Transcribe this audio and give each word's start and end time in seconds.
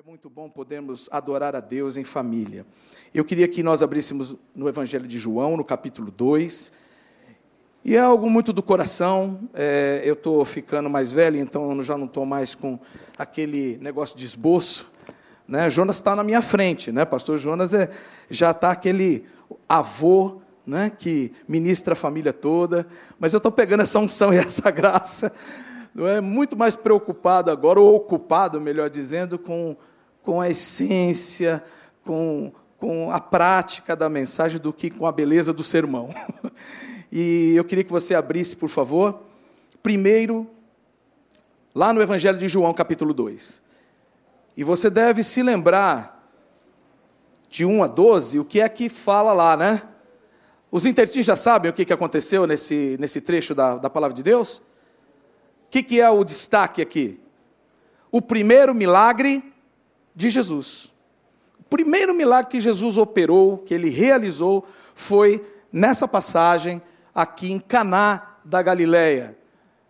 É 0.00 0.02
muito 0.10 0.30
bom 0.30 0.48
podermos 0.48 1.10
adorar 1.12 1.54
a 1.54 1.60
Deus 1.60 1.98
em 1.98 2.04
família. 2.04 2.64
Eu 3.14 3.22
queria 3.22 3.46
que 3.46 3.62
nós 3.62 3.82
abríssemos 3.82 4.34
no 4.54 4.66
Evangelho 4.66 5.06
de 5.06 5.18
João, 5.18 5.58
no 5.58 5.64
capítulo 5.64 6.10
2. 6.10 6.72
E 7.84 7.94
é 7.96 8.00
algo 8.00 8.30
muito 8.30 8.50
do 8.50 8.62
coração. 8.62 9.38
É, 9.52 10.00
eu 10.02 10.14
estou 10.14 10.42
ficando 10.46 10.88
mais 10.88 11.12
velho, 11.12 11.36
então 11.36 11.70
eu 11.70 11.82
já 11.82 11.98
não 11.98 12.06
estou 12.06 12.24
mais 12.24 12.54
com 12.54 12.78
aquele 13.18 13.76
negócio 13.82 14.16
de 14.16 14.24
esboço. 14.24 14.90
Né? 15.46 15.68
Jonas 15.68 15.96
está 15.96 16.16
na 16.16 16.24
minha 16.24 16.40
frente, 16.40 16.90
né? 16.90 17.04
Pastor 17.04 17.36
Jonas 17.36 17.74
é, 17.74 17.90
já 18.30 18.52
está 18.52 18.70
aquele 18.70 19.26
avô 19.68 20.40
né, 20.66 20.90
que 20.96 21.30
ministra 21.46 21.92
a 21.92 21.96
família 21.96 22.32
toda. 22.32 22.86
Mas 23.18 23.34
eu 23.34 23.36
estou 23.36 23.52
pegando 23.52 23.82
essa 23.82 23.98
unção 23.98 24.32
e 24.32 24.38
essa 24.38 24.70
graça 24.72 25.30
não 25.94 26.06
é 26.06 26.20
muito 26.20 26.56
mais 26.56 26.76
preocupado 26.76 27.50
agora, 27.50 27.80
ou 27.80 27.94
ocupado, 27.96 28.60
melhor 28.60 28.88
dizendo, 28.88 29.38
com, 29.38 29.76
com 30.22 30.40
a 30.40 30.48
essência, 30.48 31.62
com, 32.04 32.52
com 32.76 33.10
a 33.10 33.20
prática 33.20 33.94
da 33.96 34.08
mensagem 34.08 34.60
do 34.60 34.72
que 34.72 34.90
com 34.90 35.06
a 35.06 35.12
beleza 35.12 35.52
do 35.52 35.64
sermão. 35.64 36.10
E 37.12 37.54
eu 37.56 37.64
queria 37.64 37.82
que 37.82 37.90
você 37.90 38.14
abrisse, 38.14 38.54
por 38.54 38.68
favor, 38.68 39.20
primeiro, 39.82 40.48
lá 41.74 41.92
no 41.92 42.00
Evangelho 42.00 42.38
de 42.38 42.48
João, 42.48 42.72
capítulo 42.72 43.12
2. 43.12 43.62
E 44.56 44.62
você 44.62 44.88
deve 44.88 45.24
se 45.24 45.42
lembrar 45.42 46.30
de 47.48 47.64
1 47.64 47.82
a 47.82 47.88
12, 47.88 48.38
o 48.38 48.44
que 48.44 48.60
é 48.60 48.68
que 48.68 48.88
fala 48.88 49.32
lá, 49.32 49.56
né? 49.56 49.82
Os 50.70 50.86
interditins 50.86 51.26
já 51.26 51.34
sabem 51.34 51.68
o 51.68 51.74
que 51.74 51.92
aconteceu 51.92 52.46
nesse, 52.46 52.96
nesse 53.00 53.20
trecho 53.20 53.56
da, 53.56 53.74
da 53.74 53.90
palavra 53.90 54.14
de 54.14 54.22
Deus? 54.22 54.58
O 54.58 55.70
que, 55.70 55.82
que 55.82 56.00
é 56.00 56.08
o 56.08 56.22
destaque 56.22 56.80
aqui? 56.80 57.18
O 58.12 58.22
primeiro 58.22 58.72
milagre 58.72 59.49
de 60.20 60.30
Jesus. 60.30 60.92
O 61.58 61.64
primeiro 61.64 62.14
milagre 62.14 62.50
que 62.50 62.60
Jesus 62.60 62.98
operou, 62.98 63.58
que 63.58 63.72
ele 63.72 63.88
realizou, 63.88 64.66
foi 64.94 65.44
nessa 65.72 66.06
passagem 66.06 66.82
aqui 67.14 67.50
em 67.50 67.58
Caná 67.58 68.36
da 68.44 68.60
Galileia, 68.60 69.36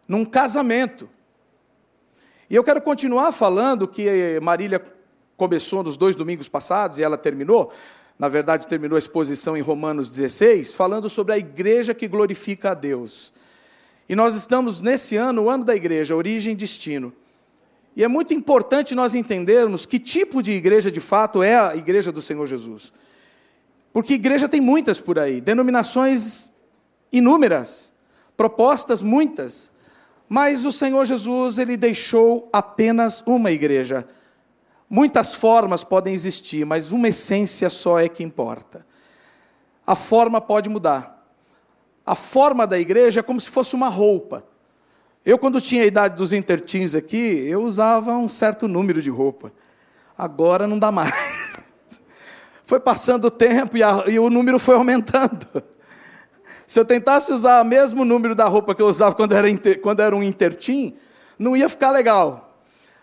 num 0.07 0.25
casamento. 0.25 1.09
E 2.49 2.55
eu 2.55 2.63
quero 2.63 2.81
continuar 2.81 3.33
falando 3.33 3.89
que 3.89 4.39
Marília 4.41 4.83
começou 5.37 5.83
nos 5.83 5.97
dois 5.97 6.15
domingos 6.15 6.49
passados 6.49 6.99
e 6.99 7.03
ela 7.03 7.19
terminou. 7.19 7.73
Na 8.19 8.29
verdade, 8.29 8.67
terminou 8.67 8.97
a 8.97 8.99
exposição 8.99 9.57
em 9.57 9.63
Romanos 9.63 10.11
16, 10.11 10.73
falando 10.73 11.09
sobre 11.09 11.33
a 11.33 11.39
igreja 11.39 11.95
que 11.95 12.07
glorifica 12.07 12.73
a 12.73 12.75
Deus. 12.75 13.33
E 14.09 14.15
nós 14.15 14.35
estamos 14.35 14.81
nesse 14.81 15.17
ano, 15.17 15.45
o 15.45 15.51
ano 15.51 15.65
da 15.65 15.75
igreja, 15.75 16.15
origem 16.15 16.53
e 16.53 16.57
destino. 16.57 17.13
E 17.97 18.05
é 18.05 18.09
muito 18.09 18.33
importante 18.33 18.95
nós 18.95 19.15
entendermos 19.15 19.85
que 19.85 19.99
tipo 19.99 20.43
de 20.43 20.53
igreja 20.53 20.91
de 20.91 21.01
fato 21.01 21.43
é 21.43 21.57
a 21.57 21.75
igreja 21.77 22.13
do 22.13 22.23
Senhor 22.23 22.47
Jesus. 22.47 22.93
Porque 23.93 24.15
igreja 24.15 24.49
tem 24.49 24.61
muitas 24.61 25.01
por 25.01 25.19
aí, 25.19 25.41
denominações 25.41 26.53
inúmeras, 27.13 27.93
propostas 28.37 29.03
muitas, 29.03 29.73
mas 30.29 30.65
o 30.65 30.71
Senhor 30.71 31.05
Jesus, 31.05 31.59
ele 31.59 31.77
deixou 31.77 32.49
apenas 32.53 33.21
uma 33.27 33.51
igreja. 33.51 34.07
Muitas 34.89 35.35
formas 35.35 35.83
podem 35.83 36.15
existir, 36.15 36.65
mas 36.65 36.93
uma 36.93 37.09
essência 37.09 37.69
só 37.69 37.99
é 37.99 38.09
que 38.09 38.23
importa. 38.23 38.87
A 39.85 39.97
forma 39.97 40.41
pode 40.41 40.69
mudar. 40.69 41.27
A 42.07 42.15
forma 42.15 42.65
da 42.65 42.79
igreja 42.79 43.21
é 43.21 43.23
como 43.25 43.41
se 43.41 43.51
fosse 43.51 43.75
uma 43.75 43.89
roupa. 43.89 44.45
Eu, 45.25 45.39
quando 45.39 45.61
tinha 45.61 45.83
a 45.83 45.87
idade 45.87 46.17
dos 46.17 46.33
intertins 46.33 46.95
aqui, 46.95 47.45
eu 47.47 47.63
usava 47.63 48.13
um 48.13 48.29
certo 48.29 48.67
número 48.67 49.03
de 49.03 49.11
roupa. 49.11 49.53
Agora 50.17 50.67
não 50.67 50.79
dá 50.79 50.91
mais. 50.91 51.13
Foi 52.65 52.81
passando 52.81 53.27
o 53.27 53.31
tempo 53.31 53.77
e, 53.77 53.83
a, 53.83 54.05
e 54.07 54.19
o 54.19 54.31
número 54.31 54.57
foi 54.57 54.77
aumentando. 54.77 55.45
Se 56.69 56.79
eu 56.79 56.85
tentasse 56.85 57.33
usar 57.33 57.63
o 57.63 57.65
mesmo 57.65 58.05
número 58.05 58.33
da 58.33 58.47
roupa 58.47 58.77
que 58.77 58.81
eu 58.81 58.87
usava 58.87 59.13
quando 59.13 59.33
era, 59.33 59.49
quando 59.83 59.99
era 59.99 60.15
um 60.15 60.23
intertim, 60.23 60.95
não 61.37 61.57
ia 61.57 61.69
ficar 61.69 61.91
legal. 61.91 62.50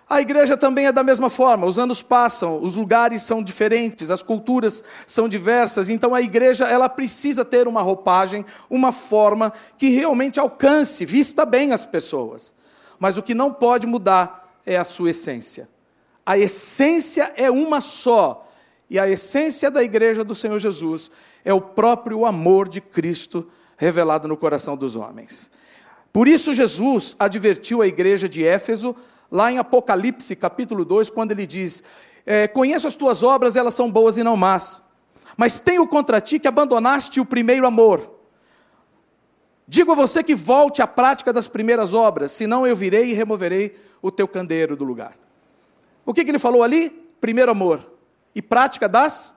A 0.10 0.22
igreja 0.22 0.56
também 0.56 0.86
é 0.88 0.92
da 0.92 1.04
mesma 1.04 1.30
forma, 1.30 1.68
os 1.68 1.78
anos 1.78 2.02
passam, 2.02 2.64
os 2.64 2.78
lugares 2.78 3.24
são 3.24 3.44
diferentes, 3.44 4.10
as 4.10 4.22
culturas 4.22 4.82
são 5.06 5.28
diversas, 5.28 5.90
então 5.90 6.16
a 6.16 6.22
igreja 6.22 6.64
ela 6.64 6.88
precisa 6.88 7.44
ter 7.44 7.68
uma 7.68 7.82
roupagem, 7.82 8.46
uma 8.70 8.94
forma 8.94 9.52
que 9.78 9.90
realmente 9.90 10.40
alcance, 10.40 11.06
vista 11.06 11.46
bem 11.46 11.74
as 11.74 11.86
pessoas. 11.86 12.54
Mas 12.98 13.18
o 13.18 13.24
que 13.24 13.34
não 13.34 13.52
pode 13.52 13.86
mudar 13.86 14.58
é 14.66 14.78
a 14.78 14.86
sua 14.86 15.10
essência. 15.10 15.68
A 16.26 16.38
essência 16.38 17.34
é 17.36 17.52
uma 17.52 17.82
só, 17.82 18.50
e 18.90 18.98
a 18.98 19.10
essência 19.10 19.70
da 19.70 19.84
igreja 19.84 20.24
do 20.24 20.34
Senhor 20.34 20.60
Jesus 20.60 21.12
é 21.44 21.54
o 21.54 21.60
próprio 21.60 22.26
amor 22.26 22.70
de 22.70 22.80
Cristo 22.80 23.46
revelado 23.76 24.26
no 24.26 24.38
coração 24.38 24.78
dos 24.78 24.96
homens. 24.96 25.52
Por 26.14 26.30
isso 26.30 26.54
Jesus 26.54 27.16
advertiu 27.20 27.82
a 27.82 27.88
igreja 27.88 28.30
de 28.30 28.46
Éfeso 28.46 28.96
lá 29.32 29.52
em 29.52 29.58
Apocalipse, 29.58 30.36
capítulo 30.36 30.84
2, 30.86 31.10
quando 31.10 31.32
ele 31.32 31.46
diz: 31.46 31.84
é, 32.26 32.48
Conheço 32.48 32.88
as 32.88 32.96
tuas 32.96 33.24
obras, 33.24 33.56
elas 33.56 33.74
são 33.74 33.92
boas 33.92 34.18
e 34.18 34.24
não 34.24 34.38
más, 34.38 34.84
mas 35.36 35.60
tenho 35.60 35.88
contra 35.88 36.22
ti 36.22 36.40
que 36.40 36.48
abandonaste 36.48 37.20
o 37.20 37.26
primeiro 37.26 37.68
amor. 37.68 38.16
Digo 39.68 39.92
a 39.92 39.96
você 39.96 40.24
que 40.24 40.34
volte 40.34 40.82
à 40.82 40.88
prática 40.88 41.34
das 41.34 41.48
primeiras 41.48 41.94
obras, 41.94 42.32
senão 42.32 42.66
eu 42.66 42.76
virei 42.76 43.10
e 43.10 43.14
removerei 43.14 43.76
o 44.02 44.10
teu 44.10 44.28
candeeiro 44.28 44.78
do 44.78 44.86
lugar. 44.86 45.18
O 46.06 46.14
que, 46.14 46.24
que 46.24 46.32
ele 46.32 46.40
falou 46.40 46.64
ali? 46.64 46.90
Primeiro 47.20 47.52
amor 47.52 47.98
e 48.38 48.42
prática 48.42 48.88
das 48.88 49.36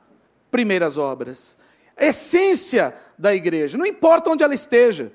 primeiras 0.51 0.99
obras. 0.99 1.57
Essência 1.97 2.95
da 3.19 3.34
igreja, 3.34 3.78
não 3.78 3.87
importa 3.87 4.28
onde 4.28 4.45
ela 4.45 4.55
esteja, 4.55 5.11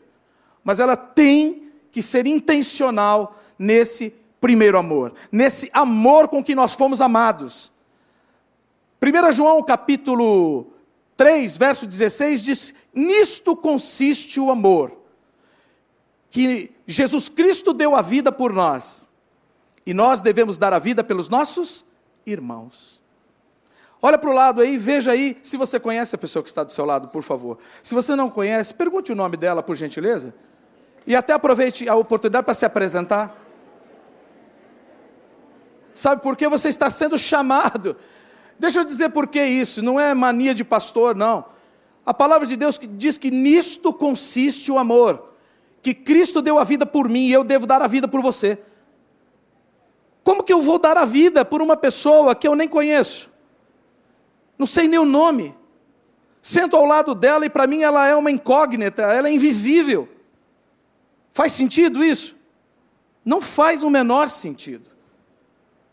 mas 0.63 0.79
ela 0.79 0.97
tem 0.97 1.71
que 1.91 2.01
ser 2.01 2.25
intencional 2.25 3.39
nesse 3.59 4.24
primeiro 4.45 4.77
amor, 4.77 5.11
nesse 5.31 5.71
amor 5.73 6.27
com 6.27 6.43
que 6.43 6.53
nós 6.53 6.75
fomos 6.75 7.01
amados. 7.01 7.71
1 9.01 9.31
João 9.31 9.63
capítulo 9.63 10.67
3, 11.17 11.57
verso 11.57 11.87
16 11.87 12.43
diz: 12.43 12.75
Nisto 12.93 13.55
consiste 13.55 14.39
o 14.39 14.51
amor, 14.51 14.95
que 16.29 16.71
Jesus 16.85 17.27
Cristo 17.27 17.73
deu 17.73 17.95
a 17.95 18.03
vida 18.03 18.31
por 18.31 18.53
nós, 18.53 19.07
e 19.83 19.95
nós 19.95 20.21
devemos 20.21 20.59
dar 20.59 20.73
a 20.73 20.79
vida 20.79 21.03
pelos 21.03 21.27
nossos 21.27 21.83
irmãos. 22.23 23.01
Olha 23.99 24.19
para 24.19 24.29
o 24.29 24.33
lado 24.33 24.61
aí, 24.61 24.77
veja 24.77 25.13
aí 25.13 25.39
se 25.41 25.57
você 25.57 25.79
conhece 25.79 26.13
a 26.13 26.19
pessoa 26.19 26.43
que 26.43 26.49
está 26.49 26.63
do 26.63 26.71
seu 26.71 26.85
lado, 26.85 27.07
por 27.07 27.23
favor. 27.23 27.57
Se 27.81 27.95
você 27.95 28.15
não 28.15 28.29
conhece, 28.29 28.75
pergunte 28.75 29.11
o 29.11 29.15
nome 29.15 29.37
dela, 29.37 29.63
por 29.63 29.75
gentileza. 29.75 30.35
E 31.07 31.15
até 31.15 31.33
aproveite 31.33 31.89
a 31.89 31.95
oportunidade 31.95 32.45
para 32.45 32.53
se 32.53 32.63
apresentar. 32.63 33.44
Sabe 35.95 36.21
por 36.21 36.35
que 36.35 36.47
você 36.49 36.67
está 36.67 36.91
sendo 36.91 37.17
chamado? 37.17 37.95
Deixa 38.59 38.79
eu 38.79 38.85
dizer 38.85 39.09
por 39.09 39.27
que 39.27 39.43
isso, 39.43 39.81
não 39.81 39.99
é 39.99 40.13
mania 40.13 40.53
de 40.53 40.63
pastor, 40.63 41.15
não. 41.15 41.45
A 42.05 42.13
palavra 42.13 42.45
de 42.45 42.55
Deus 42.55 42.79
diz 42.79 43.17
que 43.17 43.31
nisto 43.31 43.91
consiste 43.91 44.71
o 44.71 44.77
amor, 44.77 45.33
que 45.81 45.93
Cristo 45.93 46.41
deu 46.41 46.59
a 46.59 46.63
vida 46.63 46.85
por 46.85 47.09
mim 47.09 47.27
e 47.27 47.31
eu 47.31 47.43
devo 47.43 47.65
dar 47.65 47.81
a 47.81 47.87
vida 47.87 48.07
por 48.07 48.21
você. 48.21 48.59
Como 50.23 50.43
que 50.43 50.51
eu 50.51 50.61
vou 50.61 50.77
dar 50.77 50.97
a 50.97 51.05
vida 51.05 51.45
por 51.45 51.61
uma 51.61 51.77
pessoa 51.77 52.35
que 52.35 52.47
eu 52.47 52.55
nem 52.55 52.67
conheço? 52.67 53.31
Não 54.57 54.65
sei 54.65 54.87
nem 54.87 54.99
o 54.99 55.05
nome. 55.05 55.55
Sento 56.41 56.75
ao 56.75 56.85
lado 56.85 57.15
dela 57.15 57.45
e 57.45 57.49
para 57.49 57.65
mim 57.65 57.81
ela 57.81 58.07
é 58.07 58.15
uma 58.15 58.29
incógnita, 58.29 59.01
ela 59.01 59.29
é 59.29 59.31
invisível. 59.31 60.09
Faz 61.31 61.53
sentido 61.53 62.03
isso? 62.03 62.35
Não 63.23 63.41
faz 63.41 63.83
o 63.83 63.89
menor 63.89 64.29
sentido. 64.29 64.94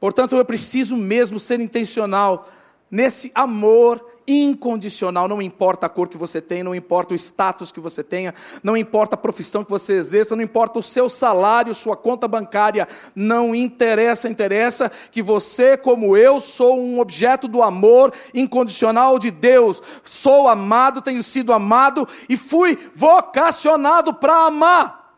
Portanto, 0.02 0.34
eu 0.34 0.44
preciso 0.44 0.96
mesmo 0.96 1.38
ser 1.38 1.60
intencional 1.60 2.48
nesse 2.90 3.30
amor 3.36 4.04
incondicional, 4.26 5.28
não 5.28 5.40
importa 5.40 5.86
a 5.86 5.88
cor 5.88 6.08
que 6.08 6.16
você 6.16 6.40
tem, 6.40 6.64
não 6.64 6.74
importa 6.74 7.14
o 7.14 7.16
status 7.16 7.70
que 7.70 7.78
você 7.78 8.02
tenha, 8.02 8.34
não 8.64 8.76
importa 8.76 9.14
a 9.14 9.16
profissão 9.16 9.62
que 9.62 9.70
você 9.70 9.92
exerça, 9.92 10.34
não 10.34 10.42
importa 10.42 10.80
o 10.80 10.82
seu 10.82 11.08
salário, 11.08 11.72
sua 11.72 11.96
conta 11.96 12.26
bancária, 12.26 12.88
não 13.14 13.54
interessa, 13.54 14.28
interessa 14.28 14.90
que 15.12 15.22
você, 15.22 15.76
como 15.76 16.16
eu, 16.16 16.40
sou 16.40 16.80
um 16.80 16.98
objeto 16.98 17.46
do 17.46 17.62
amor 17.62 18.12
incondicional 18.34 19.20
de 19.20 19.30
Deus. 19.30 19.80
Sou 20.02 20.48
amado, 20.48 21.00
tenho 21.00 21.22
sido 21.22 21.52
amado 21.52 22.08
e 22.28 22.36
fui 22.36 22.76
vocacionado 22.92 24.14
para 24.14 24.46
amar. 24.46 25.14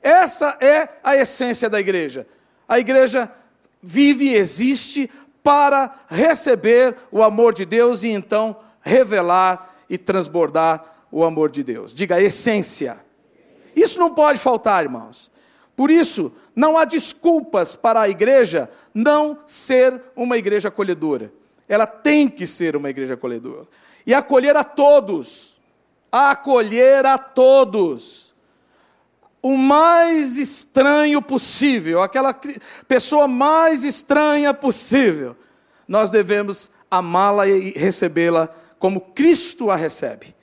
Essa 0.00 0.56
é 0.58 0.88
a 1.04 1.16
essência 1.16 1.68
da 1.68 1.78
igreja. 1.78 2.26
A 2.66 2.78
igreja 2.78 3.30
vive 3.82 4.26
e 4.26 4.34
existe 4.34 5.10
para 5.42 5.94
receber 6.08 6.96
o 7.10 7.22
amor 7.22 7.54
de 7.54 7.64
Deus 7.64 8.02
e 8.02 8.08
então 8.08 8.56
revelar 8.82 9.74
e 9.88 9.98
transbordar 9.98 10.84
o 11.10 11.24
amor 11.24 11.50
de 11.50 11.62
Deus. 11.62 11.92
Diga 11.92 12.20
essência. 12.20 12.98
Isso 13.74 13.98
não 13.98 14.14
pode 14.14 14.38
faltar, 14.38 14.84
irmãos. 14.84 15.30
Por 15.74 15.90
isso, 15.90 16.34
não 16.54 16.76
há 16.76 16.84
desculpas 16.84 17.74
para 17.74 18.02
a 18.02 18.08
igreja 18.08 18.68
não 18.92 19.38
ser 19.46 20.00
uma 20.14 20.36
igreja 20.36 20.68
acolhedora. 20.68 21.32
Ela 21.68 21.86
tem 21.86 22.28
que 22.28 22.46
ser 22.46 22.76
uma 22.76 22.90
igreja 22.90 23.14
acolhedora. 23.14 23.66
E 24.06 24.12
acolher 24.12 24.56
a 24.56 24.64
todos. 24.64 25.60
Acolher 26.10 27.06
a 27.06 27.16
todos. 27.16 28.29
O 29.42 29.56
mais 29.56 30.36
estranho 30.36 31.22
possível, 31.22 32.02
aquela 32.02 32.38
pessoa 32.86 33.26
mais 33.26 33.84
estranha 33.84 34.52
possível. 34.52 35.34
Nós 35.88 36.10
devemos 36.10 36.70
amá-la 36.90 37.48
e 37.48 37.70
recebê-la 37.70 38.48
como 38.78 39.00
Cristo 39.00 39.70
a 39.70 39.76
recebe. 39.76 40.34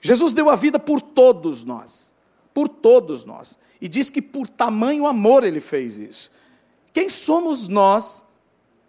Jesus 0.00 0.32
deu 0.32 0.50
a 0.50 0.56
vida 0.56 0.78
por 0.78 1.00
todos 1.00 1.64
nós, 1.64 2.14
por 2.52 2.68
todos 2.68 3.24
nós, 3.24 3.58
e 3.80 3.88
diz 3.88 4.08
que 4.08 4.22
por 4.22 4.48
tamanho 4.48 5.06
amor 5.06 5.44
ele 5.44 5.60
fez 5.60 5.98
isso. 5.98 6.30
Quem 6.92 7.08
somos 7.10 7.68
nós 7.68 8.26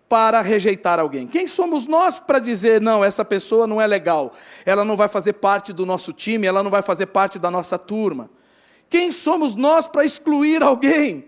para 0.07 0.41
rejeitar 0.41 0.99
alguém? 0.99 1.27
Quem 1.27 1.47
somos 1.47 1.87
nós 1.87 2.19
para 2.19 2.39
dizer, 2.39 2.79
não, 2.79 3.03
essa 3.03 3.25
pessoa 3.25 3.67
não 3.67 3.81
é 3.81 3.87
legal, 3.87 4.31
ela 4.65 4.85
não 4.85 4.95
vai 4.95 5.07
fazer 5.07 5.33
parte 5.33 5.73
do 5.73 5.85
nosso 5.85 6.13
time, 6.13 6.47
ela 6.47 6.63
não 6.63 6.71
vai 6.71 6.81
fazer 6.81 7.07
parte 7.07 7.39
da 7.39 7.51
nossa 7.51 7.77
turma? 7.77 8.29
Quem 8.89 9.11
somos 9.11 9.55
nós 9.55 9.87
para 9.87 10.05
excluir 10.05 10.63
alguém? 10.63 11.27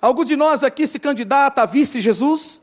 Algum 0.00 0.24
de 0.24 0.36
nós 0.36 0.64
aqui 0.64 0.86
se 0.86 0.98
candidata 0.98 1.62
a 1.62 1.66
vice 1.66 2.00
Jesus? 2.00 2.62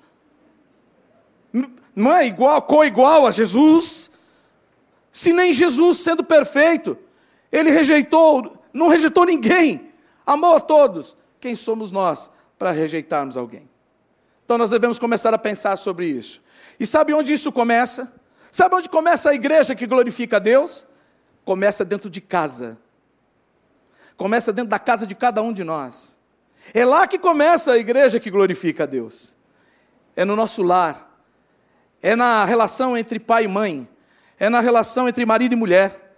Não 1.95 2.13
é 2.13 2.25
igual, 2.25 2.61
co-igual 2.61 3.27
a 3.27 3.31
Jesus? 3.31 4.11
Se 5.11 5.33
nem 5.33 5.53
Jesus, 5.53 5.97
sendo 5.97 6.23
perfeito, 6.23 6.97
ele 7.51 7.69
rejeitou, 7.71 8.51
não 8.73 8.87
rejeitou 8.87 9.25
ninguém, 9.25 9.91
amou 10.25 10.55
a 10.55 10.59
todos. 10.59 11.15
Quem 11.39 11.55
somos 11.55 11.91
nós 11.91 12.29
para 12.57 12.71
rejeitarmos 12.71 13.37
alguém? 13.37 13.69
Então 14.45 14.57
nós 14.57 14.71
devemos 14.71 14.99
começar 14.99 15.33
a 15.33 15.37
pensar 15.37 15.77
sobre 15.77 16.07
isso. 16.07 16.41
E 16.79 16.85
sabe 16.85 17.13
onde 17.13 17.33
isso 17.33 17.51
começa? 17.51 18.13
Sabe 18.51 18.75
onde 18.75 18.89
começa 18.89 19.29
a 19.29 19.35
igreja 19.35 19.75
que 19.75 19.85
glorifica 19.85 20.37
a 20.37 20.39
Deus? 20.39 20.85
Começa 21.45 21.85
dentro 21.85 22.09
de 22.09 22.19
casa. 22.19 22.77
Começa 24.19 24.53
dentro 24.53 24.69
da 24.69 24.77
casa 24.77 25.07
de 25.07 25.15
cada 25.15 25.41
um 25.41 25.51
de 25.51 25.63
nós. 25.63 26.15
É 26.75 26.85
lá 26.85 27.07
que 27.07 27.17
começa 27.17 27.71
a 27.71 27.77
igreja 27.79 28.19
que 28.19 28.29
glorifica 28.29 28.83
a 28.83 28.85
Deus. 28.85 29.35
É 30.15 30.23
no 30.23 30.35
nosso 30.35 30.61
lar. 30.61 31.19
É 31.99 32.15
na 32.15 32.45
relação 32.45 32.95
entre 32.95 33.17
pai 33.19 33.45
e 33.45 33.47
mãe 33.47 33.89
é 34.39 34.49
na 34.49 34.61
relação 34.61 35.07
entre 35.07 35.25
marido 35.25 35.53
e 35.53 35.57
mulher. 35.57 36.15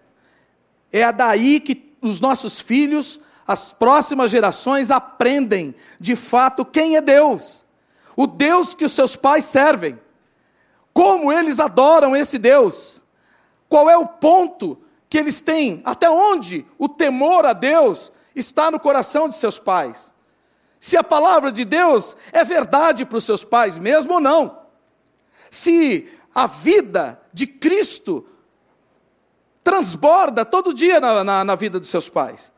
É 0.91 1.11
daí 1.11 1.59
que 1.59 1.95
os 2.01 2.21
nossos 2.21 2.61
filhos, 2.61 3.21
as 3.47 3.73
próximas 3.73 4.29
gerações, 4.29 4.91
aprendem 4.91 5.73
de 5.99 6.15
fato 6.15 6.63
quem 6.63 6.95
é 6.95 7.01
Deus, 7.01 7.65
o 8.15 8.27
Deus 8.27 8.73
que 8.73 8.85
os 8.85 8.91
seus 8.91 9.15
pais 9.15 9.45
servem, 9.45 9.99
como 10.93 11.31
eles 11.33 11.59
adoram 11.59 12.15
esse 12.15 12.37
Deus, 12.37 13.03
qual 13.67 13.89
é 13.89 13.97
o 13.97 14.05
ponto 14.05 14.77
que 15.11 15.17
eles 15.17 15.41
têm, 15.41 15.81
até 15.83 16.09
onde 16.09 16.65
o 16.79 16.87
temor 16.87 17.45
a 17.45 17.51
Deus 17.51 18.13
está 18.33 18.71
no 18.71 18.79
coração 18.79 19.27
de 19.27 19.35
seus 19.35 19.59
pais. 19.59 20.13
Se 20.79 20.95
a 20.95 21.03
palavra 21.03 21.51
de 21.51 21.65
Deus 21.65 22.15
é 22.31 22.45
verdade 22.45 23.05
para 23.05 23.17
os 23.17 23.25
seus 23.25 23.43
pais 23.43 23.77
mesmo 23.77 24.13
ou 24.13 24.19
não. 24.21 24.61
Se 25.49 26.09
a 26.33 26.47
vida 26.47 27.21
de 27.33 27.45
Cristo 27.45 28.25
transborda 29.61 30.45
todo 30.45 30.73
dia 30.73 31.01
na, 31.01 31.25
na, 31.25 31.43
na, 31.43 31.55
vida 31.55 31.77
dos 31.77 31.89
seus 31.89 32.07
pais. 32.07 32.53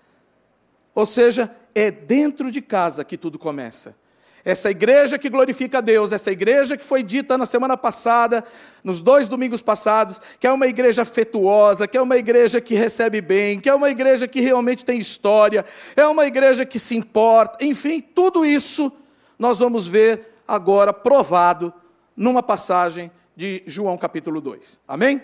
Ou 0.94 1.08
seja, 1.08 1.54
é 1.74 1.90
dentro 1.90 2.52
de 2.52 2.62
casa 2.62 3.04
que 3.04 3.18
tudo 3.18 3.40
começa. 3.40 3.98
Essa 4.46 4.70
igreja 4.70 5.18
que 5.18 5.30
glorifica 5.30 5.78
a 5.78 5.82
Deus, 5.82 6.12
essa 6.12 6.30
igreja 6.30 6.76
que 6.76 6.84
foi 6.84 7.02
dita 7.02 7.38
na 7.38 7.46
semana 7.46 7.78
passada, 7.78 8.44
nos 8.84 9.00
dois 9.00 9.30
domingos 9.30 9.62
passados, 9.62 10.20
que 10.38 10.46
é 10.46 10.52
uma 10.52 10.68
igreja 10.68 11.04
afetuosa, 11.04 11.88
que 11.88 11.98
é 11.98 12.02
uma 12.02 12.18
igreja 12.18 12.60
que 12.60 12.76
recebe 12.76 13.22
bem, 13.22 13.58
que 13.58 13.70
é 13.70 13.74
uma 13.74 13.90
igreja 13.90 14.28
que 14.28 14.42
realmente 14.42 14.84
tem 14.84 15.00
história, 15.00 15.64
é 15.96 16.06
uma 16.06 16.26
igreja 16.26 16.66
que 16.66 16.78
se 16.78 16.96
importa, 16.96 17.64
enfim, 17.64 18.02
tudo 18.02 18.46
isso 18.46 18.92
nós 19.40 19.60
vamos 19.60 19.88
ver 19.88 20.34
agora 20.46 20.92
provado 20.92 21.74
numa 22.16 22.44
passagem 22.44 23.10
de 23.36 23.64
João 23.66 23.98
capítulo 23.98 24.42
2. 24.42 24.82
Amém? 24.88 25.22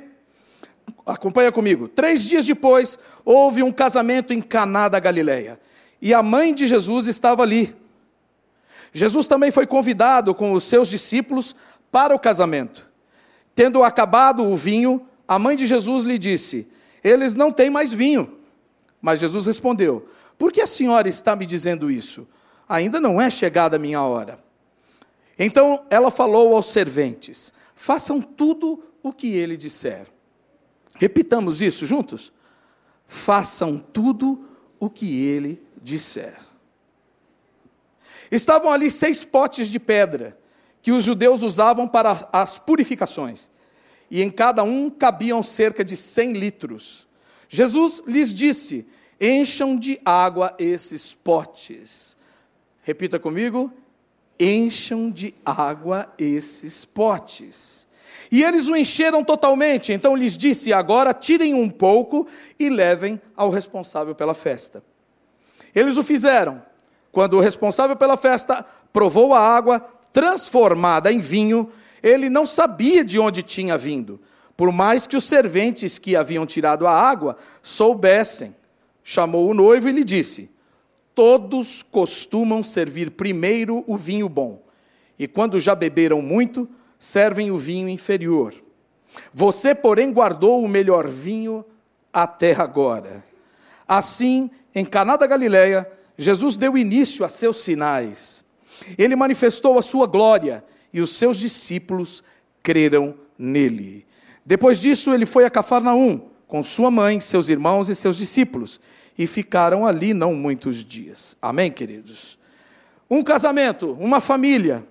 Acompanha 1.06 1.52
comigo. 1.52 1.88
Três 1.88 2.24
dias 2.24 2.46
depois, 2.46 2.98
houve 3.26 3.62
um 3.62 3.72
casamento 3.72 4.34
em 4.34 4.42
Caná 4.42 4.88
da 4.88 5.00
Galileia. 5.00 5.60
E 6.02 6.14
a 6.14 6.24
mãe 6.24 6.54
de 6.54 6.68
Jesus 6.68 7.08
estava 7.08 7.44
ali. 7.44 7.76
Jesus 8.94 9.28
também 9.28 9.52
foi 9.52 9.68
convidado 9.68 10.34
com 10.34 10.54
os 10.54 10.64
seus 10.64 10.90
discípulos 10.90 11.56
para 11.92 12.14
o 12.16 12.20
casamento. 12.20 12.88
Tendo 13.54 13.84
acabado 13.84 14.46
o 14.46 14.56
vinho, 14.56 15.06
a 15.28 15.38
mãe 15.38 15.56
de 15.56 15.68
Jesus 15.68 16.04
lhe 16.04 16.18
disse: 16.18 16.72
Eles 17.04 17.36
não 17.36 17.52
têm 17.52 17.70
mais 17.70 17.92
vinho. 17.92 18.40
Mas 19.02 19.20
Jesus 19.20 19.46
respondeu: 19.46 20.08
Por 20.38 20.52
que 20.52 20.62
a 20.62 20.68
senhora 20.68 21.08
está 21.08 21.36
me 21.36 21.46
dizendo 21.46 21.92
isso? 21.92 22.28
Ainda 22.68 23.00
não 23.00 23.20
é 23.20 23.30
chegada 23.30 23.76
a 23.76 23.80
minha 23.80 24.02
hora. 24.02 24.40
Então 25.38 25.86
ela 25.90 26.12
falou 26.12 26.56
aos 26.56 26.68
serventes: 26.68 27.54
façam 27.76 28.22
tudo 28.22 28.84
o 29.02 29.14
que 29.14 29.28
ele 29.28 29.56
disser. 29.56 30.08
Repitamos 30.96 31.62
isso 31.62 31.86
juntos? 31.86 32.34
Façam 33.08 33.78
tudo 33.78 34.46
o 34.80 34.90
que 34.90 35.26
ele 35.26 35.62
disser. 35.82 36.49
Estavam 38.32 38.72
ali 38.72 38.90
seis 38.90 39.24
potes 39.24 39.68
de 39.68 39.80
pedra 39.80 40.38
que 40.82 40.92
os 40.92 41.04
judeus 41.04 41.42
usavam 41.42 41.88
para 41.88 42.30
as 42.32 42.58
purificações, 42.58 43.50
e 44.10 44.22
em 44.22 44.32
cada 44.32 44.64
um 44.64 44.90
cabiam 44.90 45.44
cerca 45.44 45.84
de 45.84 45.96
cem 45.96 46.34
litros. 46.34 47.08
Jesus 47.48 48.04
lhes 48.08 48.34
disse: 48.34 48.88
Encham 49.20 49.78
de 49.78 50.00
água 50.06 50.56
esses 50.58 51.14
potes. 51.14 52.18
Repita 52.82 53.20
comigo: 53.20 53.72
encham 54.40 55.12
de 55.12 55.34
água 55.46 56.12
esses 56.18 56.86
potes. 56.86 57.88
E 58.32 58.44
eles 58.44 58.68
o 58.68 58.76
encheram 58.76 59.24
totalmente, 59.24 59.92
então 59.92 60.16
lhes 60.16 60.38
disse: 60.38 60.72
Agora 60.72 61.14
tirem 61.14 61.54
um 61.54 61.70
pouco 61.70 62.28
e 62.58 62.70
levem 62.70 63.20
ao 63.36 63.50
responsável 63.50 64.16
pela 64.16 64.34
festa. 64.34 64.84
Eles 65.74 65.98
o 65.98 66.04
fizeram. 66.04 66.69
Quando 67.12 67.38
o 67.38 67.40
responsável 67.40 67.96
pela 67.96 68.18
festa 68.18 68.66
provou 68.94 69.34
a 69.34 69.40
água 69.40 69.80
transformada 70.12 71.12
em 71.12 71.20
vinho, 71.20 71.70
ele 72.02 72.30
não 72.30 72.46
sabia 72.46 73.04
de 73.04 73.20
onde 73.20 73.44
tinha 73.44 73.78
vindo, 73.78 74.20
por 74.56 74.72
mais 74.72 75.06
que 75.08 75.18
os 75.18 75.24
serventes 75.24 75.98
que 75.98 76.16
haviam 76.16 76.46
tirado 76.46 76.88
a 76.88 76.92
água 76.92 77.38
soubessem. 77.62 78.56
Chamou 79.04 79.50
o 79.50 79.54
noivo 79.54 79.90
e 79.90 79.92
lhe 79.92 80.04
disse: 80.04 80.52
todos 81.16 81.84
costumam 81.84 82.64
servir 82.64 83.12
primeiro 83.12 83.84
o 83.88 83.98
vinho 83.98 84.30
bom, 84.30 84.62
e 85.18 85.28
quando 85.28 85.60
já 85.60 85.76
beberam 85.76 86.22
muito, 86.22 86.70
servem 86.98 87.52
o 87.52 87.58
vinho 87.58 87.90
inferior. 87.90 88.54
Você, 89.34 89.74
porém, 89.74 90.14
guardou 90.14 90.64
o 90.64 90.68
melhor 90.68 91.08
vinho 91.08 91.66
até 92.14 92.54
agora. 92.54 93.24
Assim, 93.88 94.50
em 94.74 94.86
Caná 94.86 95.18
da 95.18 95.28
Galileia, 95.28 95.92
Jesus 96.20 96.58
deu 96.58 96.78
início 96.78 97.24
a 97.24 97.30
seus 97.30 97.58
sinais. 97.58 98.44
Ele 98.98 99.16
manifestou 99.16 99.80
a 99.80 99.82
sua 99.82 100.06
glória 100.06 100.64
e 100.94 101.00
os 101.00 101.16
seus 101.16 101.38
discípulos 101.38 102.22
creram 102.62 103.16
nele. 103.38 104.06
Depois 104.46 104.82
disso, 104.82 105.14
ele 105.14 105.26
foi 105.26 105.46
a 105.46 105.50
Cafarnaum 105.50 106.30
com 106.46 106.62
sua 106.62 106.92
mãe, 106.92 107.22
seus 107.22 107.48
irmãos 107.48 107.88
e 107.88 107.96
seus 107.96 108.18
discípulos 108.18 108.82
e 109.18 109.26
ficaram 109.26 109.86
ali 109.86 110.14
não 110.14 110.34
muitos 110.34 110.84
dias. 110.84 111.38
Amém, 111.42 111.72
queridos? 111.72 112.38
Um 113.10 113.24
casamento, 113.24 113.96
uma 114.00 114.20
família, 114.20 114.86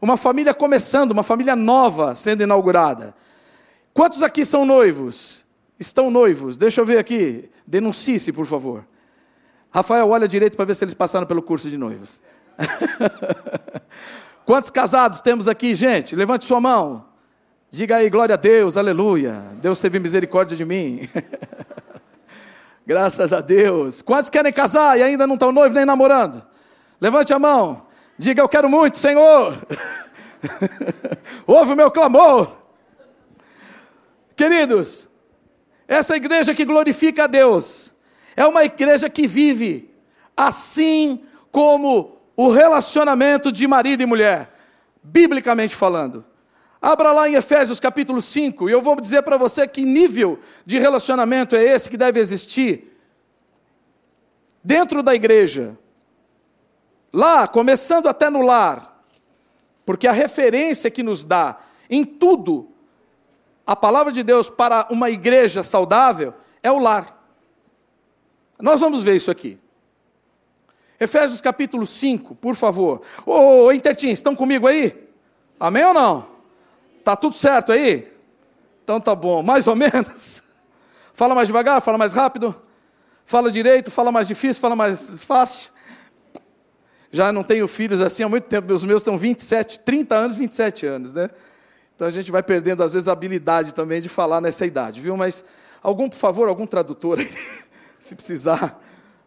uma 0.00 0.16
família 0.16 0.52
começando, 0.52 1.12
uma 1.12 1.22
família 1.22 1.54
nova 1.54 2.16
sendo 2.16 2.42
inaugurada. 2.42 3.14
Quantos 3.94 4.20
aqui 4.20 4.44
são 4.44 4.64
noivos? 4.64 5.44
Estão 5.78 6.10
noivos? 6.10 6.56
Deixa 6.56 6.80
eu 6.80 6.86
ver 6.86 6.98
aqui. 6.98 7.48
Denuncie-se, 7.66 8.32
por 8.32 8.46
favor. 8.46 8.84
Rafael, 9.72 10.08
olha 10.08 10.28
direito 10.28 10.54
para 10.54 10.66
ver 10.66 10.74
se 10.74 10.84
eles 10.84 10.92
passaram 10.92 11.26
pelo 11.26 11.42
curso 11.42 11.70
de 11.70 11.78
noivos. 11.78 12.20
Quantos 14.44 14.68
casados 14.68 15.22
temos 15.22 15.48
aqui, 15.48 15.74
gente? 15.74 16.14
Levante 16.14 16.44
sua 16.44 16.60
mão. 16.60 17.06
Diga 17.70 17.96
aí, 17.96 18.10
glória 18.10 18.34
a 18.34 18.36
Deus, 18.36 18.76
aleluia. 18.76 19.42
Deus 19.62 19.80
teve 19.80 19.98
misericórdia 19.98 20.54
de 20.54 20.64
mim. 20.64 21.08
Graças 22.86 23.32
a 23.32 23.40
Deus. 23.40 24.02
Quantos 24.02 24.28
querem 24.28 24.52
casar 24.52 24.98
e 24.98 25.02
ainda 25.02 25.26
não 25.26 25.34
estão 25.34 25.50
noivos 25.50 25.74
nem 25.74 25.86
namorando? 25.86 26.44
Levante 27.00 27.32
a 27.32 27.38
mão. 27.38 27.86
Diga: 28.18 28.42
Eu 28.42 28.48
quero 28.48 28.68
muito, 28.68 28.98
Senhor. 28.98 29.56
Ouve 31.46 31.72
o 31.72 31.76
meu 31.76 31.90
clamor. 31.90 32.56
Queridos, 34.36 35.08
essa 35.88 36.14
igreja 36.14 36.54
que 36.54 36.64
glorifica 36.66 37.24
a 37.24 37.26
Deus 37.26 37.91
é 38.36 38.46
uma 38.46 38.64
igreja 38.64 39.08
que 39.10 39.26
vive 39.26 39.90
assim 40.36 41.22
como 41.50 42.18
o 42.36 42.50
relacionamento 42.50 43.52
de 43.52 43.66
marido 43.66 44.02
e 44.02 44.06
mulher, 44.06 44.52
biblicamente 45.02 45.74
falando. 45.74 46.24
Abra 46.80 47.12
lá 47.12 47.28
em 47.28 47.34
Efésios 47.34 47.78
capítulo 47.78 48.20
5 48.20 48.68
e 48.68 48.72
eu 48.72 48.82
vou 48.82 49.00
dizer 49.00 49.22
para 49.22 49.36
você 49.36 49.68
que 49.68 49.82
nível 49.84 50.38
de 50.66 50.78
relacionamento 50.78 51.54
é 51.54 51.62
esse 51.62 51.88
que 51.88 51.96
deve 51.96 52.18
existir 52.18 52.98
dentro 54.64 55.02
da 55.02 55.14
igreja. 55.14 55.78
Lá, 57.12 57.46
começando 57.46 58.08
até 58.08 58.30
no 58.30 58.40
lar, 58.40 59.04
porque 59.84 60.08
a 60.08 60.12
referência 60.12 60.90
que 60.90 61.02
nos 61.02 61.24
dá 61.24 61.58
em 61.90 62.04
tudo 62.04 62.72
a 63.66 63.76
palavra 63.76 64.12
de 64.12 64.22
Deus 64.22 64.50
para 64.50 64.86
uma 64.90 65.10
igreja 65.10 65.62
saudável 65.62 66.34
é 66.62 66.72
o 66.72 66.78
lar. 66.78 67.21
Nós 68.62 68.80
vamos 68.80 69.02
ver 69.02 69.16
isso 69.16 69.28
aqui. 69.28 69.58
Efésios 71.00 71.40
capítulo 71.40 71.84
5, 71.84 72.36
por 72.36 72.54
favor. 72.54 73.02
Ô, 73.26 73.64
ô 73.64 73.72
Intertins, 73.72 74.20
estão 74.20 74.36
comigo 74.36 74.68
aí? 74.68 74.96
Amém 75.58 75.84
ou 75.84 75.92
não? 75.92 76.28
Tá 77.02 77.16
tudo 77.16 77.34
certo 77.34 77.72
aí? 77.72 78.08
Então 78.84 79.00
tá 79.00 79.16
bom, 79.16 79.42
mais 79.44 79.66
ou 79.66 79.74
menos. 79.74 80.44
Fala 81.12 81.34
mais 81.34 81.48
devagar, 81.48 81.82
fala 81.82 81.98
mais 81.98 82.12
rápido. 82.12 82.54
Fala 83.24 83.50
direito, 83.50 83.90
fala 83.90 84.12
mais 84.12 84.28
difícil, 84.28 84.60
fala 84.60 84.76
mais 84.76 85.18
fácil. 85.24 85.72
Já 87.10 87.32
não 87.32 87.42
tenho 87.42 87.66
filhos 87.66 88.00
assim 88.00 88.22
há 88.22 88.28
muito 88.28 88.44
tempo, 88.44 88.72
os 88.72 88.84
meus 88.84 89.02
estão 89.02 89.18
27, 89.18 89.80
30 89.80 90.14
anos, 90.14 90.36
27 90.36 90.86
anos, 90.86 91.12
né? 91.12 91.28
Então 91.96 92.06
a 92.06 92.12
gente 92.12 92.30
vai 92.30 92.44
perdendo 92.44 92.82
às 92.84 92.92
vezes 92.92 93.08
a 93.08 93.12
habilidade 93.12 93.74
também 93.74 94.00
de 94.00 94.08
falar 94.08 94.40
nessa 94.40 94.64
idade, 94.64 95.00
viu? 95.00 95.16
Mas 95.16 95.44
algum, 95.82 96.08
por 96.08 96.16
favor, 96.16 96.48
algum 96.48 96.66
tradutor 96.66 97.18
aí, 97.18 97.28
se 98.02 98.16
precisar, 98.16 98.82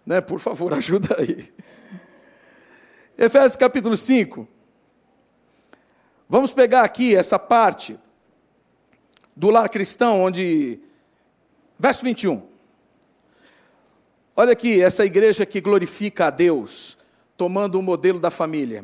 né? 0.06 0.20
Por 0.20 0.38
favor, 0.38 0.74
ajuda 0.76 1.16
aí. 1.18 1.54
Efésios 3.18 3.56
capítulo 3.56 3.96
5. 3.96 4.46
Vamos 6.28 6.52
pegar 6.52 6.84
aqui 6.84 7.16
essa 7.16 7.40
parte 7.40 7.98
do 9.34 9.50
lar 9.50 9.70
cristão, 9.70 10.22
onde. 10.22 10.80
Verso 11.80 12.04
21. 12.04 12.46
Olha 14.36 14.52
aqui, 14.52 14.82
essa 14.82 15.06
igreja 15.06 15.46
que 15.46 15.62
glorifica 15.62 16.28
a 16.28 16.30
Deus, 16.30 16.98
tomando 17.38 17.80
o 17.80 17.82
modelo 17.82 18.20
da 18.20 18.30
família. 18.30 18.84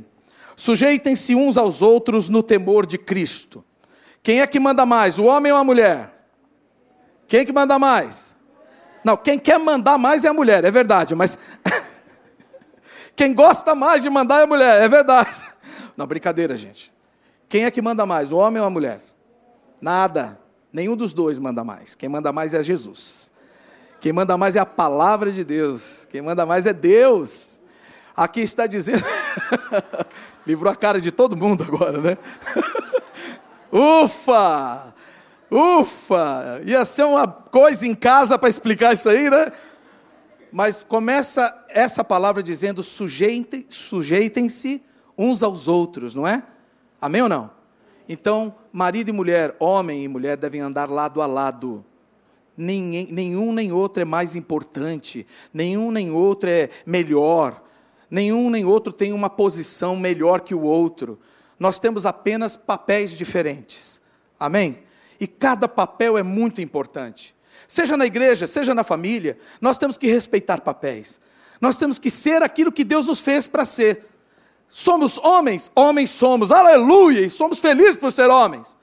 Sujeitem-se 0.55 1.35
uns 1.35 1.57
aos 1.57 1.81
outros 1.81 2.29
no 2.29 2.41
temor 2.41 2.85
de 2.85 2.97
Cristo. 2.97 3.63
Quem 4.23 4.39
é 4.39 4.47
que 4.47 4.59
manda 4.59 4.85
mais, 4.85 5.19
o 5.19 5.25
homem 5.25 5.51
ou 5.51 5.57
a 5.57 5.63
mulher? 5.63 6.25
Quem 7.27 7.41
é 7.41 7.45
que 7.45 7.51
manda 7.51 7.77
mais? 7.77 8.35
Não, 9.03 9.17
quem 9.17 9.39
quer 9.39 9.57
mandar 9.59 9.97
mais 9.97 10.23
é 10.23 10.29
a 10.29 10.33
mulher, 10.33 10.63
é 10.63 10.71
verdade, 10.71 11.15
mas 11.15 11.37
quem 13.15 13.33
gosta 13.33 13.73
mais 13.73 14.01
de 14.01 14.09
mandar 14.09 14.41
é 14.41 14.43
a 14.43 14.47
mulher, 14.47 14.81
é 14.81 14.87
verdade. 14.87 15.41
Não, 15.97 16.05
brincadeira, 16.07 16.57
gente. 16.57 16.93
Quem 17.49 17.65
é 17.65 17.71
que 17.71 17.81
manda 17.81 18.05
mais, 18.05 18.31
o 18.31 18.37
homem 18.37 18.61
ou 18.61 18.67
a 18.67 18.69
mulher? 18.69 19.01
Nada. 19.81 20.39
Nenhum 20.71 20.95
dos 20.95 21.11
dois 21.11 21.37
manda 21.37 21.63
mais. 21.63 21.95
Quem 21.95 22.07
manda 22.07 22.31
mais 22.31 22.53
é 22.53 22.63
Jesus. 22.63 23.31
Quem 23.99 24.13
manda 24.13 24.37
mais 24.37 24.55
é 24.55 24.59
a 24.59 24.65
palavra 24.65 25.31
de 25.31 25.43
Deus. 25.43 26.07
Quem 26.09 26.21
manda 26.21 26.45
mais 26.45 26.65
é 26.65 26.73
Deus. 26.73 27.59
Aqui 28.15 28.41
está 28.41 28.67
dizendo. 28.67 29.03
Livrou 30.45 30.71
a 30.71 30.75
cara 30.75 31.01
de 31.01 31.11
todo 31.11 31.35
mundo 31.35 31.63
agora, 31.63 31.99
né? 31.99 32.17
Ufa! 33.71 34.90
Ufa! 35.51 36.61
Ia 36.65 36.85
ser 36.85 37.03
uma 37.03 37.27
coisa 37.27 37.85
em 37.85 37.93
casa 37.93 38.39
para 38.39 38.47
explicar 38.47 38.93
isso 38.93 39.09
aí, 39.09 39.29
né? 39.29 39.51
Mas 40.49 40.81
começa 40.81 41.65
essa 41.67 42.05
palavra 42.05 42.41
dizendo: 42.41 42.81
sujeitem, 42.81 43.65
sujeitem-se 43.69 44.81
uns 45.17 45.43
aos 45.43 45.67
outros, 45.67 46.15
não 46.15 46.25
é? 46.25 46.41
Amém 47.01 47.21
ou 47.21 47.29
não? 47.29 47.51
Então, 48.07 48.55
marido 48.71 49.09
e 49.09 49.11
mulher, 49.11 49.55
homem 49.59 50.03
e 50.03 50.07
mulher 50.07 50.37
devem 50.37 50.61
andar 50.61 50.89
lado 50.89 51.21
a 51.21 51.25
lado. 51.25 51.83
Ninguém, 52.55 53.07
nenhum 53.11 53.51
nem 53.53 53.71
outro 53.71 54.01
é 54.01 54.05
mais 54.05 54.35
importante, 54.35 55.25
nenhum 55.53 55.91
nem 55.91 56.11
outro 56.11 56.49
é 56.49 56.69
melhor, 56.85 57.61
nenhum 58.09 58.49
nem 58.49 58.63
outro 58.63 58.93
tem 58.93 59.11
uma 59.11 59.29
posição 59.29 59.95
melhor 59.95 60.41
que 60.41 60.55
o 60.55 60.61
outro. 60.61 61.19
Nós 61.59 61.79
temos 61.79 62.05
apenas 62.05 62.55
papéis 62.55 63.17
diferentes. 63.17 64.01
Amém? 64.39 64.83
E 65.21 65.27
cada 65.27 65.67
papel 65.67 66.17
é 66.17 66.23
muito 66.23 66.61
importante. 66.61 67.35
Seja 67.67 67.95
na 67.95 68.07
igreja, 68.07 68.47
seja 68.47 68.73
na 68.73 68.83
família, 68.83 69.37
nós 69.61 69.77
temos 69.77 69.95
que 69.95 70.07
respeitar 70.07 70.61
papéis. 70.61 71.21
Nós 71.61 71.77
temos 71.77 71.99
que 71.99 72.09
ser 72.09 72.41
aquilo 72.41 72.71
que 72.71 72.83
Deus 72.83 73.07
nos 73.07 73.21
fez 73.21 73.47
para 73.47 73.63
ser. 73.63 74.07
Somos 74.67 75.19
homens? 75.19 75.71
Homens 75.75 76.09
somos, 76.09 76.51
aleluia, 76.51 77.21
e 77.21 77.29
somos 77.29 77.59
felizes 77.59 77.97
por 77.97 78.11
ser 78.11 78.31
homens. 78.31 78.75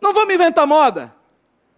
Não 0.00 0.12
vamos 0.12 0.34
inventar 0.34 0.66
moda, 0.66 1.14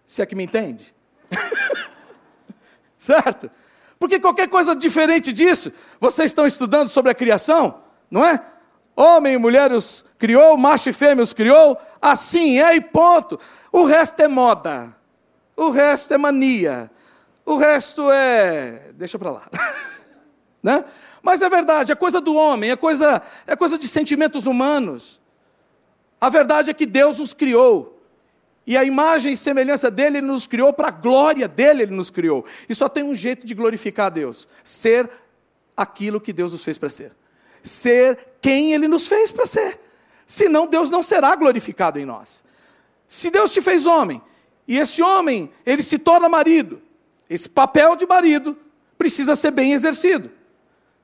se 0.03 0.23
é 0.23 0.25
que 0.25 0.35
me 0.35 0.45
entende. 0.45 0.95
certo? 2.97 3.51
Porque 3.99 4.19
qualquer 4.19 4.49
coisa 4.49 4.75
diferente 4.75 5.31
disso, 5.31 5.71
vocês 5.99 6.31
estão 6.31 6.47
estudando 6.47 6.87
sobre 6.87 7.11
a 7.11 7.15
criação, 7.15 7.83
não 8.09 8.25
é? 8.25 8.43
Homem 9.01 9.33
e 9.33 9.37
mulher 9.39 9.71
os 9.71 10.05
criou, 10.19 10.55
macho 10.55 10.89
e 10.89 10.93
fêmea 10.93 11.23
os 11.23 11.33
criou, 11.33 11.75
assim 11.99 12.59
é 12.59 12.75
e 12.75 12.81
ponto. 12.81 13.39
O 13.71 13.83
resto 13.83 14.19
é 14.21 14.27
moda. 14.27 14.95
O 15.57 15.71
resto 15.71 16.13
é 16.13 16.19
mania. 16.19 16.91
O 17.43 17.57
resto 17.57 18.11
é. 18.11 18.91
Deixa 18.93 19.17
para 19.17 19.31
lá. 19.31 19.49
né? 20.61 20.85
Mas 21.23 21.41
é 21.41 21.49
verdade, 21.49 21.91
é 21.91 21.95
coisa 21.95 22.21
do 22.21 22.35
homem, 22.35 22.69
é 22.69 22.75
coisa, 22.75 23.23
é 23.47 23.55
coisa 23.55 23.75
de 23.75 23.87
sentimentos 23.87 24.45
humanos. 24.45 25.19
A 26.19 26.29
verdade 26.29 26.69
é 26.69 26.73
que 26.73 26.85
Deus 26.85 27.17
nos 27.17 27.33
criou. 27.33 27.99
E 28.67 28.77
a 28.77 28.83
imagem 28.83 29.33
e 29.33 29.37
semelhança 29.37 29.89
dele, 29.89 30.19
ele 30.19 30.27
nos 30.27 30.45
criou, 30.45 30.71
para 30.71 30.89
a 30.89 30.91
glória 30.91 31.47
dele, 31.47 31.81
ele 31.81 31.95
nos 31.95 32.11
criou. 32.11 32.45
E 32.69 32.75
só 32.75 32.87
tem 32.87 33.03
um 33.03 33.15
jeito 33.15 33.47
de 33.47 33.55
glorificar 33.55 34.05
a 34.05 34.09
Deus: 34.09 34.47
ser 34.63 35.09
aquilo 35.75 36.21
que 36.21 36.31
Deus 36.31 36.51
nos 36.51 36.63
fez 36.63 36.77
para 36.77 36.89
ser. 36.89 37.19
Ser 37.61 38.17
quem 38.41 38.73
ele 38.73 38.87
nos 38.87 39.07
fez 39.07 39.31
para 39.31 39.45
ser. 39.45 39.79
Senão 40.25 40.67
Deus 40.67 40.89
não 40.89 41.03
será 41.03 41.35
glorificado 41.35 41.99
em 41.99 42.05
nós. 42.05 42.43
Se 43.07 43.29
Deus 43.29 43.53
te 43.53 43.61
fez 43.61 43.85
homem, 43.85 44.21
e 44.67 44.77
esse 44.77 45.01
homem, 45.01 45.51
ele 45.65 45.83
se 45.83 45.99
torna 45.99 46.29
marido. 46.29 46.81
Esse 47.29 47.49
papel 47.49 47.95
de 47.95 48.05
marido 48.05 48.57
precisa 48.97 49.35
ser 49.35 49.51
bem 49.51 49.73
exercido. 49.73 50.31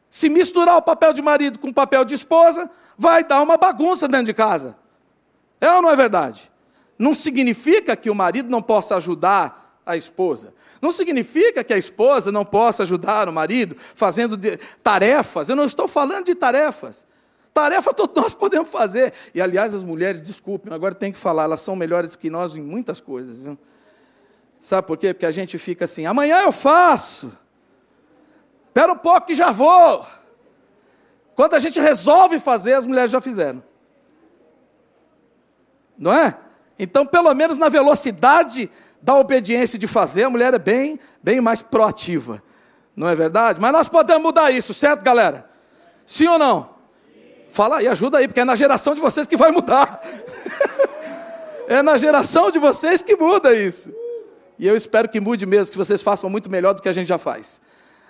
Se 0.10 0.30
misturar 0.30 0.78
o 0.78 0.82
papel 0.82 1.14
de 1.14 1.22
marido 1.22 1.60
com 1.60 1.70
o 1.70 1.74
papel 1.74 2.06
de 2.06 2.14
esposa, 2.14 2.70
vai 2.98 3.24
dar 3.24 3.42
uma 3.42 3.58
bagunça 3.58 4.08
dentro 4.08 4.28
de 4.28 4.34
casa. 4.34 4.78
É 5.60 5.72
ou 5.74 5.82
não 5.82 5.90
é 5.90 5.96
verdade? 5.96 6.52
Não 6.98 7.14
significa 7.14 7.96
que 7.96 8.10
o 8.10 8.16
marido 8.16 8.50
não 8.50 8.62
possa 8.62 8.96
ajudar 8.96 9.82
a 9.86 9.96
esposa. 9.96 10.54
Não 10.82 10.92
significa 10.92 11.64
que 11.64 11.74
a 11.74 11.78
esposa 11.78 12.32
não 12.32 12.46
possa 12.46 12.84
ajudar 12.84 13.28
o 13.28 13.34
marido 13.34 13.76
fazendo 13.96 14.38
tarefas. 14.84 15.50
Eu 15.50 15.56
não 15.56 15.66
estou 15.66 15.88
falando 15.88 16.26
de 16.26 16.36
tarefas. 16.36 17.06
Tarefa 17.54 17.94
todos 17.94 18.22
nós 18.22 18.34
podemos 18.34 18.70
fazer. 18.70 19.14
E, 19.34 19.42
aliás, 19.42 19.74
as 19.74 19.84
mulheres, 19.84 20.22
desculpem, 20.22 20.72
agora 20.72 20.94
tem 20.94 21.12
que 21.12 21.18
falar, 21.18 21.46
elas 21.46 21.62
são 21.62 21.76
melhores 21.76 22.16
que 22.16 22.30
nós 22.30 22.56
em 22.56 22.62
muitas 22.62 23.02
coisas. 23.02 23.40
Viu? 23.40 23.58
Sabe 24.60 24.86
por 24.86 24.98
quê? 24.98 25.14
Porque 25.14 25.26
a 25.26 25.32
gente 25.32 25.58
fica 25.58 25.86
assim, 25.86 26.06
amanhã 26.06 26.42
eu 26.42 26.52
faço. 26.52 27.36
Espera 28.68 28.94
um 28.94 28.98
pouco 28.98 29.26
que 29.26 29.34
já 29.34 29.52
vou. 29.52 30.06
Quando 31.34 31.56
a 31.56 31.60
gente 31.60 31.80
resolve 31.80 32.40
fazer, 32.40 32.74
as 32.74 32.86
mulheres 32.86 33.12
já 33.12 33.20
fizeram. 33.20 33.64
Não 35.98 36.14
é? 36.14 36.38
Então, 36.78 37.08
pelo 37.08 37.34
menos 37.34 37.58
na 37.58 37.70
velocidade 37.70 38.70
da 39.02 39.16
obediência 39.16 39.78
de 39.78 39.88
fazer, 39.88 40.24
a 40.24 40.30
mulher 40.30 40.54
é 40.54 40.60
bem, 40.60 41.00
bem 41.22 41.40
mais 41.40 41.62
proativa. 41.62 42.42
Não 42.96 43.08
é 43.08 43.16
verdade? 43.16 43.62
Mas 43.62 43.72
nós 43.72 43.90
podemos 43.90 44.24
mudar 44.24 44.52
isso, 44.52 44.74
certo, 44.74 45.04
galera? 45.04 45.48
Sim 46.06 46.28
ou 46.28 46.40
não? 46.40 46.78
Fala 47.50 47.78
aí, 47.78 47.88
ajuda 47.88 48.18
aí, 48.18 48.28
porque 48.28 48.40
é 48.40 48.46
na 48.46 48.56
geração 48.56 48.96
de 48.96 49.02
vocês 49.02 49.28
que 49.28 49.38
vai 49.38 49.52
mudar. 49.52 50.02
é 51.68 51.82
na 51.82 51.98
geração 51.98 52.52
de 52.52 52.60
vocês 52.60 53.02
que 53.02 53.16
muda 53.16 53.54
isso. 53.54 53.94
E 54.60 54.68
eu 54.68 54.76
espero 54.76 55.08
que 55.08 55.20
mude 55.20 55.46
mesmo, 55.46 55.72
que 55.72 55.78
vocês 55.78 56.02
façam 56.02 56.30
muito 56.30 56.50
melhor 56.50 56.74
do 56.74 56.82
que 56.82 56.90
a 56.90 56.94
gente 56.94 57.08
já 57.08 57.18
faz. 57.18 57.62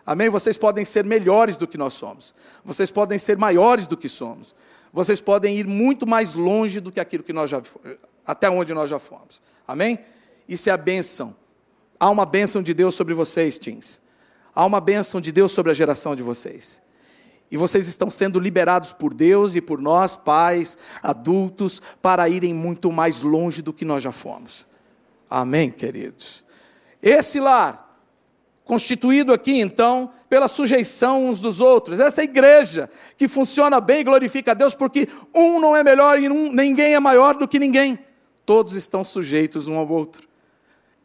Amém? 0.06 0.29
Vocês 0.29 0.58
podem 0.58 0.86
ser 0.86 1.03
melhores 1.03 1.58
do 1.58 1.67
que 1.67 1.77
nós 1.77 1.94
somos. 1.94 2.34
Vocês 2.63 2.89
podem 2.89 3.20
ser 3.20 3.38
maiores 3.38 3.88
do 3.88 3.98
que 3.98 4.08
somos. 4.08 4.56
Vocês 4.94 5.20
podem 5.20 5.58
ir 5.58 5.67
muito 5.67 6.08
mais 6.08 6.34
longe 6.34 6.79
do 6.79 6.91
que 6.91 7.00
aquilo 7.00 7.24
que 7.24 7.34
nós 7.34 7.50
já 7.50 7.62
até 8.25 8.50
onde 8.50 8.74
nós 8.74 8.89
já 8.89 9.00
fomos. 9.00 9.41
Amém? 9.67 10.00
Isso 10.48 10.70
é 10.70 10.72
a 10.72 10.77
bênção. 10.77 11.36
Há 12.00 12.10
uma 12.10 12.25
bênção 12.25 12.62
de 12.62 12.74
Deus 12.74 12.96
sobre 12.96 13.13
vocês, 13.13 13.58
teens. 13.58 14.01
Há 14.54 14.66
uma 14.66 14.80
bênção 14.80 15.20
de 15.20 15.32
Deus 15.32 15.51
sobre 15.51 15.72
a 15.72 15.75
geração 15.75 16.16
de 16.16 16.24
vocês. 16.24 16.82
E 17.50 17.58
vocês 17.58 17.88
estão 17.88 18.10
sendo 18.10 18.39
liberados 18.39 18.92
por 18.92 19.13
Deus 19.13 19.56
e 19.56 19.62
por 19.62 19.80
nós, 19.80 20.16
pais, 20.16 20.77
adultos, 21.01 21.82
para 22.01 22.27
irem 22.27 22.54
muito 22.54 22.92
mais 22.92 23.22
longe 23.22 23.62
do 23.62 23.72
que 23.72 23.86
nós 23.86 24.04
já 24.04 24.12
fomos. 24.12 24.68
Amém, 25.30 25.72
queridos? 25.72 26.44
Esse 27.01 27.39
lar, 27.39 28.01
constituído 28.66 29.32
aqui 29.32 29.62
então 29.62 30.12
pela 30.30 30.48
sujeição 30.48 31.25
uns 31.25 31.39
dos 31.39 31.62
outros. 31.62 32.00
Essa 32.00 32.24
igreja 32.24 32.89
que 33.16 33.27
funciona 33.27 33.80
bem 33.80 34.01
e 34.01 34.04
glorifica 34.04 34.51
a 34.51 34.54
Deus, 34.54 34.75
porque 34.75 35.08
um 35.34 35.60
não 35.60 35.75
é 35.75 35.84
melhor 35.84 36.22
e 36.22 36.30
um, 36.30 36.51
ninguém 36.51 36.94
é 36.94 37.00
maior 37.00 37.36
do 37.36 37.48
que 37.48 37.60
ninguém. 37.60 37.98
Todos 38.46 38.75
estão 38.75 39.04
sujeitos 39.04 39.68
um 39.68 39.75
ao 39.75 39.88
outro. 39.88 40.27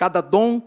Cada 0.02 0.20
dom 0.20 0.60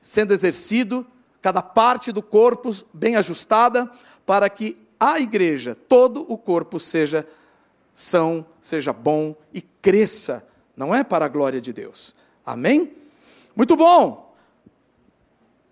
sendo 0.00 0.32
exercido, 0.32 1.04
cada 1.42 1.60
parte 1.60 2.12
do 2.12 2.22
corpo 2.22 2.70
bem 2.94 3.16
ajustada, 3.16 3.90
para 4.24 4.48
que 4.48 4.76
a 5.00 5.18
igreja, 5.18 5.74
todo 5.74 6.24
o 6.32 6.38
corpo, 6.38 6.78
seja 6.78 7.26
são, 7.92 8.46
seja 8.60 8.92
bom 8.92 9.34
e 9.52 9.60
cresça, 9.60 10.48
não 10.76 10.94
é 10.94 11.02
para 11.02 11.24
a 11.24 11.28
glória 11.28 11.60
de 11.60 11.72
Deus. 11.72 12.14
Amém? 12.44 12.92
Muito 13.56 13.74
bom. 13.74 14.32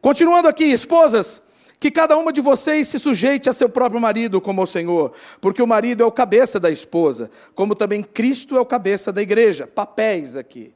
Continuando 0.00 0.48
aqui, 0.48 0.64
esposas, 0.64 1.40
que 1.78 1.92
cada 1.92 2.16
uma 2.16 2.32
de 2.32 2.40
vocês 2.40 2.88
se 2.88 2.98
sujeite 2.98 3.48
a 3.48 3.52
seu 3.52 3.68
próprio 3.68 4.00
marido 4.00 4.40
como 4.40 4.60
ao 4.60 4.66
Senhor, 4.66 5.12
porque 5.40 5.62
o 5.62 5.68
marido 5.68 6.02
é 6.02 6.06
o 6.06 6.10
cabeça 6.10 6.58
da 6.58 6.68
esposa, 6.68 7.30
como 7.54 7.76
também 7.76 8.02
Cristo 8.02 8.56
é 8.56 8.60
o 8.60 8.66
cabeça 8.66 9.12
da 9.12 9.22
igreja. 9.22 9.68
Papéis 9.68 10.34
aqui. 10.34 10.74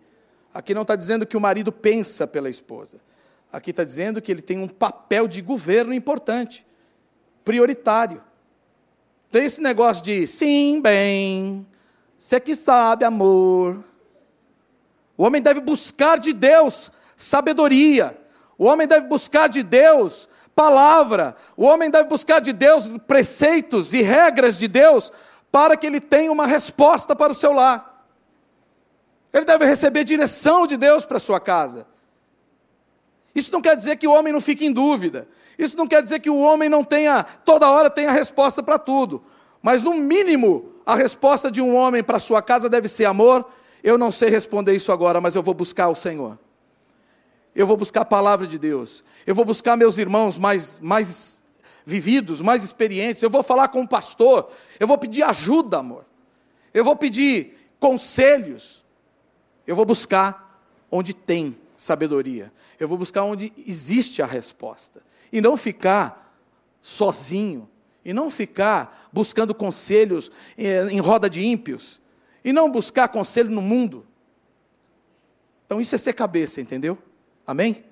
Aqui 0.58 0.74
não 0.74 0.82
está 0.82 0.96
dizendo 0.96 1.24
que 1.24 1.36
o 1.36 1.40
marido 1.40 1.70
pensa 1.70 2.26
pela 2.26 2.50
esposa. 2.50 2.98
Aqui 3.52 3.70
está 3.70 3.84
dizendo 3.84 4.20
que 4.20 4.32
ele 4.32 4.42
tem 4.42 4.58
um 4.58 4.66
papel 4.66 5.28
de 5.28 5.40
governo 5.40 5.94
importante, 5.94 6.66
prioritário. 7.44 8.20
Tem 9.30 9.44
esse 9.44 9.62
negócio 9.62 10.02
de 10.02 10.26
sim, 10.26 10.80
bem, 10.82 11.64
você 12.16 12.40
que 12.40 12.56
sabe, 12.56 13.04
amor. 13.04 13.84
O 15.16 15.22
homem 15.22 15.40
deve 15.40 15.60
buscar 15.60 16.18
de 16.18 16.32
Deus 16.32 16.90
sabedoria, 17.16 18.18
o 18.58 18.64
homem 18.64 18.88
deve 18.88 19.06
buscar 19.06 19.48
de 19.48 19.62
Deus 19.62 20.28
palavra. 20.56 21.36
O 21.56 21.66
homem 21.66 21.88
deve 21.88 22.08
buscar 22.08 22.40
de 22.40 22.52
Deus 22.52 22.88
preceitos 23.06 23.94
e 23.94 24.02
regras 24.02 24.58
de 24.58 24.66
Deus 24.66 25.12
para 25.52 25.76
que 25.76 25.86
ele 25.86 26.00
tenha 26.00 26.32
uma 26.32 26.48
resposta 26.48 27.14
para 27.14 27.30
o 27.30 27.34
seu 27.34 27.52
lar. 27.52 27.97
Ele 29.32 29.44
deve 29.44 29.64
receber 29.66 30.04
direção 30.04 30.66
de 30.66 30.76
Deus 30.76 31.04
para 31.04 31.18
sua 31.18 31.40
casa. 31.40 31.86
Isso 33.34 33.52
não 33.52 33.60
quer 33.60 33.76
dizer 33.76 33.96
que 33.96 34.08
o 34.08 34.12
homem 34.12 34.32
não 34.32 34.40
fique 34.40 34.64
em 34.64 34.72
dúvida. 34.72 35.28
Isso 35.58 35.76
não 35.76 35.86
quer 35.86 36.02
dizer 36.02 36.20
que 36.20 36.30
o 36.30 36.38
homem 36.38 36.68
não 36.68 36.82
tenha, 36.82 37.22
toda 37.22 37.70
hora 37.70 37.90
tenha 37.90 38.10
resposta 38.10 38.62
para 38.62 38.78
tudo. 38.78 39.22
Mas, 39.62 39.82
no 39.82 39.94
mínimo, 39.94 40.72
a 40.86 40.94
resposta 40.94 41.50
de 41.50 41.60
um 41.60 41.74
homem 41.74 42.02
para 42.02 42.18
sua 42.18 42.40
casa 42.40 42.68
deve 42.68 42.88
ser 42.88 43.04
amor. 43.04 43.48
Eu 43.82 43.98
não 43.98 44.10
sei 44.10 44.28
responder 44.28 44.74
isso 44.74 44.90
agora, 44.90 45.20
mas 45.20 45.34
eu 45.34 45.42
vou 45.42 45.54
buscar 45.54 45.88
o 45.88 45.94
Senhor 45.94 46.38
eu 47.58 47.66
vou 47.66 47.76
buscar 47.76 48.02
a 48.02 48.04
palavra 48.04 48.46
de 48.46 48.56
Deus, 48.56 49.02
eu 49.26 49.34
vou 49.34 49.44
buscar 49.44 49.76
meus 49.76 49.98
irmãos 49.98 50.38
mais, 50.38 50.78
mais 50.78 51.42
vividos, 51.84 52.40
mais 52.40 52.62
experientes, 52.62 53.20
eu 53.20 53.28
vou 53.28 53.42
falar 53.42 53.66
com 53.66 53.82
o 53.82 53.88
pastor, 53.88 54.48
eu 54.78 54.86
vou 54.86 54.96
pedir 54.96 55.24
ajuda, 55.24 55.78
amor, 55.78 56.04
eu 56.72 56.84
vou 56.84 56.94
pedir 56.94 57.58
conselhos, 57.80 58.77
eu 59.68 59.76
vou 59.76 59.84
buscar 59.84 60.64
onde 60.90 61.12
tem 61.12 61.54
sabedoria, 61.76 62.50
eu 62.80 62.88
vou 62.88 62.96
buscar 62.96 63.24
onde 63.24 63.52
existe 63.66 64.22
a 64.22 64.26
resposta, 64.26 65.02
e 65.30 65.42
não 65.42 65.58
ficar 65.58 66.34
sozinho, 66.80 67.68
e 68.02 68.14
não 68.14 68.30
ficar 68.30 69.10
buscando 69.12 69.54
conselhos 69.54 70.30
eh, 70.56 70.86
em 70.90 71.00
roda 71.00 71.28
de 71.28 71.42
ímpios, 71.42 72.00
e 72.42 72.50
não 72.50 72.72
buscar 72.72 73.08
conselho 73.08 73.50
no 73.50 73.60
mundo. 73.60 74.06
Então 75.66 75.78
isso 75.78 75.94
é 75.94 75.98
ser 75.98 76.14
cabeça, 76.14 76.62
entendeu? 76.62 76.96
Amém? 77.46 77.84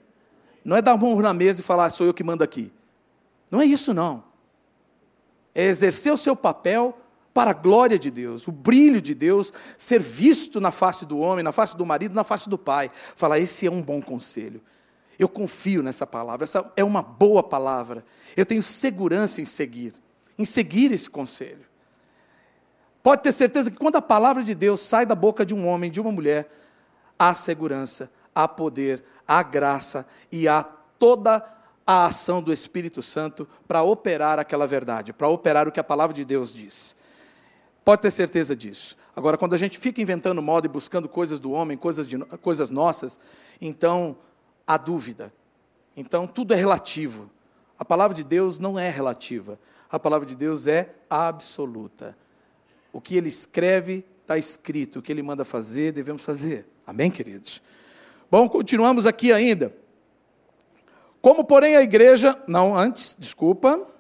Não 0.65 0.79
é 0.79 0.81
dar 0.81 0.97
mão 0.97 1.21
na 1.21 1.35
mesa 1.35 1.61
e 1.61 1.65
falar, 1.65 1.91
sou 1.91 2.07
eu 2.07 2.15
que 2.15 2.25
mando 2.25 2.43
aqui. 2.43 2.73
Não 3.51 3.61
é 3.61 3.67
isso, 3.67 3.93
não. 3.93 4.25
É 5.55 5.67
exercer 5.67 6.11
o 6.11 6.17
seu 6.17 6.35
papel 6.35 6.99
para 7.37 7.51
a 7.51 7.53
glória 7.53 7.99
de 7.99 8.11
Deus, 8.11 8.49
o 8.49 8.51
brilho 8.51 8.99
de 8.99 9.15
Deus, 9.15 9.53
ser 9.77 10.01
visto 10.01 10.59
na 10.59 10.71
face 10.71 11.05
do 11.05 11.19
homem, 11.19 11.43
na 11.45 11.53
face 11.53 11.77
do 11.77 11.85
marido, 11.85 12.15
na 12.15 12.25
face 12.25 12.49
do 12.49 12.57
pai. 12.57 12.91
Falar, 12.95 13.39
esse 13.39 13.67
é 13.67 13.71
um 13.71 13.83
bom 13.83 14.01
conselho. 14.01 14.59
Eu 15.19 15.29
confio 15.29 15.83
nessa 15.83 16.07
palavra, 16.07 16.45
essa 16.45 16.73
é 16.75 16.83
uma 16.83 17.03
boa 17.03 17.43
palavra. 17.43 18.03
Eu 18.35 18.47
tenho 18.47 18.63
segurança 18.63 19.43
em 19.43 19.45
seguir, 19.45 19.93
em 20.39 20.47
seguir 20.47 20.93
esse 20.93 21.11
conselho. 21.11 21.67
Pode 23.03 23.23
ter 23.23 23.33
certeza 23.33 23.71
que 23.71 23.77
quando 23.77 23.97
a 23.97 24.03
palavra 24.03 24.43
de 24.43 24.55
Deus 24.55 24.81
sai 24.81 25.05
da 25.05 25.15
boca 25.15 25.45
de 25.45 25.55
um 25.55 25.67
homem, 25.67 25.91
de 25.91 26.01
uma 26.01 26.11
mulher, 26.11 26.51
há 27.19 27.35
segurança, 27.35 28.11
há 28.35 28.49
poder, 28.49 29.05
há 29.29 29.43
graça 29.43 30.09
e 30.33 30.49
há 30.49 30.63
toda 30.99 31.47
a 31.87 32.07
ação 32.07 32.41
do 32.43 32.51
Espírito 32.51 33.03
Santo 33.03 33.47
para 33.69 33.83
operar 33.83 34.39
aquela 34.39 34.67
verdade, 34.67 35.13
para 35.13 35.29
operar 35.29 35.69
o 35.69 35.71
que 35.71 35.79
a 35.79 35.85
palavra 35.85 36.15
de 36.15 36.25
Deus 36.25 36.51
diz. 36.51 37.05
Pode 37.87 38.03
ter 38.03 38.11
certeza 38.11 38.57
disso. 38.57 38.97
Agora, 39.15 39.39
quando 39.39 39.55
a 39.55 39.57
gente 39.57 39.79
fica 39.79 40.03
inventando 40.03 40.43
moda 40.43 40.67
e 40.67 40.69
buscando 40.69 41.09
coisas 41.09 41.39
do 41.39 41.53
homem, 41.53 41.77
coisas, 41.77 42.05
de, 42.05 42.19
coisas 42.19 42.69
nossas, 42.69 43.21
então 43.61 44.19
há 44.67 44.77
dúvida. 44.77 45.33
Então 45.97 46.27
tudo 46.27 46.53
é 46.53 46.57
relativo. 46.57 47.31
A 47.79 47.85
palavra 47.85 48.13
de 48.13 48.25
Deus 48.25 48.59
não 48.59 48.77
é 48.77 48.91
relativa. 48.91 49.57
A 49.89 50.01
palavra 50.01 50.27
de 50.27 50.35
Deus 50.35 50.67
é 50.67 50.97
absoluta. 51.09 52.19
O 52.93 53.01
que 53.01 53.17
ele 53.17 53.29
escreve 53.29 54.05
está 54.21 54.37
escrito. 54.37 54.99
O 54.99 55.03
que 55.03 55.13
ele 55.13 55.23
manda 55.23 55.45
fazer, 55.45 55.93
devemos 55.93 56.25
fazer. 56.25 56.67
Amém, 56.85 57.09
queridos? 57.09 57.63
Bom, 58.29 58.49
continuamos 58.49 59.07
aqui 59.07 59.33
ainda. 59.33 59.73
Como, 61.23 61.45
porém, 61.45 61.77
a 61.77 61.83
igreja. 61.83 62.37
Não, 62.49 62.77
antes, 62.77 63.15
desculpa. 63.17 63.95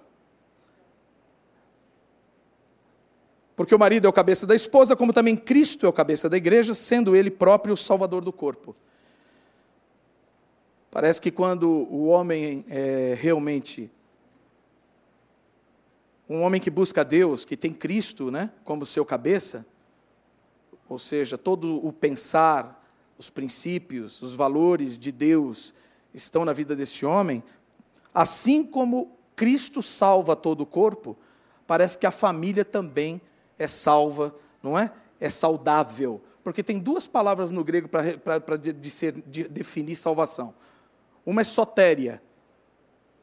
Porque 3.56 3.74
o 3.74 3.78
marido 3.78 4.06
é 4.06 4.10
o 4.10 4.12
cabeça 4.12 4.46
da 4.46 4.54
esposa, 4.54 4.94
como 4.94 5.14
também 5.14 5.34
Cristo 5.34 5.86
é 5.86 5.88
o 5.88 5.92
cabeça 5.92 6.28
da 6.28 6.36
igreja, 6.36 6.74
sendo 6.74 7.16
ele 7.16 7.30
próprio 7.30 7.72
o 7.72 7.76
salvador 7.76 8.22
do 8.22 8.30
corpo. 8.30 8.76
Parece 10.90 11.20
que 11.20 11.30
quando 11.30 11.68
o 11.90 12.06
homem 12.06 12.64
é 12.68 13.16
realmente 13.18 13.90
um 16.28 16.42
homem 16.42 16.60
que 16.60 16.70
busca 16.70 17.04
Deus, 17.04 17.44
que 17.44 17.56
tem 17.56 17.72
Cristo, 17.72 18.30
né, 18.30 18.50
como 18.64 18.84
seu 18.84 19.04
cabeça, 19.04 19.64
ou 20.88 20.98
seja, 20.98 21.38
todo 21.38 21.84
o 21.86 21.92
pensar, 21.92 22.84
os 23.16 23.30
princípios, 23.30 24.20
os 24.20 24.34
valores 24.34 24.98
de 24.98 25.10
Deus 25.10 25.72
estão 26.12 26.44
na 26.44 26.52
vida 26.52 26.76
desse 26.76 27.06
homem, 27.06 27.42
assim 28.12 28.64
como 28.64 29.16
Cristo 29.34 29.82
salva 29.82 30.34
todo 30.34 30.62
o 30.62 30.66
corpo, 30.66 31.16
parece 31.66 31.96
que 31.96 32.06
a 32.06 32.10
família 32.10 32.64
também 32.64 33.20
é 33.58 33.66
salva, 33.66 34.34
não 34.62 34.78
é? 34.78 34.90
É 35.20 35.30
saudável. 35.30 36.20
Porque 36.44 36.62
tem 36.62 36.78
duas 36.78 37.06
palavras 37.06 37.50
no 37.50 37.64
grego 37.64 37.88
para 37.88 38.56
de, 38.56 38.72
de, 38.72 39.12
de 39.26 39.48
definir 39.48 39.96
salvação. 39.96 40.54
Uma 41.24 41.40
é 41.40 41.44
sotéria. 41.44 42.22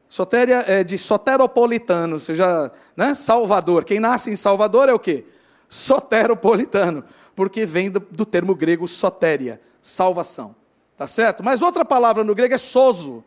Sotéria 0.08 0.64
é 0.66 0.84
de 0.84 0.98
soteropolitano, 0.98 2.14
ou 2.14 2.20
seja, 2.20 2.70
né? 2.96 3.14
Salvador. 3.14 3.84
Quem 3.84 3.98
nasce 3.98 4.30
em 4.30 4.36
Salvador 4.36 4.88
é 4.88 4.92
o 4.92 4.98
quê? 4.98 5.24
Soteropolitano, 5.68 7.02
porque 7.34 7.64
vem 7.64 7.90
do, 7.90 7.98
do 7.98 8.26
termo 8.26 8.54
grego 8.54 8.86
sotéria, 8.86 9.60
salvação. 9.80 10.54
Tá 10.96 11.06
certo? 11.06 11.42
Mas 11.42 11.62
outra 11.62 11.84
palavra 11.84 12.22
no 12.22 12.34
grego 12.34 12.54
é 12.54 12.58
sozo. 12.58 13.24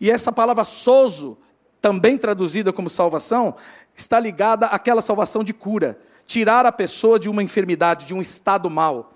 E 0.00 0.10
essa 0.10 0.32
palavra 0.32 0.64
sozo, 0.64 1.36
também 1.80 2.16
traduzida 2.16 2.72
como 2.72 2.88
salvação, 2.88 3.54
está 3.94 4.18
ligada 4.18 4.66
àquela 4.66 5.02
salvação 5.02 5.42
de 5.42 5.52
cura, 5.52 5.98
tirar 6.28 6.66
a 6.66 6.70
pessoa 6.70 7.18
de 7.18 7.28
uma 7.28 7.42
enfermidade, 7.42 8.04
de 8.04 8.12
um 8.12 8.20
estado 8.20 8.68
mal. 8.68 9.14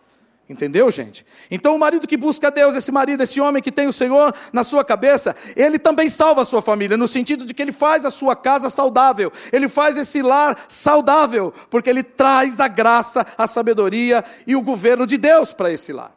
Entendeu, 0.48 0.90
gente? 0.90 1.24
Então, 1.50 1.76
o 1.76 1.78
marido 1.78 2.06
que 2.06 2.16
busca 2.16 2.50
Deus, 2.50 2.74
esse 2.74 2.90
marido, 2.90 3.22
esse 3.22 3.40
homem 3.40 3.62
que 3.62 3.70
tem 3.70 3.86
o 3.86 3.92
Senhor 3.92 4.34
na 4.52 4.64
sua 4.64 4.84
cabeça, 4.84 5.36
ele 5.54 5.78
também 5.78 6.08
salva 6.08 6.40
a 6.40 6.44
sua 6.44 6.60
família, 6.60 6.96
no 6.96 7.06
sentido 7.06 7.44
de 7.44 7.54
que 7.54 7.62
ele 7.62 7.70
faz 7.70 8.04
a 8.04 8.10
sua 8.10 8.34
casa 8.34 8.68
saudável, 8.68 9.30
ele 9.52 9.68
faz 9.68 9.96
esse 9.96 10.22
lar 10.22 10.58
saudável, 10.68 11.54
porque 11.70 11.88
ele 11.88 12.02
traz 12.02 12.58
a 12.60 12.66
graça, 12.66 13.26
a 13.36 13.46
sabedoria 13.46 14.24
e 14.46 14.56
o 14.56 14.62
governo 14.62 15.06
de 15.06 15.18
Deus 15.18 15.52
para 15.52 15.70
esse 15.70 15.92
lar. 15.92 16.12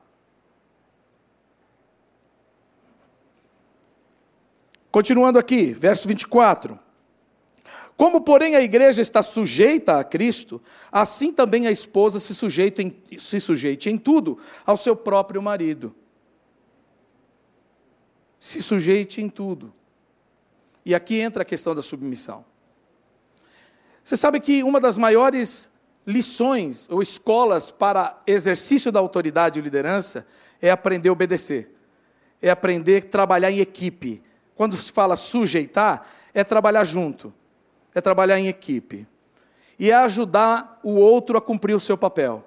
Continuando 4.90 5.38
aqui, 5.38 5.74
verso 5.74 6.08
24. 6.08 6.85
Como, 7.98 8.22
porém, 8.22 8.56
a 8.56 8.62
igreja 8.62 9.02
está 9.02 9.24
sujeita 9.24 10.00
a 10.00 10.04
Cristo, 10.04 10.62
assim 10.92 11.32
também 11.32 11.66
a 11.66 11.72
esposa 11.72 12.20
se, 12.20 12.36
sujeita 12.36 12.82
em, 12.82 12.94
se 13.18 13.40
sujeite 13.40 13.90
em 13.90 13.98
tudo 13.98 14.38
ao 14.66 14.76
seu 14.76 14.96
próprio 14.96 15.42
marido. 15.42 15.96
Se 18.38 18.62
sujeite 18.62 19.22
em 19.22 19.30
tudo. 19.30 19.74
E 20.86 20.94
aqui 20.94 21.20
entra 21.20 21.44
a 21.44 21.46
questão 21.46 21.74
da 21.74 21.82
submissão. 21.82 22.46
Você 24.04 24.18
sabe 24.18 24.40
que 24.40 24.62
uma 24.62 24.80
das 24.80 24.98
maiores 24.98 25.70
lições 26.06 26.88
ou 26.92 27.02
escolas 27.02 27.72
para 27.72 28.20
exercício 28.28 28.92
da 28.92 29.00
autoridade 29.00 29.58
e 29.58 29.64
liderança 29.64 30.28
é 30.62 30.70
aprender 30.70 31.10
a 31.10 31.14
obedecer, 31.14 31.76
é 32.42 32.50
aprender 32.50 33.04
a 33.04 33.10
trabalhar 33.10 33.50
em 33.50 33.60
equipe, 33.60 34.22
quando 34.54 34.78
se 34.78 34.92
fala 34.92 35.16
sujeitar, 35.16 36.08
é 36.34 36.44
trabalhar 36.44 36.84
junto, 36.84 37.34
é 37.96 38.02
trabalhar 38.02 38.38
em 38.38 38.48
equipe, 38.48 39.08
e 39.80 39.90
é 39.90 39.96
ajudar 39.96 40.80
o 40.84 40.96
outro 40.96 41.38
a 41.38 41.42
cumprir 41.42 41.74
o 41.74 41.80
seu 41.80 41.98
papel. 41.98 42.46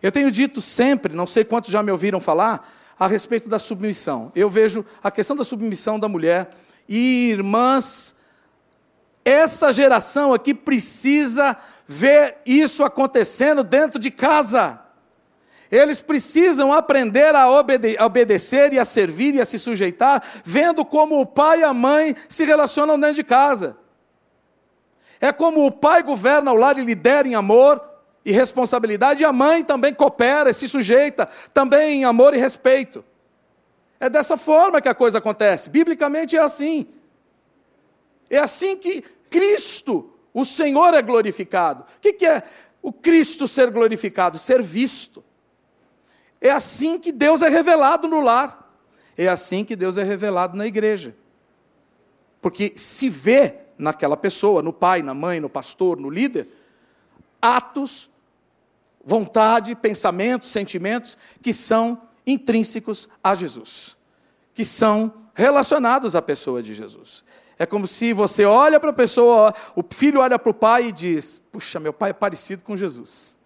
Eu 0.00 0.12
tenho 0.12 0.30
dito 0.30 0.60
sempre, 0.60 1.14
não 1.14 1.26
sei 1.26 1.44
quantos 1.44 1.70
já 1.70 1.82
me 1.82 1.90
ouviram 1.90 2.20
falar, 2.20 2.66
a 2.98 3.06
respeito 3.06 3.48
da 3.48 3.58
submissão. 3.58 4.32
Eu 4.34 4.48
vejo 4.48 4.84
a 5.02 5.10
questão 5.10 5.36
da 5.36 5.44
submissão 5.44 5.98
da 5.98 6.08
mulher, 6.08 6.50
e 6.88 7.30
irmãs, 7.30 8.16
essa 9.24 9.72
geração 9.72 10.32
aqui 10.32 10.54
precisa 10.54 11.56
ver 11.86 12.38
isso 12.46 12.84
acontecendo 12.84 13.62
dentro 13.64 13.98
de 13.98 14.10
casa. 14.10 14.80
Eles 15.70 16.00
precisam 16.00 16.72
aprender 16.72 17.34
a, 17.34 17.50
obede 17.50 17.96
a, 17.98 18.06
obedecer 18.06 18.72
e 18.72 18.78
a 18.78 18.84
servir 18.84 19.34
e 19.34 19.40
a 19.40 19.44
se 19.44 19.58
sujeitar, 19.58 20.22
vendo 20.44 20.84
como 20.84 21.20
o 21.20 21.26
pai 21.26 21.60
e 21.60 21.64
a 21.64 21.74
mãe 21.74 22.16
se 22.28 22.44
relacionam 22.44 22.98
dentro 22.98 23.16
de 23.16 23.24
casa. 23.24 23.76
É 25.20 25.32
como 25.32 25.66
o 25.66 25.72
pai 25.72 26.02
governa 26.02 26.52
o 26.52 26.56
lar 26.56 26.78
e 26.78 26.84
lidera 26.84 27.26
em 27.26 27.34
amor 27.34 27.82
e 28.24 28.30
responsabilidade, 28.30 29.22
e 29.22 29.24
a 29.24 29.32
mãe 29.32 29.64
também 29.64 29.94
coopera 29.94 30.50
e 30.50 30.54
se 30.54 30.68
sujeita, 30.68 31.26
também 31.52 32.00
em 32.00 32.04
amor 32.04 32.34
e 32.34 32.38
respeito. 32.38 33.04
É 33.98 34.08
dessa 34.08 34.36
forma 34.36 34.80
que 34.80 34.88
a 34.88 34.94
coisa 34.94 35.18
acontece. 35.18 35.70
Biblicamente 35.70 36.36
é 36.36 36.40
assim. 36.40 36.86
É 38.30 38.38
assim 38.38 38.76
que 38.76 39.02
Cristo, 39.30 40.12
o 40.32 40.44
Senhor, 40.44 40.94
é 40.94 41.02
glorificado. 41.02 41.84
O 41.96 42.00
que 42.00 42.24
é 42.24 42.42
o 42.80 42.92
Cristo 42.92 43.48
ser 43.48 43.70
glorificado? 43.70 44.38
Ser 44.38 44.62
visto. 44.62 45.24
É 46.40 46.50
assim 46.50 46.98
que 46.98 47.10
Deus 47.10 47.42
é 47.42 47.48
revelado 47.48 48.06
no 48.06 48.20
lar. 48.20 48.70
É 49.16 49.26
assim 49.26 49.64
que 49.64 49.74
Deus 49.74 49.98
é 49.98 50.04
revelado 50.04 50.56
na 50.56 50.66
igreja. 50.66 51.16
Porque 52.40 52.72
se 52.76 53.08
vê 53.08 53.56
naquela 53.78 54.16
pessoa, 54.16 54.62
no 54.62 54.72
pai, 54.72 55.02
na 55.02 55.14
mãe, 55.14 55.40
no 55.40 55.48
pastor, 55.48 55.98
no 55.98 56.10
líder, 56.10 56.48
atos, 57.40 58.10
vontade, 59.04 59.74
pensamentos, 59.74 60.50
sentimentos 60.50 61.16
que 61.40 61.52
são 61.52 62.02
intrínsecos 62.26 63.08
a 63.22 63.34
Jesus, 63.34 63.96
que 64.52 64.64
são 64.64 65.12
relacionados 65.34 66.14
à 66.16 66.20
pessoa 66.20 66.62
de 66.62 66.74
Jesus. 66.74 67.24
É 67.58 67.66
como 67.66 67.86
se 67.86 68.12
você 68.12 68.44
olha 68.44 68.78
para 68.78 68.90
a 68.90 68.94
pessoa, 68.94 69.52
o 69.74 69.82
filho 69.88 70.20
olha 70.20 70.38
para 70.38 70.50
o 70.50 70.54
pai 70.54 70.88
e 70.88 70.92
diz: 70.92 71.40
Puxa, 71.50 71.80
meu 71.80 71.92
pai 71.92 72.10
é 72.10 72.12
parecido 72.12 72.62
com 72.62 72.76
Jesus. 72.76 73.38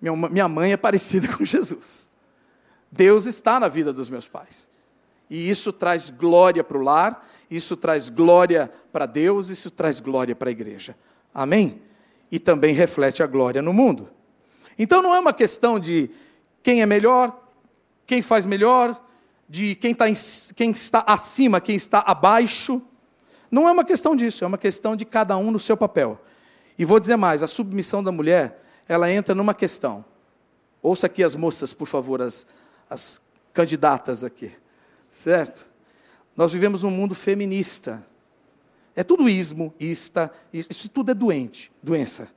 Minha 0.00 0.48
mãe 0.48 0.72
é 0.72 0.76
parecida 0.76 1.26
com 1.36 1.44
Jesus. 1.44 2.10
Deus 2.90 3.26
está 3.26 3.58
na 3.58 3.68
vida 3.68 3.92
dos 3.92 4.08
meus 4.08 4.28
pais. 4.28 4.70
E 5.28 5.50
isso 5.50 5.72
traz 5.72 6.10
glória 6.10 6.64
para 6.64 6.78
o 6.78 6.82
lar, 6.82 7.26
isso 7.50 7.76
traz 7.76 8.08
glória 8.08 8.70
para 8.92 9.06
Deus, 9.06 9.48
isso 9.48 9.70
traz 9.70 10.00
glória 10.00 10.34
para 10.34 10.50
a 10.50 10.52
igreja. 10.52 10.96
Amém? 11.32 11.80
E 12.30 12.38
também 12.38 12.74
reflete 12.74 13.22
a 13.22 13.26
glória 13.26 13.62
no 13.62 13.72
mundo. 13.72 14.08
Então 14.78 15.02
não 15.02 15.14
é 15.14 15.18
uma 15.18 15.32
questão 15.32 15.78
de 15.80 16.10
quem 16.62 16.82
é 16.82 16.86
melhor, 16.86 17.38
quem 18.06 18.22
faz 18.22 18.46
melhor, 18.46 19.00
de 19.48 19.74
quem, 19.74 19.94
tá 19.94 20.08
em, 20.08 20.14
quem 20.54 20.70
está 20.70 21.04
acima, 21.06 21.60
quem 21.60 21.76
está 21.76 22.00
abaixo. 22.00 22.82
Não 23.50 23.68
é 23.68 23.72
uma 23.72 23.84
questão 23.84 24.14
disso, 24.14 24.44
é 24.44 24.46
uma 24.46 24.58
questão 24.58 24.94
de 24.94 25.04
cada 25.04 25.36
um 25.36 25.50
no 25.50 25.58
seu 25.58 25.76
papel. 25.76 26.20
E 26.78 26.84
vou 26.84 27.00
dizer 27.00 27.16
mais: 27.16 27.42
a 27.42 27.46
submissão 27.46 28.02
da 28.02 28.12
mulher, 28.12 28.62
ela 28.86 29.10
entra 29.10 29.34
numa 29.34 29.54
questão. 29.54 30.04
Ouça 30.82 31.06
aqui 31.06 31.24
as 31.24 31.34
moças, 31.34 31.72
por 31.72 31.86
favor, 31.86 32.22
as, 32.22 32.46
as 32.88 33.22
candidatas 33.52 34.22
aqui, 34.22 34.52
certo? 35.10 35.67
Nós 36.38 36.52
vivemos 36.52 36.84
um 36.84 36.90
mundo 36.90 37.16
feminista. 37.16 38.06
É 38.94 39.02
tudo 39.02 39.28
ismo, 39.28 39.74
ista, 39.80 40.32
isso 40.52 40.88
tudo 40.88 41.10
é 41.10 41.14
doente, 41.14 41.72
doença. 41.82 42.30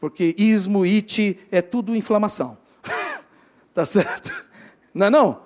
Porque 0.00 0.34
ismo, 0.36 0.82
it, 0.82 1.38
é 1.48 1.62
tudo 1.62 1.94
inflamação. 1.94 2.58
tá 3.72 3.86
certo? 3.86 4.34
Não 4.92 5.06
é 5.06 5.10
não? 5.10 5.40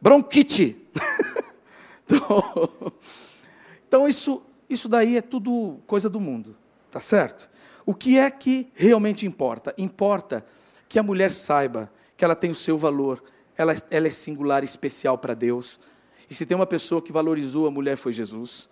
Bronquite. 0.00 0.76
então, 2.06 2.92
então, 3.88 4.08
isso, 4.08 4.46
isso 4.70 4.88
daí 4.88 5.16
é 5.16 5.22
tudo 5.22 5.80
coisa 5.88 6.08
do 6.08 6.20
mundo, 6.20 6.56
tá 6.88 7.00
certo? 7.00 7.50
O 7.84 7.96
que 7.96 8.16
é 8.16 8.30
que 8.30 8.70
realmente 8.76 9.26
importa? 9.26 9.74
Importa 9.76 10.46
que 10.88 11.00
a 11.00 11.02
mulher 11.02 11.32
saiba 11.32 11.90
que 12.16 12.24
ela 12.24 12.36
tem 12.36 12.52
o 12.52 12.54
seu 12.54 12.78
valor, 12.78 13.20
ela, 13.56 13.74
ela 13.90 14.06
é 14.06 14.10
singular 14.12 14.62
especial 14.62 15.18
para 15.18 15.34
Deus. 15.34 15.80
E 16.28 16.34
se 16.34 16.46
tem 16.46 16.56
uma 16.56 16.66
pessoa 16.66 17.02
que 17.02 17.12
valorizou 17.12 17.66
a 17.66 17.70
mulher 17.70 17.96
foi 17.96 18.12
Jesus, 18.12 18.68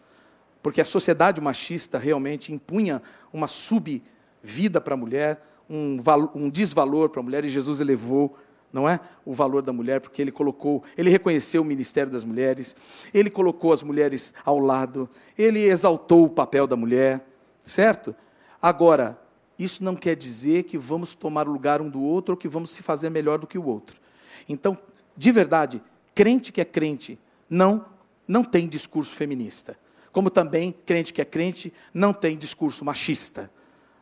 porque 0.63 0.81
a 0.81 0.85
sociedade 0.85 1.41
machista 1.41 1.99
realmente 1.99 2.53
impunha 2.53 3.03
uma 3.33 3.49
subvida 3.49 4.81
para 4.81 4.95
a 4.95 4.97
mulher, 4.97 5.45
um, 5.69 5.99
um 6.35 6.49
desvalor 6.49 7.09
para 7.09 7.21
a 7.21 7.23
mulher, 7.23 7.45
e 7.45 7.51
Jesus 7.51 7.81
elevou 7.81 8.37
não 8.73 8.89
é? 8.89 8.99
O 9.25 9.35
valor 9.35 9.61
da 9.61 9.73
mulher, 9.73 10.01
porque 10.01 10.23
ele 10.23 10.33
colocou, 10.33 10.83
ele 10.97 11.11
reconheceu 11.11 11.61
o 11.61 11.65
ministério 11.65 12.11
das 12.11 12.25
mulheres, 12.25 12.75
ele 13.13 13.29
colocou 13.29 13.73
as 13.73 13.83
mulheres 13.83 14.33
ao 14.45 14.59
lado, 14.59 15.09
ele 15.37 15.61
exaltou 15.61 16.25
o 16.25 16.31
papel 16.31 16.67
da 16.67 16.75
mulher, 16.75 17.23
certo? 17.65 18.15
Agora, 18.61 19.19
isso 19.59 19.85
não 19.85 19.95
quer 19.95 20.17
dizer 20.17 20.63
que 20.63 20.79
vamos 20.79 21.15
tomar 21.15 21.47
o 21.47 21.53
lugar 21.53 21.83
um 21.83 21.91
do 21.91 22.01
outro 22.01 22.33
ou 22.33 22.37
que 22.37 22.49
vamos 22.49 22.71
se 22.71 22.83
fazer 22.83 23.11
melhor 23.11 23.39
do 23.39 23.47
que 23.47 23.59
o 23.59 23.67
outro. 23.67 24.01
Então, 24.49 24.79
de 25.17 25.31
verdade, 25.31 25.83
crente 26.15 26.51
que 26.51 26.61
é 26.61 26.65
crente 26.65 27.19
não 27.53 27.85
não 28.27 28.43
tem 28.43 28.67
discurso 28.67 29.15
feminista. 29.15 29.79
Como 30.11 30.31
também 30.31 30.73
crente 30.87 31.13
que 31.13 31.21
é 31.21 31.25
crente 31.25 31.73
não 31.93 32.13
tem 32.13 32.37
discurso 32.37 32.85
machista. 32.85 33.51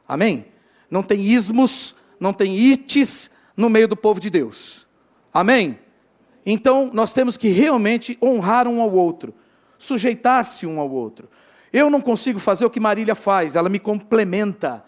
Amém? 0.06 0.46
Não 0.88 1.02
tem 1.02 1.20
ismos, 1.20 1.96
não 2.18 2.32
tem 2.32 2.56
ites, 2.56 3.32
no 3.56 3.68
meio 3.68 3.88
do 3.88 3.96
povo 3.96 4.20
de 4.20 4.30
Deus. 4.30 4.86
Amém? 5.32 5.78
Então, 6.46 6.90
nós 6.92 7.12
temos 7.12 7.36
que 7.36 7.48
realmente 7.48 8.16
honrar 8.22 8.66
um 8.68 8.80
ao 8.80 8.90
outro, 8.92 9.34
sujeitar-se 9.76 10.66
um 10.66 10.80
ao 10.80 10.90
outro. 10.90 11.28
Eu 11.72 11.90
não 11.90 12.00
consigo 12.00 12.38
fazer 12.38 12.64
o 12.64 12.70
que 12.70 12.80
Marília 12.80 13.14
faz, 13.14 13.56
ela 13.56 13.68
me 13.68 13.78
complementa. 13.78 14.84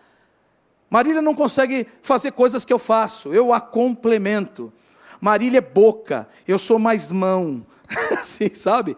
Marília 0.89 1.23
não 1.23 1.35
consegue 1.35 1.87
fazer 2.01 2.33
coisas 2.33 2.65
que 2.65 2.73
eu 2.73 2.79
faço, 2.79 3.33
eu 3.35 3.53
a 3.53 3.61
complemento. 3.61 4.73
Marília 5.21 5.59
é 5.59 5.61
boca, 5.61 6.29
eu 6.47 6.59
sou 6.59 6.79
mais 6.79 7.13
mão. 7.13 7.65
assim, 8.19 8.55
sabe? 8.55 8.97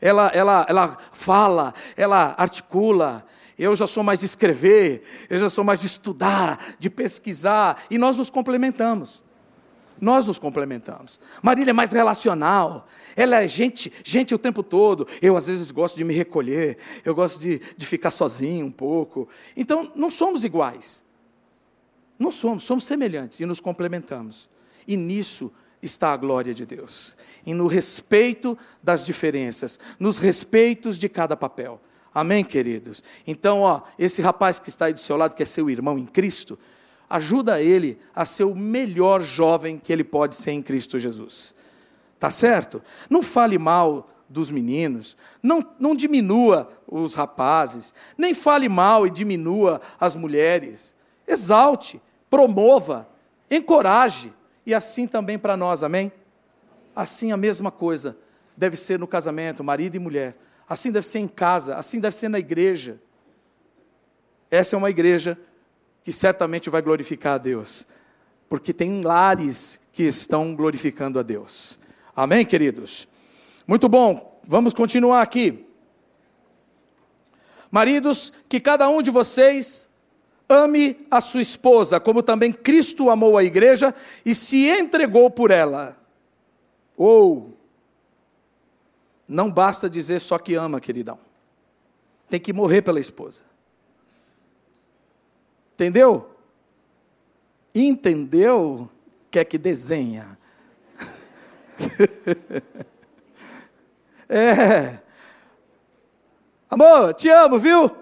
Ela, 0.00 0.28
ela, 0.28 0.66
ela 0.68 0.98
fala, 1.12 1.74
ela 1.96 2.34
articula, 2.38 3.26
eu 3.58 3.76
já 3.76 3.86
sou 3.86 4.02
mais 4.02 4.20
de 4.20 4.26
escrever, 4.26 5.02
eu 5.28 5.38
já 5.38 5.50
sou 5.50 5.62
mais 5.62 5.80
de 5.80 5.86
estudar, 5.86 6.58
de 6.78 6.88
pesquisar, 6.88 7.82
e 7.90 7.98
nós 7.98 8.16
nos 8.16 8.30
complementamos. 8.30 9.22
Nós 10.00 10.26
nos 10.26 10.38
complementamos. 10.38 11.20
Marília 11.42 11.72
é 11.72 11.74
mais 11.74 11.92
relacional. 11.92 12.86
Ela 13.14 13.42
é 13.42 13.46
gente, 13.46 13.92
gente 14.02 14.34
o 14.34 14.38
tempo 14.38 14.62
todo. 14.62 15.06
Eu, 15.20 15.36
às 15.36 15.46
vezes, 15.46 15.70
gosto 15.70 15.96
de 15.96 16.04
me 16.04 16.14
recolher. 16.14 16.78
Eu 17.04 17.14
gosto 17.14 17.38
de, 17.38 17.60
de 17.76 17.84
ficar 17.84 18.10
sozinho 18.10 18.64
um 18.64 18.70
pouco. 18.70 19.28
Então, 19.54 19.92
não 19.94 20.08
somos 20.08 20.42
iguais. 20.42 21.04
Não 22.18 22.30
somos, 22.30 22.64
somos 22.64 22.84
semelhantes 22.84 23.40
e 23.40 23.46
nos 23.46 23.60
complementamos. 23.60 24.48
E 24.88 24.96
nisso 24.96 25.52
está 25.82 26.12
a 26.12 26.16
glória 26.16 26.52
de 26.52 26.66
Deus. 26.66 27.16
E 27.44 27.54
no 27.54 27.66
respeito 27.66 28.56
das 28.82 29.04
diferenças, 29.04 29.78
nos 29.98 30.18
respeitos 30.18 30.98
de 30.98 31.08
cada 31.08 31.36
papel. 31.36 31.80
Amém, 32.12 32.44
queridos? 32.44 33.02
Então, 33.26 33.60
ó, 33.60 33.82
esse 33.98 34.20
rapaz 34.20 34.58
que 34.58 34.68
está 34.68 34.86
aí 34.86 34.92
do 34.92 34.98
seu 34.98 35.16
lado, 35.16 35.34
que 35.34 35.42
é 35.42 35.46
seu 35.46 35.70
irmão 35.70 35.96
em 35.96 36.06
Cristo, 36.06 36.58
ajuda 37.08 37.60
ele 37.60 37.98
a 38.14 38.24
ser 38.24 38.44
o 38.44 38.54
melhor 38.54 39.22
jovem 39.22 39.78
que 39.78 39.92
ele 39.92 40.04
pode 40.04 40.34
ser 40.34 40.52
em 40.52 40.62
Cristo 40.62 40.98
Jesus. 40.98 41.54
Tá 42.18 42.30
certo? 42.30 42.82
Não 43.08 43.22
fale 43.22 43.58
mal 43.58 44.10
dos 44.28 44.50
meninos, 44.50 45.16
não, 45.42 45.66
não 45.78 45.94
diminua 45.94 46.70
os 46.86 47.14
rapazes, 47.14 47.92
nem 48.16 48.32
fale 48.32 48.68
mal 48.68 49.04
e 49.06 49.10
diminua 49.10 49.80
as 49.98 50.14
mulheres. 50.14 50.96
Exalte, 51.26 52.00
promova, 52.28 53.08
encoraje, 53.50 54.32
e 54.70 54.74
assim 54.74 55.06
também 55.06 55.38
para 55.38 55.56
nós, 55.56 55.82
amém? 55.82 56.10
Assim 56.94 57.32
a 57.32 57.36
mesma 57.36 57.70
coisa 57.70 58.16
deve 58.56 58.76
ser 58.76 58.98
no 58.98 59.06
casamento, 59.06 59.62
marido 59.62 59.96
e 59.96 59.98
mulher 59.98 60.36
assim 60.70 60.92
deve 60.92 61.04
ser 61.04 61.18
em 61.18 61.26
casa, 61.26 61.74
assim 61.74 61.98
deve 61.98 62.14
ser 62.14 62.28
na 62.28 62.38
igreja. 62.38 63.02
Essa 64.48 64.76
é 64.76 64.78
uma 64.78 64.88
igreja 64.88 65.36
que 66.04 66.12
certamente 66.12 66.70
vai 66.70 66.80
glorificar 66.80 67.34
a 67.34 67.38
Deus, 67.38 67.88
porque 68.48 68.72
tem 68.72 69.02
lares 69.02 69.80
que 69.92 70.04
estão 70.04 70.54
glorificando 70.54 71.18
a 71.18 71.22
Deus. 71.22 71.80
Amém, 72.14 72.46
queridos? 72.46 73.08
Muito 73.66 73.88
bom, 73.88 74.40
vamos 74.44 74.72
continuar 74.72 75.22
aqui. 75.22 75.66
Maridos, 77.68 78.32
que 78.48 78.60
cada 78.60 78.88
um 78.88 79.02
de 79.02 79.10
vocês 79.10 79.89
ame 80.50 81.06
a 81.10 81.20
sua 81.20 81.40
esposa, 81.40 82.00
como 82.00 82.22
também 82.22 82.52
Cristo 82.52 83.08
amou 83.08 83.38
a 83.38 83.44
igreja 83.44 83.94
e 84.26 84.34
se 84.34 84.68
entregou 84.68 85.30
por 85.30 85.50
ela. 85.50 85.96
Ou 86.96 87.56
Não 89.26 89.50
basta 89.50 89.88
dizer 89.88 90.20
só 90.20 90.38
que 90.38 90.56
ama, 90.56 90.80
queridão. 90.80 91.18
Tem 92.28 92.40
que 92.40 92.52
morrer 92.52 92.82
pela 92.82 92.98
esposa. 92.98 93.42
Entendeu? 95.74 96.28
Entendeu? 97.72 98.90
Quer 99.30 99.44
que 99.44 99.56
desenha. 99.56 100.36
é. 104.28 104.98
Amor, 106.68 107.14
te 107.14 107.28
amo, 107.28 107.58
viu? 107.58 107.99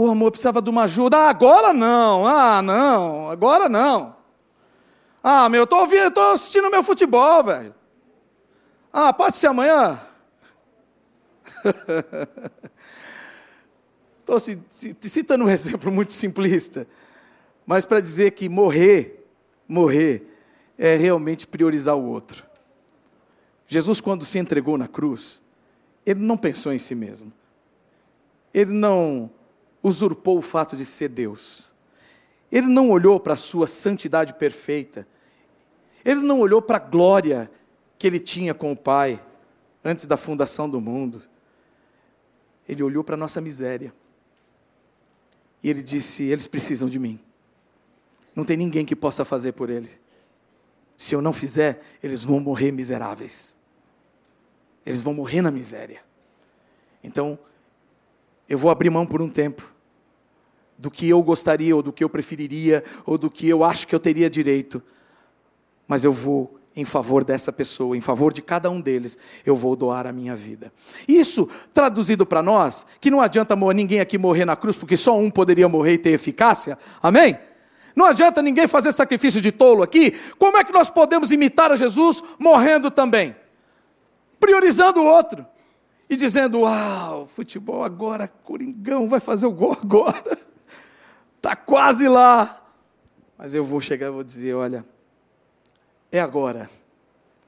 O 0.00 0.08
amor 0.08 0.30
precisava 0.30 0.62
de 0.62 0.70
uma 0.70 0.84
ajuda. 0.84 1.16
Ah, 1.18 1.28
agora 1.28 1.72
não. 1.72 2.24
Ah, 2.24 2.62
não. 2.62 3.28
Agora 3.30 3.68
não. 3.68 4.14
Ah, 5.20 5.48
meu, 5.48 5.62
eu 5.62 5.66
tô 5.66 5.76
ouvindo, 5.80 6.08
tô 6.12 6.20
assistindo 6.20 6.70
meu 6.70 6.84
futebol, 6.84 7.42
velho. 7.42 7.74
Ah, 8.92 9.12
pode 9.12 9.36
ser 9.36 9.48
amanhã? 9.48 10.00
Estou 14.20 14.38
citando 15.00 15.46
um 15.46 15.50
exemplo 15.50 15.90
muito 15.90 16.12
simplista, 16.12 16.86
mas 17.66 17.84
para 17.84 17.98
dizer 17.98 18.30
que 18.30 18.48
morrer, 18.48 19.28
morrer, 19.66 20.22
é 20.78 20.94
realmente 20.94 21.44
priorizar 21.44 21.96
o 21.96 22.04
outro. 22.04 22.46
Jesus, 23.66 24.00
quando 24.00 24.24
se 24.24 24.38
entregou 24.38 24.78
na 24.78 24.86
cruz, 24.86 25.42
ele 26.06 26.20
não 26.20 26.36
pensou 26.36 26.72
em 26.72 26.78
si 26.78 26.94
mesmo. 26.94 27.32
Ele 28.54 28.72
não 28.72 29.28
usurpou 29.82 30.38
o 30.38 30.42
fato 30.42 30.76
de 30.76 30.84
ser 30.84 31.08
Deus. 31.08 31.74
Ele 32.50 32.66
não 32.66 32.90
olhou 32.90 33.20
para 33.20 33.34
a 33.34 33.36
sua 33.36 33.66
santidade 33.66 34.34
perfeita. 34.34 35.06
Ele 36.04 36.20
não 36.20 36.40
olhou 36.40 36.62
para 36.62 36.76
a 36.76 36.80
glória 36.80 37.50
que 37.98 38.06
ele 38.06 38.18
tinha 38.18 38.54
com 38.54 38.72
o 38.72 38.76
Pai 38.76 39.22
antes 39.84 40.06
da 40.06 40.16
fundação 40.16 40.68
do 40.68 40.80
mundo. 40.80 41.22
Ele 42.68 42.82
olhou 42.82 43.04
para 43.04 43.14
a 43.14 43.18
nossa 43.18 43.40
miséria. 43.40 43.92
E 45.62 45.68
ele 45.68 45.82
disse: 45.82 46.24
Eles 46.24 46.46
precisam 46.46 46.88
de 46.88 46.98
mim. 46.98 47.20
Não 48.34 48.44
tem 48.44 48.56
ninguém 48.56 48.84
que 48.84 48.96
possa 48.96 49.24
fazer 49.24 49.52
por 49.52 49.68
eles. 49.68 50.00
Se 50.96 51.14
eu 51.14 51.22
não 51.22 51.32
fizer, 51.32 51.80
eles 52.02 52.24
vão 52.24 52.40
morrer 52.40 52.72
miseráveis. 52.72 53.56
Eles 54.86 55.00
vão 55.00 55.14
morrer 55.14 55.42
na 55.42 55.50
miséria. 55.50 56.02
Então, 57.02 57.38
eu 58.48 58.56
vou 58.58 58.70
abrir 58.70 58.90
mão 58.90 59.04
por 59.04 59.20
um 59.20 59.28
tempo 59.28 59.62
do 60.78 60.90
que 60.90 61.08
eu 61.08 61.20
gostaria, 61.22 61.74
ou 61.74 61.82
do 61.82 61.92
que 61.92 62.04
eu 62.04 62.08
preferiria, 62.08 62.84
ou 63.04 63.18
do 63.18 63.28
que 63.28 63.48
eu 63.48 63.64
acho 63.64 63.86
que 63.86 63.94
eu 63.94 63.98
teria 63.98 64.30
direito, 64.30 64.80
mas 65.86 66.04
eu 66.04 66.12
vou 66.12 66.58
em 66.76 66.84
favor 66.84 67.24
dessa 67.24 67.52
pessoa, 67.52 67.96
em 67.96 68.00
favor 68.00 68.32
de 68.32 68.40
cada 68.40 68.70
um 68.70 68.80
deles, 68.80 69.18
eu 69.44 69.56
vou 69.56 69.74
doar 69.74 70.06
a 70.06 70.12
minha 70.12 70.36
vida. 70.36 70.72
Isso, 71.08 71.48
traduzido 71.74 72.24
para 72.24 72.40
nós, 72.40 72.86
que 73.00 73.10
não 73.10 73.20
adianta 73.20 73.56
ninguém 73.74 73.98
aqui 73.98 74.16
morrer 74.16 74.44
na 74.44 74.54
cruz, 74.54 74.76
porque 74.76 74.96
só 74.96 75.18
um 75.18 75.28
poderia 75.28 75.68
morrer 75.68 75.94
e 75.94 75.98
ter 75.98 76.10
eficácia, 76.10 76.78
amém? 77.02 77.36
Não 77.96 78.06
adianta 78.06 78.40
ninguém 78.40 78.68
fazer 78.68 78.92
sacrifício 78.92 79.40
de 79.40 79.50
tolo 79.50 79.82
aqui. 79.82 80.12
Como 80.38 80.56
é 80.56 80.62
que 80.62 80.72
nós 80.72 80.88
podemos 80.88 81.32
imitar 81.32 81.72
a 81.72 81.76
Jesus 81.76 82.22
morrendo 82.38 82.92
também? 82.92 83.34
Priorizando 84.38 85.00
o 85.00 85.04
outro. 85.04 85.44
E 86.08 86.16
dizendo, 86.16 86.60
uau, 86.60 87.26
futebol 87.26 87.84
agora, 87.84 88.26
Coringão 88.26 89.08
vai 89.08 89.20
fazer 89.20 89.46
o 89.46 89.52
gol 89.52 89.72
agora. 89.72 90.38
Está 91.36 91.54
quase 91.56 92.08
lá. 92.08 92.64
Mas 93.36 93.54
eu 93.54 93.62
vou 93.62 93.80
chegar 93.80 94.06
e 94.06 94.10
vou 94.10 94.24
dizer, 94.24 94.54
olha, 94.54 94.84
é 96.10 96.18
agora. 96.18 96.70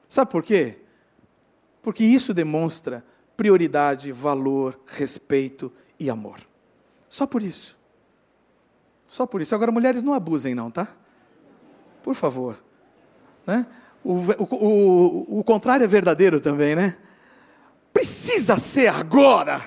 Sabe 0.07 0.29
por 0.31 0.43
quê? 0.43 0.77
Porque 1.81 2.03
isso 2.03 2.33
demonstra 2.33 3.03
prioridade, 3.35 4.11
valor, 4.11 4.79
respeito 4.85 5.71
e 5.99 6.09
amor. 6.09 6.39
Só 7.09 7.25
por 7.25 7.41
isso. 7.41 7.79
Só 9.07 9.25
por 9.25 9.41
isso. 9.41 9.55
Agora, 9.55 9.71
mulheres, 9.71 10.03
não 10.03 10.13
abusem, 10.13 10.53
não, 10.53 10.69
tá? 10.69 10.87
Por 12.03 12.13
favor. 12.13 12.63
Né? 13.45 13.65
O, 14.03 14.13
o, 14.13 14.55
o, 14.55 15.39
o 15.39 15.43
contrário 15.43 15.83
é 15.83 15.87
verdadeiro 15.87 16.39
também, 16.39 16.75
né? 16.75 16.97
Precisa 17.93 18.57
ser 18.57 18.87
agora. 18.87 19.61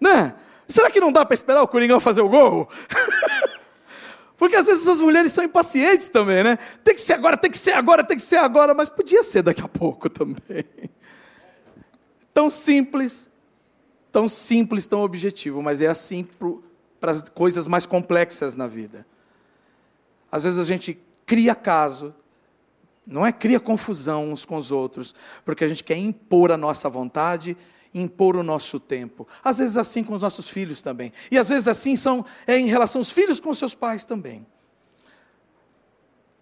Né? 0.00 0.34
Será 0.68 0.90
que 0.90 1.00
não 1.00 1.12
dá 1.12 1.24
para 1.24 1.34
esperar 1.34 1.62
o 1.62 1.68
Coringão 1.68 2.00
fazer 2.00 2.22
o 2.22 2.28
gol? 2.28 2.68
Porque 4.36 4.56
às 4.56 4.66
vezes 4.66 4.86
as 4.88 5.00
mulheres 5.00 5.32
são 5.32 5.44
impacientes 5.44 6.08
também, 6.08 6.42
né? 6.42 6.56
Tem 6.82 6.94
que 6.94 7.00
ser 7.00 7.12
agora, 7.12 7.36
tem 7.36 7.50
que 7.50 7.58
ser 7.58 7.72
agora, 7.72 8.02
tem 8.02 8.16
que 8.16 8.22
ser 8.22 8.38
agora, 8.38 8.74
mas 8.74 8.88
podia 8.88 9.22
ser 9.22 9.42
daqui 9.42 9.60
a 9.60 9.68
pouco 9.68 10.10
também. 10.10 10.64
Tão 12.34 12.50
simples, 12.50 13.30
tão 14.10 14.26
simples, 14.26 14.86
tão 14.86 15.02
objetivo, 15.02 15.62
mas 15.62 15.82
é 15.82 15.86
assim 15.86 16.26
para 16.98 17.10
as 17.10 17.28
coisas 17.28 17.68
mais 17.68 17.84
complexas 17.84 18.56
na 18.56 18.66
vida. 18.66 19.06
Às 20.30 20.44
vezes 20.44 20.58
a 20.58 20.64
gente 20.64 20.98
cria 21.26 21.54
caso, 21.54 22.14
não 23.06 23.26
é 23.26 23.32
cria 23.32 23.58
confusão 23.58 24.30
uns 24.30 24.44
com 24.44 24.56
os 24.56 24.70
outros, 24.70 25.14
porque 25.44 25.64
a 25.64 25.68
gente 25.68 25.82
quer 25.82 25.96
impor 25.96 26.52
a 26.52 26.56
nossa 26.56 26.88
vontade, 26.88 27.56
impor 27.92 28.36
o 28.36 28.42
nosso 28.42 28.78
tempo. 28.78 29.26
Às 29.42 29.58
vezes 29.58 29.76
assim 29.76 30.04
com 30.04 30.14
os 30.14 30.22
nossos 30.22 30.48
filhos 30.48 30.80
também. 30.80 31.12
E 31.30 31.38
às 31.38 31.48
vezes 31.48 31.68
assim 31.68 31.96
são 31.96 32.24
é, 32.46 32.58
em 32.58 32.66
relação 32.66 33.00
aos 33.00 33.12
filhos 33.12 33.40
com 33.40 33.52
seus 33.52 33.74
pais 33.74 34.04
também. 34.04 34.46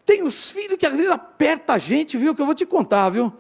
Tem 0.05 0.23
os 0.23 0.51
filhos 0.51 0.77
que 0.77 0.87
às 0.87 0.95
vezes 0.95 1.11
aperta 1.11 1.75
a 1.75 1.79
gente, 1.79 2.19
viu? 2.19 2.35
Que 2.35 2.43
eu 2.43 2.47
vou 2.47 2.55
te 2.55 2.67
contar, 2.67 3.11
viu? 3.11 3.33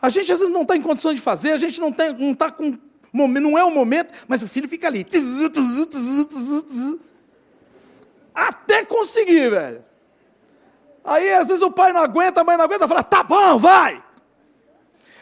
A 0.00 0.08
gente 0.08 0.32
às 0.32 0.38
vezes 0.38 0.52
não 0.52 0.62
está 0.62 0.76
em 0.76 0.82
condição 0.82 1.12
de 1.12 1.20
fazer, 1.20 1.52
a 1.52 1.56
gente 1.56 1.80
não 1.80 1.88
está 1.88 2.12
não 2.12 2.34
tá 2.34 2.50
com 2.50 2.78
não 3.12 3.58
é 3.58 3.64
o 3.64 3.70
momento, 3.70 4.14
mas 4.28 4.40
o 4.42 4.48
filho 4.48 4.68
fica 4.68 4.86
ali. 4.86 5.04
Até 8.32 8.84
conseguir, 8.84 9.50
velho. 9.50 9.89
Aí 11.04 11.32
às 11.34 11.48
vezes 11.48 11.62
o 11.62 11.70
pai 11.70 11.92
não 11.92 12.02
aguenta, 12.02 12.40
a 12.40 12.44
mãe 12.44 12.56
não 12.56 12.64
aguenta, 12.64 12.86
fala: 12.86 13.02
tá 13.02 13.22
bom, 13.22 13.58
vai. 13.58 14.02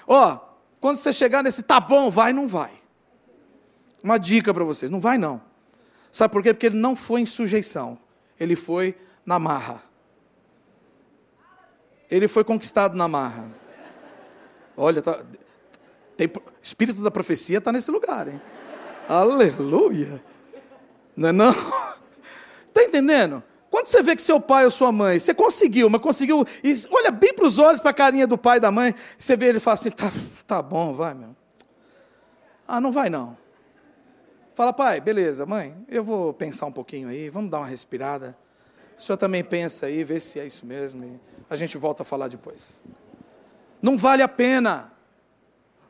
Ó, 0.07 0.39
quando 0.81 0.97
você 0.97 1.13
chegar 1.13 1.43
nesse 1.43 1.63
tá 1.63 1.81
bom, 1.81 2.11
vai, 2.11 2.33
não 2.33 2.47
vai. 2.47 2.71
Uma 4.03 4.19
dica 4.19 4.53
para 4.53 4.65
vocês: 4.65 4.91
não 4.91 5.01
vai, 5.01 5.19
não. 5.19 5.41
Sabe 6.11 6.33
por 6.33 6.43
quê? 6.43 6.53
Porque 6.53 6.67
ele 6.67 6.79
não 6.79 6.97
foi 6.97 7.21
em 7.21 7.27
sujeição, 7.27 7.99
ele 8.39 8.57
foi 8.57 8.97
na 9.25 9.39
marra. 9.39 9.83
Ele 12.11 12.27
foi 12.27 12.43
conquistado 12.43 12.97
na 12.97 13.07
marra. 13.07 13.51
Olha, 14.77 15.03
tá, 15.03 15.23
tem, 16.17 16.31
espírito 16.63 17.03
da 17.03 17.11
profecia 17.11 17.59
está 17.59 17.71
nesse 17.71 17.91
lugar, 17.91 18.29
hein? 18.29 18.41
Aleluia! 19.09 20.23
Não 21.17 21.29
é 21.29 21.33
não? 21.33 21.51
Está 22.67 22.83
entendendo? 22.85 23.43
Quando 23.71 23.87
você 23.87 24.03
vê 24.03 24.17
que 24.17 24.23
seu 24.23 24.41
pai 24.41 24.65
ou 24.65 24.71
sua 24.71 24.91
mãe, 24.91 25.19
você 25.19 25.35
conseguiu, 25.35 25.91
mas 25.91 26.01
conseguiu, 26.01 26.45
olha 26.91 27.11
bem 27.11 27.35
para 27.35 27.45
os 27.45 27.59
olhos, 27.59 27.81
para 27.81 27.91
a 27.91 27.95
carinha 27.95 28.27
do 28.27 28.39
pai 28.39 28.57
e 28.57 28.61
da 28.61 28.71
mãe, 28.71 28.95
você 29.19 29.37
vê 29.37 29.47
ele 29.47 29.59
e 29.59 29.61
fala 29.61 29.75
assim: 29.75 29.91
tá, 29.91 30.11
tá 30.47 30.63
bom, 30.63 30.95
vai, 30.95 31.15
meu. 31.15 31.37
Ah, 32.67 32.81
não 32.81 32.91
vai 32.91 33.11
não. 33.11 33.37
Fala, 34.55 34.73
pai, 34.73 35.01
beleza, 35.01 35.47
mãe, 35.47 35.77
eu 35.89 36.03
vou 36.03 36.33
pensar 36.33 36.67
um 36.67 36.73
pouquinho 36.73 37.09
aí, 37.09 37.31
vamos 37.31 37.51
dar 37.51 37.59
uma 37.59 37.67
respirada. 37.67 38.37
O 38.99 39.03
senhor 39.03 39.17
também 39.17 39.45
pensa 39.45 39.87
aí, 39.87 40.03
vê 40.03 40.19
se 40.19 40.41
é 40.41 40.47
isso 40.47 40.67
mesmo, 40.67 41.05
e 41.05 41.21
a 41.49 41.55
gente 41.55 41.79
volta 41.79 42.03
a 42.03 42.07
falar 42.07 42.27
depois. 42.27 42.83
Não 43.81 43.97
vale 43.97 44.23
a 44.23 44.29
pena. 44.29 44.93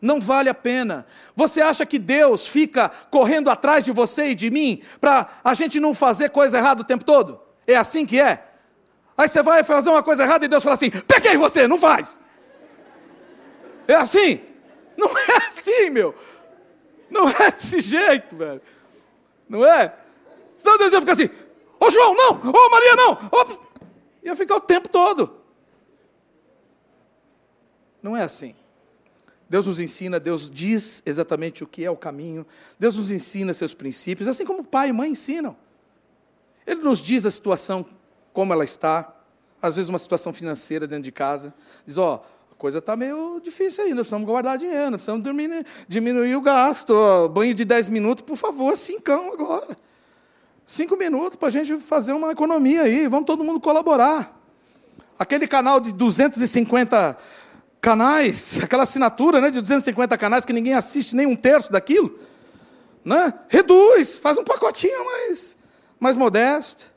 Não 0.01 0.21
vale 0.21 0.49
a 0.49 0.55
pena. 0.55 1.07
Você 1.35 1.61
acha 1.61 1.87
que 1.87 1.99
Deus 1.99 2.47
fica 2.47 2.91
correndo 3.11 3.51
atrás 3.51 3.85
de 3.85 3.91
você 3.91 4.27
e 4.27 4.35
de 4.35 4.51
mim 4.51 4.83
para 5.01 5.27
a 5.43 5.55
gente 5.55 5.81
não 5.81 5.95
fazer 5.95 6.31
coisa 6.31 6.59
errada 6.59 6.83
o 6.83 6.85
tempo 6.85 7.05
todo? 7.05 7.48
É 7.69 7.77
assim 7.77 8.07
que 8.07 8.19
é? 8.19 8.43
Aí 9.15 9.29
você 9.29 9.43
vai 9.43 9.63
fazer 9.63 9.91
uma 9.91 10.03
coisa 10.03 10.23
errada 10.23 10.47
e 10.47 10.49
Deus 10.49 10.63
fala 10.65 10.75
assim: 10.75 10.91
peguei 10.91 11.37
você, 11.37 11.69
não 11.69 11.79
faz. 11.79 12.19
É 13.87 13.95
assim? 13.95 14.41
Não 14.97 15.07
é 15.17 15.37
assim, 15.47 15.91
meu. 15.91 16.15
Não 17.11 17.29
é 17.29 17.51
desse 17.51 17.81
jeito, 17.81 18.37
velho. 18.37 18.63
Não 19.47 19.65
é? 19.65 19.95
Senão 20.57 20.79
Deus 20.79 20.95
ia 20.95 21.01
ficar 21.01 21.13
assim: 21.13 21.27
Ô 21.27 21.87
oh, 21.87 21.91
João, 21.91 22.15
não! 22.15 22.33
Ô 22.37 22.53
oh, 22.55 22.71
Maria, 22.71 22.97
não! 22.97 23.19
Oh! 23.31 23.69
Ia 24.25 24.35
ficar 24.35 24.57
o 24.57 24.61
tempo 24.61 24.89
todo. 24.89 25.39
Não 28.03 28.17
é 28.17 28.23
assim. 28.23 28.55
Deus 29.49 29.67
nos 29.67 29.79
ensina, 29.79 30.19
Deus 30.19 30.51
diz 30.51 31.03
exatamente 31.05 31.63
o 31.63 31.67
que 31.67 31.85
é 31.85 31.91
o 31.91 31.97
caminho, 31.97 32.47
Deus 32.79 32.97
nos 32.97 33.11
ensina 33.11 33.55
seus 33.55 33.73
princípios, 33.73 34.29
assim 34.29 34.45
como 34.45 34.65
pai 34.65 34.89
e 34.89 34.93
mãe 34.93 35.11
ensinam. 35.11 35.57
Ele 36.69 36.83
nos 36.83 37.01
diz 37.01 37.25
a 37.25 37.31
situação 37.31 37.87
como 38.31 38.53
ela 38.53 38.63
está, 38.63 39.11
às 39.61 39.77
vezes 39.77 39.89
uma 39.89 39.99
situação 39.99 40.35
financeira 40.35 40.87
dentro 40.87 41.05
de 41.05 41.11
casa. 41.11 41.55
Diz, 41.87 41.97
ó, 41.97 42.17
oh, 42.23 42.53
a 42.53 42.55
coisa 42.59 42.79
está 42.79 42.95
meio 42.95 43.41
difícil 43.43 43.85
aí, 43.85 43.95
precisamos 43.95 44.27
guardar 44.27 44.59
dinheiro, 44.59 44.91
precisamos 44.93 45.23
diminuir, 45.23 45.65
diminuir 45.89 46.37
o 46.37 46.43
gasto. 46.43 46.95
Banho 47.31 47.55
de 47.55 47.65
10 47.65 47.89
minutos, 47.89 48.23
por 48.23 48.37
favor, 48.37 48.77
cincão 48.77 49.33
agora. 49.33 49.79
Cinco 50.63 50.95
minutos 50.95 51.37
para 51.37 51.49
a 51.49 51.51
gente 51.51 51.79
fazer 51.79 52.13
uma 52.13 52.33
economia 52.33 52.83
aí, 52.83 53.09
vamos 53.09 53.25
todo 53.25 53.43
mundo 53.43 53.61
colaborar. 53.61 54.39
Aquele 55.19 55.49
canal 55.49 55.81
de 55.81 55.95
250 55.95 57.17
canais, 57.81 58.61
aquela 58.63 58.83
assinatura 58.83 59.41
né, 59.41 59.51
de 59.51 59.59
250 59.63 60.19
canais 60.19 60.45
que 60.45 60.53
ninguém 60.53 60.75
assiste 60.75 61.17
nem 61.17 61.27
um 61.27 61.35
terço 61.35 61.73
daquilo. 61.73 62.15
Né? 63.03 63.33
Reduz, 63.49 64.19
faz 64.19 64.37
um 64.37 64.45
pacotinho 64.45 65.03
mais, 65.07 65.57
mais 65.99 66.17
modesto. 66.17 66.95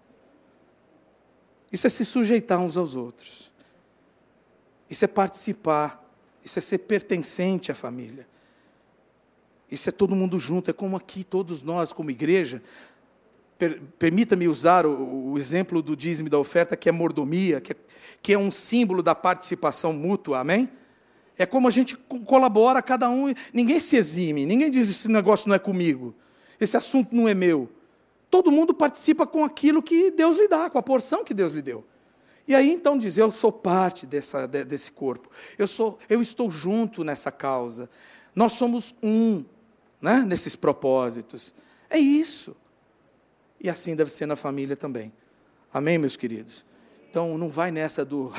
Isso 1.71 1.87
é 1.87 1.89
se 1.89 2.03
sujeitar 2.03 2.59
uns 2.59 2.75
aos 2.77 2.95
outros. 2.95 3.51
Isso 4.89 5.05
é 5.05 5.07
participar. 5.07 6.01
Isso 6.43 6.59
é 6.59 6.61
ser 6.61 6.79
pertencente 6.79 7.71
à 7.71 7.75
família. 7.75 8.27
Isso 9.69 9.87
é 9.87 9.91
todo 9.91 10.15
mundo 10.15 10.37
junto. 10.37 10.69
É 10.69 10.73
como 10.73 10.97
aqui, 10.97 11.23
todos 11.23 11.61
nós, 11.61 11.93
como 11.93 12.11
igreja. 12.11 12.61
Per, 13.57 13.81
Permita-me 13.97 14.47
usar 14.47 14.85
o, 14.85 15.31
o, 15.31 15.37
exemplo 15.37 15.81
do 15.81 15.95
dízimo 15.95 16.29
da 16.29 16.37
oferta, 16.37 16.75
que 16.75 16.89
é 16.89 16.91
mordomia, 16.91 17.61
que 17.61 17.71
é, 17.71 17.75
que 18.21 18.33
é 18.33 18.37
um 18.37 18.51
símbolo 18.51 19.01
da 19.01 19.15
participação 19.15 19.93
mútua. 19.93 20.39
Amém? 20.39 20.69
É 21.37 21.45
como 21.45 21.67
a 21.67 21.71
gente 21.71 21.95
colabora, 21.95 22.81
cada 22.81 23.09
um. 23.09 23.33
Ninguém 23.53 23.79
se 23.79 23.95
exime, 23.95 24.45
ninguém 24.45 24.69
diz 24.69 24.89
esse 24.89 25.07
negócio 25.07 25.47
não 25.47 25.55
é 25.55 25.59
comigo, 25.59 26.13
esse 26.59 26.75
assunto 26.75 27.15
não 27.15 27.27
é 27.27 27.33
meu. 27.33 27.69
Todo 28.31 28.49
mundo 28.49 28.73
participa 28.73 29.27
com 29.27 29.43
aquilo 29.43 29.83
que 29.83 30.09
Deus 30.09 30.39
lhe 30.39 30.47
dá, 30.47 30.69
com 30.69 30.77
a 30.77 30.81
porção 30.83 31.25
que 31.25 31.33
Deus 31.33 31.51
lhe 31.51 31.61
deu. 31.61 31.85
E 32.47 32.55
aí 32.55 32.71
então 32.71 32.97
diz: 32.97 33.17
eu 33.17 33.29
sou 33.29 33.51
parte 33.51 34.05
dessa, 34.05 34.47
desse 34.47 34.93
corpo, 34.93 35.29
eu, 35.57 35.67
sou, 35.67 35.99
eu 36.09 36.21
estou 36.21 36.49
junto 36.49 37.03
nessa 37.03 37.29
causa. 37.29 37.89
Nós 38.33 38.53
somos 38.53 38.95
um 39.03 39.43
né, 40.01 40.23
nesses 40.25 40.55
propósitos. 40.55 41.53
É 41.89 41.99
isso. 41.99 42.55
E 43.59 43.69
assim 43.69 43.95
deve 43.95 44.09
ser 44.09 44.25
na 44.25 44.37
família 44.37 44.77
também. 44.77 45.11
Amém, 45.73 45.97
meus 45.97 46.15
queridos? 46.15 46.65
Então 47.09 47.37
não 47.37 47.49
vai 47.49 47.69
nessa 47.69 48.05
do. 48.05 48.31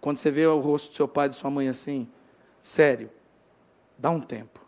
Quando 0.00 0.18
você 0.18 0.30
vê 0.30 0.46
o 0.46 0.60
rosto 0.60 0.90
do 0.90 0.96
seu 0.96 1.08
pai 1.08 1.26
e 1.26 1.30
de 1.30 1.34
sua 1.34 1.50
mãe 1.50 1.68
assim, 1.68 2.08
sério, 2.60 3.10
dá 3.98 4.08
um 4.10 4.20
tempo. 4.20 4.59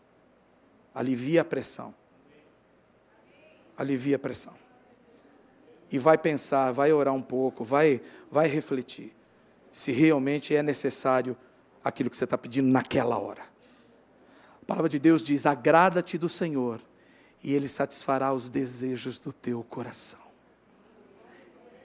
Alivia 0.94 1.42
a 1.42 1.44
pressão. 1.44 1.94
Alivia 3.76 4.16
a 4.16 4.18
pressão. 4.18 4.54
E 5.90 5.98
vai 5.98 6.16
pensar, 6.16 6.72
vai 6.72 6.92
orar 6.92 7.14
um 7.14 7.22
pouco, 7.22 7.64
vai, 7.64 8.00
vai 8.30 8.48
refletir 8.48 9.14
se 9.70 9.90
realmente 9.90 10.54
é 10.54 10.62
necessário 10.62 11.36
aquilo 11.82 12.10
que 12.10 12.16
você 12.16 12.24
está 12.24 12.36
pedindo 12.36 12.70
naquela 12.70 13.18
hora. 13.18 13.42
A 14.62 14.64
palavra 14.66 14.88
de 14.88 14.98
Deus 14.98 15.22
diz: 15.22 15.46
agrada-te 15.46 16.16
do 16.18 16.28
Senhor, 16.28 16.80
e 17.42 17.52
Ele 17.52 17.66
satisfará 17.66 18.32
os 18.32 18.50
desejos 18.50 19.18
do 19.18 19.32
teu 19.32 19.62
coração. 19.64 20.20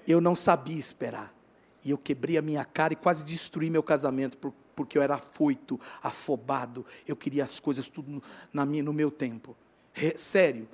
Eu 0.06 0.22
não 0.22 0.36
sabia 0.36 0.78
esperar. 0.78 1.34
E 1.84 1.92
eu 1.92 1.98
quebrei 1.98 2.38
a 2.38 2.42
minha 2.42 2.66
cara 2.66 2.94
e 2.94 2.96
quase 2.96 3.24
destruí 3.24 3.70
meu 3.70 3.84
casamento, 3.84 4.38
porque 4.78 4.96
eu 4.96 5.02
era 5.02 5.16
afoito, 5.16 5.82
afobado. 6.04 6.86
Eu 7.08 7.16
queria 7.16 7.44
as 7.44 7.60
coisas 7.60 7.90
tudo 7.90 8.22
na 8.54 8.64
minha, 8.64 8.84
no 8.84 8.94
meu 8.94 9.10
tempo. 9.10 9.58
Sério. 10.16 10.70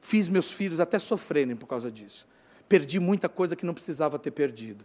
Fiz 0.00 0.28
meus 0.28 0.52
filhos 0.52 0.78
até 0.78 0.96
sofrerem 0.96 1.56
por 1.56 1.66
causa 1.66 1.90
disso. 1.90 2.28
Perdi 2.68 3.00
muita 3.00 3.28
coisa 3.28 3.56
que 3.56 3.66
não 3.66 3.74
precisava 3.74 4.16
ter 4.16 4.30
perdido. 4.30 4.84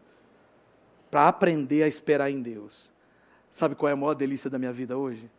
Para 1.11 1.27
aprender 1.27 1.83
a 1.83 1.87
esperar 1.87 2.31
em 2.31 2.41
Deus. 2.41 2.91
Sabe 3.47 3.75
qual 3.75 3.91
é 3.91 3.93
a 3.93 3.95
maior 3.95 4.15
delícia 4.15 4.49
da 4.49 4.57
minha 4.57 4.73
vida 4.73 4.97
hoje? 4.97 5.29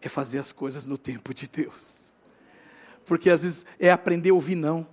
É 0.00 0.08
fazer 0.08 0.38
as 0.38 0.52
coisas 0.52 0.86
no 0.86 0.96
tempo 0.96 1.34
de 1.34 1.46
Deus. 1.46 2.14
Porque 3.04 3.28
às 3.28 3.42
vezes 3.42 3.66
é 3.78 3.90
aprender 3.90 4.30
a 4.30 4.34
ouvir 4.34 4.54
não. 4.54 4.88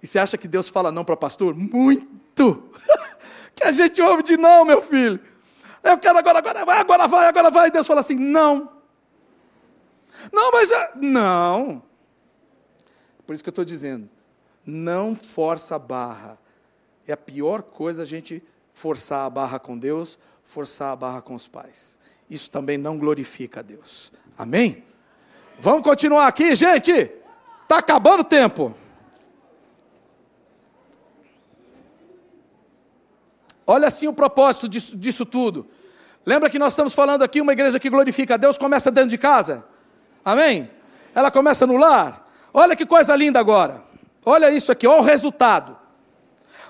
E 0.00 0.06
você 0.06 0.20
acha 0.20 0.38
que 0.38 0.46
Deus 0.46 0.68
fala 0.68 0.92
não 0.92 1.04
para 1.04 1.16
pastor? 1.16 1.56
Muito! 1.56 2.70
que 3.52 3.64
a 3.64 3.72
gente 3.72 4.00
ouve 4.00 4.22
de 4.22 4.36
não, 4.36 4.64
meu 4.64 4.80
filho. 4.80 5.31
Eu 5.82 5.98
quero 5.98 6.18
agora, 6.18 6.38
agora 6.38 6.64
vai, 6.64 6.78
agora 6.78 7.08
vai, 7.08 7.26
agora 7.26 7.50
vai. 7.50 7.68
E 7.68 7.70
Deus 7.72 7.86
fala 7.86 8.00
assim: 8.00 8.16
não. 8.16 8.70
Não, 10.32 10.52
mas. 10.52 10.70
É... 10.70 10.92
Não. 10.96 11.82
Por 13.26 13.34
isso 13.34 13.42
que 13.42 13.48
eu 13.48 13.52
estou 13.52 13.64
dizendo: 13.64 14.08
não 14.64 15.16
força 15.16 15.76
a 15.76 15.78
barra. 15.78 16.38
É 17.06 17.12
a 17.12 17.16
pior 17.16 17.62
coisa 17.62 18.02
a 18.02 18.06
gente 18.06 18.42
forçar 18.72 19.26
a 19.26 19.30
barra 19.30 19.58
com 19.58 19.76
Deus, 19.76 20.18
forçar 20.44 20.92
a 20.92 20.96
barra 20.96 21.20
com 21.20 21.34
os 21.34 21.48
pais. 21.48 21.98
Isso 22.30 22.50
também 22.50 22.78
não 22.78 22.96
glorifica 22.96 23.60
a 23.60 23.62
Deus. 23.62 24.12
Amém? 24.38 24.84
Vamos 25.58 25.82
continuar 25.82 26.26
aqui, 26.26 26.54
gente. 26.54 27.10
Está 27.62 27.78
acabando 27.78 28.20
o 28.20 28.24
tempo. 28.24 28.74
Olha 33.66 33.88
assim 33.88 34.08
o 34.08 34.12
propósito 34.12 34.68
disso, 34.68 34.96
disso 34.96 35.24
tudo. 35.24 35.66
Lembra 36.24 36.48
que 36.48 36.58
nós 36.58 36.72
estamos 36.72 36.94
falando 36.94 37.22
aqui, 37.22 37.40
uma 37.40 37.52
igreja 37.52 37.80
que 37.80 37.90
glorifica 37.90 38.34
a 38.34 38.36
Deus 38.36 38.56
começa 38.56 38.90
dentro 38.90 39.10
de 39.10 39.18
casa? 39.18 39.64
Amém? 40.24 40.70
Ela 41.14 41.30
começa 41.30 41.66
no 41.66 41.76
lar. 41.76 42.28
Olha 42.54 42.76
que 42.76 42.86
coisa 42.86 43.14
linda 43.16 43.40
agora. 43.40 43.82
Olha 44.24 44.50
isso 44.50 44.70
aqui, 44.70 44.86
olha 44.86 45.00
o 45.00 45.04
resultado. 45.04 45.76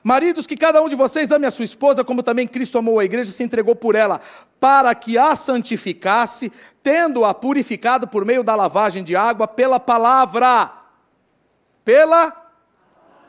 Maridos, 0.03 0.47
que 0.47 0.57
cada 0.57 0.83
um 0.83 0.89
de 0.89 0.97
vocês 0.97 1.31
ame 1.31 1.47
a 1.47 1.51
sua 1.51 1.65
esposa, 1.65 2.03
como 2.03 2.23
também 2.23 2.49
Cristo 2.49 2.79
amou 2.79 2.99
a 2.99 3.05
igreja 3.05 3.31
e 3.31 3.33
se 3.33 3.45
entregou 3.45 3.77
por 3.77 3.95
ela, 3.95 4.21
para 4.59 4.93
que 4.95 5.17
a 5.17 5.37
santificasse, 5.37 6.53
tendo-a 6.83 7.33
purificado 7.33 8.09
por 8.09 8.25
meio 8.25 8.43
da 8.43 8.57
lavagem 8.57 9.05
de 9.05 9.15
água 9.15 9.47
pela 9.47 9.79
palavra. 9.79 10.73
Pela 11.85 12.33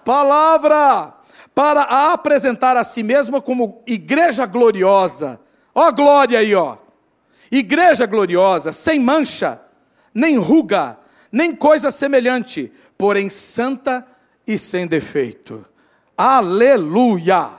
palavra 0.04 1.12
para 1.54 1.82
a 1.82 2.13
apresentar 2.13 2.78
a 2.78 2.84
si 2.84 3.04
mesma 3.04 3.42
como 3.42 3.82
igreja 3.86 4.46
gloriosa. 4.46 5.39
Ó 5.74 5.92
glória 5.92 6.39
aí, 6.39 6.56
ó. 6.56 6.78
Igreja 7.52 8.06
gloriosa, 8.06 8.72
sem 8.72 9.00
mancha, 9.00 9.62
nem 10.13 10.38
ruga, 10.38 10.98
nem 11.32 11.56
coisa 11.56 11.92
semelhante, 11.92 12.72
porém 12.98 13.30
santa 13.30 14.06
e 14.48 14.58
sem 14.58 14.88
defeito. 14.88 15.66
Aleluia! 16.18 17.50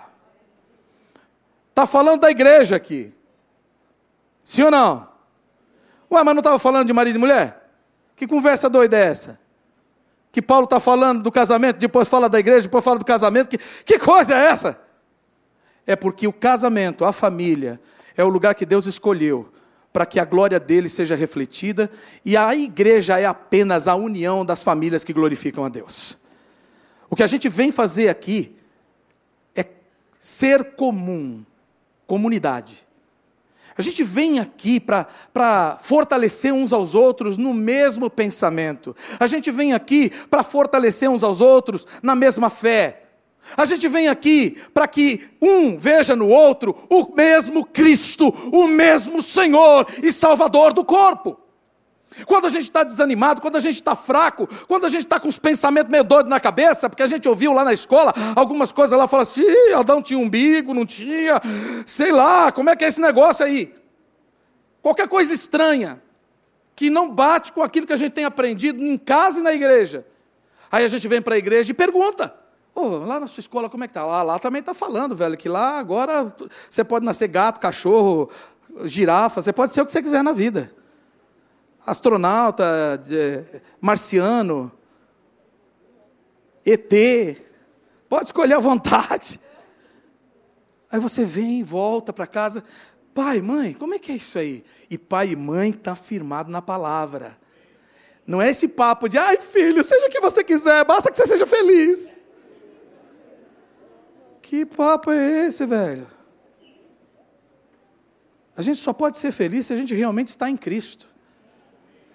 Está 1.70 1.86
falando 1.86 2.20
da 2.20 2.30
igreja 2.30 2.76
aqui. 2.76 3.12
Sim 4.42 4.62
ou 4.64 4.70
não? 4.70 5.08
Ué, 6.10 6.22
mas 6.22 6.34
não 6.34 6.40
estava 6.40 6.58
falando 6.58 6.86
de 6.86 6.92
marido 6.92 7.16
e 7.16 7.18
mulher? 7.18 7.68
Que 8.14 8.26
conversa 8.26 8.70
doida 8.70 8.96
é 8.96 9.06
essa? 9.06 9.40
Que 10.34 10.42
Paulo 10.42 10.64
está 10.64 10.80
falando 10.80 11.22
do 11.22 11.30
casamento, 11.30 11.76
depois 11.76 12.08
fala 12.08 12.28
da 12.28 12.40
igreja, 12.40 12.62
depois 12.62 12.84
fala 12.84 12.98
do 12.98 13.04
casamento. 13.04 13.48
Que, 13.48 13.56
que 13.56 14.00
coisa 14.00 14.34
é 14.34 14.46
essa? 14.46 14.82
É 15.86 15.94
porque 15.94 16.26
o 16.26 16.32
casamento, 16.32 17.04
a 17.04 17.12
família, 17.12 17.80
é 18.16 18.24
o 18.24 18.28
lugar 18.28 18.52
que 18.56 18.66
Deus 18.66 18.86
escolheu 18.86 19.48
para 19.92 20.04
que 20.04 20.18
a 20.18 20.24
glória 20.24 20.58
dele 20.58 20.88
seja 20.88 21.14
refletida, 21.14 21.88
e 22.24 22.36
a 22.36 22.52
igreja 22.52 23.16
é 23.16 23.26
apenas 23.26 23.86
a 23.86 23.94
união 23.94 24.44
das 24.44 24.60
famílias 24.60 25.04
que 25.04 25.12
glorificam 25.12 25.64
a 25.64 25.68
Deus. 25.68 26.18
O 27.08 27.14
que 27.14 27.22
a 27.22 27.28
gente 27.28 27.48
vem 27.48 27.70
fazer 27.70 28.08
aqui 28.08 28.56
é 29.54 29.64
ser 30.18 30.74
comum, 30.74 31.44
comunidade. 32.08 32.84
A 33.76 33.82
gente 33.82 34.04
vem 34.04 34.38
aqui 34.38 34.80
para 34.80 35.78
fortalecer 35.80 36.52
uns 36.52 36.72
aos 36.72 36.94
outros 36.94 37.36
no 37.36 37.52
mesmo 37.52 38.08
pensamento. 38.08 38.94
A 39.18 39.26
gente 39.26 39.50
vem 39.50 39.72
aqui 39.72 40.10
para 40.30 40.44
fortalecer 40.44 41.10
uns 41.10 41.24
aos 41.24 41.40
outros 41.40 41.86
na 42.02 42.14
mesma 42.14 42.50
fé. 42.50 43.02
A 43.56 43.64
gente 43.64 43.88
vem 43.88 44.08
aqui 44.08 44.56
para 44.72 44.88
que 44.88 45.28
um 45.42 45.78
veja 45.78 46.16
no 46.16 46.28
outro 46.28 46.74
o 46.88 47.14
mesmo 47.14 47.64
Cristo, 47.66 48.28
o 48.52 48.66
mesmo 48.68 49.20
Senhor 49.20 49.86
e 50.02 50.12
Salvador 50.12 50.72
do 50.72 50.84
corpo. 50.84 51.43
Quando 52.26 52.46
a 52.46 52.48
gente 52.48 52.62
está 52.62 52.84
desanimado, 52.84 53.40
quando 53.40 53.56
a 53.56 53.60
gente 53.60 53.74
está 53.74 53.96
fraco, 53.96 54.48
quando 54.68 54.84
a 54.86 54.88
gente 54.88 55.04
está 55.04 55.18
com 55.18 55.28
os 55.28 55.38
pensamentos 55.38 55.90
meio 55.90 56.04
doidos 56.04 56.30
na 56.30 56.38
cabeça, 56.38 56.88
porque 56.88 57.02
a 57.02 57.06
gente 57.06 57.28
ouviu 57.28 57.52
lá 57.52 57.64
na 57.64 57.72
escola 57.72 58.14
algumas 58.36 58.70
coisas 58.70 58.96
lá, 58.96 59.08
fala 59.08 59.24
assim, 59.24 59.42
Adão 59.74 60.00
tinha 60.00 60.18
umbigo, 60.18 60.72
não 60.72 60.86
tinha, 60.86 61.40
sei 61.84 62.12
lá, 62.12 62.52
como 62.52 62.70
é 62.70 62.76
que 62.76 62.84
é 62.84 62.88
esse 62.88 63.00
negócio 63.00 63.44
aí? 63.44 63.74
Qualquer 64.80 65.08
coisa 65.08 65.34
estranha, 65.34 66.00
que 66.76 66.88
não 66.88 67.10
bate 67.10 67.50
com 67.50 67.62
aquilo 67.62 67.86
que 67.86 67.92
a 67.92 67.96
gente 67.96 68.12
tem 68.12 68.24
aprendido 68.24 68.82
em 68.82 68.96
casa 68.96 69.40
e 69.40 69.42
na 69.42 69.52
igreja. 69.52 70.06
Aí 70.70 70.84
a 70.84 70.88
gente 70.88 71.06
vem 71.08 71.20
para 71.20 71.34
a 71.34 71.38
igreja 71.38 71.72
e 71.72 71.74
pergunta, 71.74 72.32
oh, 72.74 72.98
lá 72.98 73.18
na 73.18 73.26
sua 73.26 73.40
escola 73.40 73.68
como 73.68 73.82
é 73.82 73.88
que 73.88 73.90
está? 73.90 74.04
Lá, 74.04 74.22
lá 74.22 74.38
também 74.38 74.60
está 74.60 74.74
falando, 74.74 75.16
velho, 75.16 75.36
que 75.36 75.48
lá 75.48 75.78
agora 75.78 76.32
você 76.70 76.84
pode 76.84 77.04
nascer 77.04 77.26
gato, 77.26 77.58
cachorro, 77.58 78.30
girafa, 78.84 79.42
você 79.42 79.52
pode 79.52 79.72
ser 79.72 79.82
o 79.82 79.86
que 79.86 79.90
você 79.90 80.02
quiser 80.02 80.22
na 80.22 80.32
vida 80.32 80.70
astronauta, 81.84 82.64
marciano, 83.80 84.72
ET, 86.64 86.92
pode 88.08 88.26
escolher 88.26 88.54
à 88.54 88.60
vontade. 88.60 89.38
Aí 90.90 90.98
você 90.98 91.24
vem, 91.24 91.62
volta 91.62 92.12
para 92.12 92.26
casa, 92.26 92.64
pai, 93.12 93.40
mãe, 93.40 93.74
como 93.74 93.94
é 93.94 93.98
que 93.98 94.12
é 94.12 94.16
isso 94.16 94.38
aí? 94.38 94.64
E 94.88 94.96
pai 94.96 95.30
e 95.30 95.36
mãe 95.36 95.70
está 95.70 95.94
firmado 95.94 96.50
na 96.50 96.62
palavra. 96.62 97.36
Não 98.26 98.40
é 98.40 98.48
esse 98.48 98.68
papo 98.68 99.08
de, 99.08 99.18
ai 99.18 99.36
filho, 99.36 99.84
seja 99.84 100.06
o 100.06 100.10
que 100.10 100.20
você 100.20 100.42
quiser, 100.42 100.84
basta 100.84 101.10
que 101.10 101.16
você 101.16 101.26
seja 101.26 101.46
feliz. 101.46 102.18
Que 104.40 104.64
papo 104.64 105.10
é 105.10 105.46
esse, 105.46 105.66
velho? 105.66 106.06
A 108.56 108.62
gente 108.62 108.78
só 108.78 108.92
pode 108.92 109.18
ser 109.18 109.32
feliz 109.32 109.66
se 109.66 109.72
a 109.72 109.76
gente 109.76 109.94
realmente 109.94 110.28
está 110.28 110.48
em 110.48 110.56
Cristo. 110.56 111.08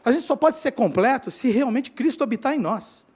A 0.04 0.12
gente 0.12 0.24
só 0.24 0.36
pode 0.36 0.58
ser 0.58 0.72
completo 0.72 1.30
se 1.30 1.50
realmente 1.50 1.91
Cristo 1.91 2.24
habitar 2.24 2.54
em 2.54 2.60
nós. 2.60 3.08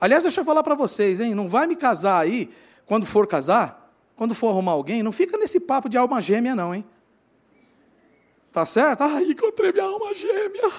Aliás, 0.00 0.22
deixa 0.22 0.40
eu 0.40 0.44
falar 0.44 0.62
para 0.62 0.74
vocês, 0.74 1.20
hein? 1.20 1.34
Não 1.34 1.48
vai 1.48 1.66
me 1.66 1.76
casar 1.76 2.18
aí, 2.18 2.50
quando 2.86 3.06
for 3.06 3.26
casar, 3.26 3.94
quando 4.16 4.34
for 4.34 4.48
arrumar 4.48 4.72
alguém, 4.72 5.02
não 5.02 5.12
fica 5.12 5.38
nesse 5.38 5.60
papo 5.60 5.88
de 5.88 5.96
alma 5.96 6.20
gêmea, 6.20 6.54
não, 6.54 6.74
hein? 6.74 6.84
Tá 8.50 8.66
certo? 8.66 9.02
Ai, 9.02 9.24
encontrei 9.24 9.72
minha 9.72 9.84
alma 9.84 10.12
gêmea. 10.12 10.70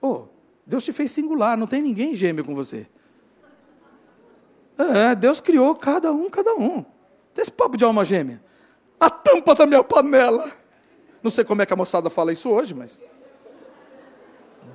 Oh, 0.00 0.26
Deus 0.64 0.84
te 0.84 0.92
fez 0.92 1.10
singular, 1.10 1.56
não 1.56 1.66
tem 1.66 1.82
ninguém 1.82 2.14
gêmeo 2.14 2.44
com 2.44 2.54
você. 2.54 2.88
É, 4.78 5.14
Deus 5.14 5.40
criou 5.40 5.74
cada 5.74 6.12
um, 6.12 6.30
cada 6.30 6.54
um. 6.54 6.82
Tem 7.34 7.42
esse 7.42 7.52
papo 7.52 7.76
de 7.76 7.84
alma 7.84 8.04
gêmea. 8.04 8.42
A 8.98 9.10
tampa 9.10 9.54
da 9.54 9.66
minha 9.66 9.82
panela. 9.82 10.50
Não 11.26 11.30
sei 11.30 11.44
como 11.44 11.60
é 11.60 11.66
que 11.66 11.72
a 11.72 11.76
moçada 11.76 12.08
fala 12.08 12.32
isso 12.32 12.48
hoje, 12.48 12.72
mas. 12.72 13.02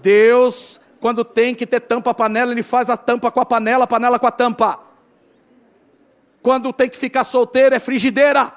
Deus, 0.02 0.82
quando 1.00 1.24
tem 1.24 1.56
que 1.56 1.66
ter 1.66 1.80
tampa 1.80 2.12
a 2.12 2.14
panela, 2.14 2.52
ele 2.52 2.62
faz 2.62 2.90
a 2.90 2.98
tampa 2.98 3.32
com 3.32 3.40
a 3.40 3.46
panela, 3.46 3.86
a 3.86 3.88
panela 3.88 4.20
com 4.20 4.28
a 4.28 4.32
tampa. 4.32 4.78
Quando 6.42 6.74
tem 6.74 6.90
que 6.90 6.98
ficar 6.98 7.24
solteiro, 7.24 7.74
é 7.74 7.80
frigideira. 7.80 8.52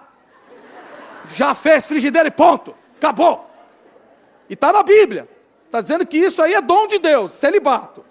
Já 1.36 1.54
fez 1.54 1.86
frigideira 1.86 2.26
e 2.26 2.32
ponto. 2.32 2.74
Acabou. 2.96 3.48
E 4.50 4.54
está 4.54 4.72
na 4.72 4.82
Bíblia. 4.82 5.28
Está 5.66 5.80
dizendo 5.80 6.04
que 6.04 6.16
isso 6.16 6.42
aí 6.42 6.52
é 6.52 6.60
dom 6.60 6.88
de 6.88 6.98
Deus, 6.98 7.30
celibato. 7.30 8.04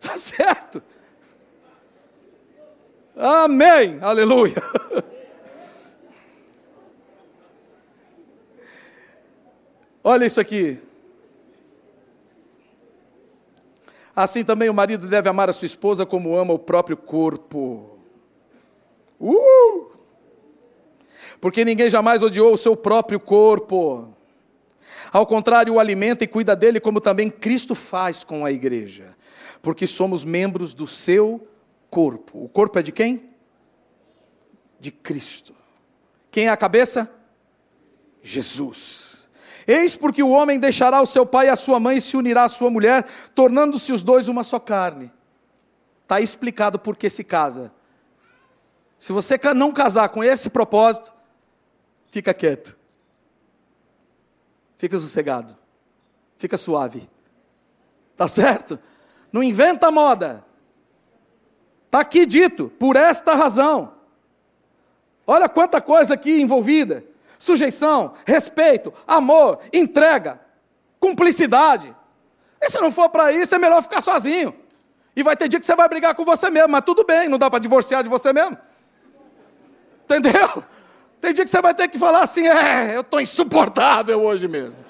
Está 0.00 0.16
certo? 0.16 0.82
Amém. 3.14 3.98
Aleluia. 4.00 4.56
Olha 10.10 10.26
isso 10.26 10.40
aqui. 10.40 10.76
Assim 14.14 14.42
também 14.42 14.68
o 14.68 14.74
marido 14.74 15.06
deve 15.06 15.28
amar 15.28 15.48
a 15.48 15.52
sua 15.52 15.66
esposa 15.66 16.04
como 16.04 16.34
ama 16.34 16.52
o 16.52 16.58
próprio 16.58 16.96
corpo. 16.96 17.96
Uh! 19.20 19.92
Porque 21.40 21.64
ninguém 21.64 21.88
jamais 21.88 22.24
odiou 22.24 22.52
o 22.52 22.58
seu 22.58 22.76
próprio 22.76 23.20
corpo. 23.20 24.12
Ao 25.12 25.24
contrário, 25.24 25.74
o 25.74 25.78
alimenta 25.78 26.24
e 26.24 26.26
cuida 26.26 26.56
dele, 26.56 26.80
como 26.80 27.00
também 27.00 27.30
Cristo 27.30 27.76
faz 27.76 28.24
com 28.24 28.44
a 28.44 28.50
igreja. 28.50 29.16
Porque 29.62 29.86
somos 29.86 30.24
membros 30.24 30.74
do 30.74 30.88
seu 30.88 31.46
corpo. 31.88 32.46
O 32.46 32.48
corpo 32.48 32.80
é 32.80 32.82
de 32.82 32.90
quem? 32.90 33.30
De 34.80 34.90
Cristo. 34.90 35.54
Quem 36.32 36.48
é 36.48 36.50
a 36.50 36.56
cabeça? 36.56 37.08
Jesus. 38.20 39.09
Eis 39.70 39.94
porque 39.94 40.20
o 40.20 40.30
homem 40.30 40.58
deixará 40.58 41.00
o 41.00 41.06
seu 41.06 41.24
pai 41.24 41.46
e 41.46 41.48
a 41.48 41.54
sua 41.54 41.78
mãe 41.78 41.98
e 41.98 42.00
se 42.00 42.16
unirá 42.16 42.42
à 42.42 42.48
sua 42.48 42.68
mulher, 42.68 43.06
tornando-se 43.36 43.92
os 43.92 44.02
dois 44.02 44.26
uma 44.26 44.42
só 44.42 44.58
carne. 44.58 45.12
Está 46.02 46.20
explicado 46.20 46.76
por 46.76 46.96
que 46.96 47.08
se 47.08 47.22
casa. 47.22 47.72
Se 48.98 49.12
você 49.12 49.38
não 49.54 49.70
casar 49.72 50.08
com 50.08 50.24
esse 50.24 50.50
propósito, 50.50 51.12
fica 52.10 52.34
quieto. 52.34 52.76
Fica 54.76 54.98
sossegado. 54.98 55.56
Fica 56.36 56.58
suave. 56.58 57.08
Tá 58.16 58.26
certo? 58.26 58.76
Não 59.32 59.40
inventa 59.40 59.92
moda. 59.92 60.44
Está 61.86 62.00
aqui 62.00 62.26
dito, 62.26 62.72
por 62.76 62.96
esta 62.96 63.36
razão. 63.36 63.94
Olha 65.24 65.48
quanta 65.48 65.80
coisa 65.80 66.14
aqui 66.14 66.40
envolvida: 66.40 67.04
sujeição, 67.40 68.12
respeito, 68.26 68.92
amor, 69.06 69.58
entrega, 69.72 70.38
cumplicidade. 71.00 71.96
E 72.60 72.68
se 72.68 72.78
não 72.78 72.92
for 72.92 73.08
para 73.08 73.32
isso, 73.32 73.54
é 73.54 73.58
melhor 73.58 73.82
ficar 73.82 74.02
sozinho. 74.02 74.54
E 75.16 75.22
vai 75.22 75.34
ter 75.34 75.48
dia 75.48 75.58
que 75.58 75.64
você 75.64 75.74
vai 75.74 75.88
brigar 75.88 76.14
com 76.14 76.24
você 76.24 76.50
mesmo, 76.50 76.68
mas 76.68 76.84
tudo 76.84 77.02
bem, 77.04 77.28
não 77.28 77.38
dá 77.38 77.50
para 77.50 77.58
divorciar 77.58 78.02
de 78.02 78.10
você 78.10 78.32
mesmo. 78.32 78.56
Entendeu? 80.04 80.62
Tem 81.20 81.32
dia 81.32 81.44
que 81.44 81.50
você 81.50 81.62
vai 81.62 81.74
ter 81.74 81.88
que 81.88 81.98
falar 81.98 82.22
assim: 82.22 82.46
é, 82.46 82.94
eu 82.94 83.00
estou 83.00 83.20
insuportável 83.20 84.22
hoje 84.22 84.46
mesmo. 84.46 84.84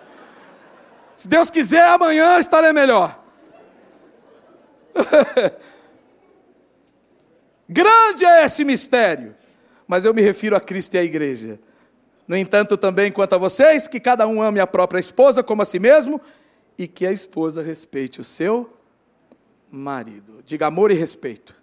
Se 1.15 1.29
Deus 1.29 1.51
quiser, 1.51 1.87
amanhã 1.87 2.39
estarei 2.41 2.73
melhor. 2.73 3.19
Grande 7.69 8.25
é 8.25 8.45
esse 8.45 8.65
mistério. 8.65 9.37
Mas 9.87 10.05
eu 10.05 10.13
me 10.13 10.23
refiro 10.23 10.57
a 10.57 10.61
Cristo 10.61 10.95
e 10.95 10.99
à 10.99 11.05
igreja. 11.05 11.61
No 12.31 12.37
entanto, 12.37 12.77
também 12.77 13.11
quanto 13.11 13.35
a 13.35 13.39
vocês, 13.39 13.89
que 13.89 13.99
cada 13.99 14.25
um 14.29 14.41
ame 14.41 14.61
a 14.61 14.67
própria 14.67 15.01
esposa 15.01 15.43
como 15.43 15.63
a 15.63 15.65
si 15.65 15.81
mesmo 15.81 16.21
e 16.79 16.87
que 16.87 17.05
a 17.05 17.11
esposa 17.11 17.61
respeite 17.61 18.21
o 18.21 18.25
seu 18.25 18.73
marido. 19.69 20.41
Diga 20.45 20.69
amor 20.69 20.93
e 20.93 20.95
respeito. 20.95 21.57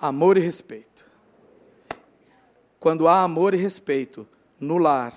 Amor 0.00 0.38
e 0.38 0.40
respeito. 0.40 1.04
Quando 2.80 3.06
há 3.06 3.20
amor 3.20 3.52
e 3.52 3.58
respeito 3.58 4.26
no 4.58 4.78
lar, 4.78 5.12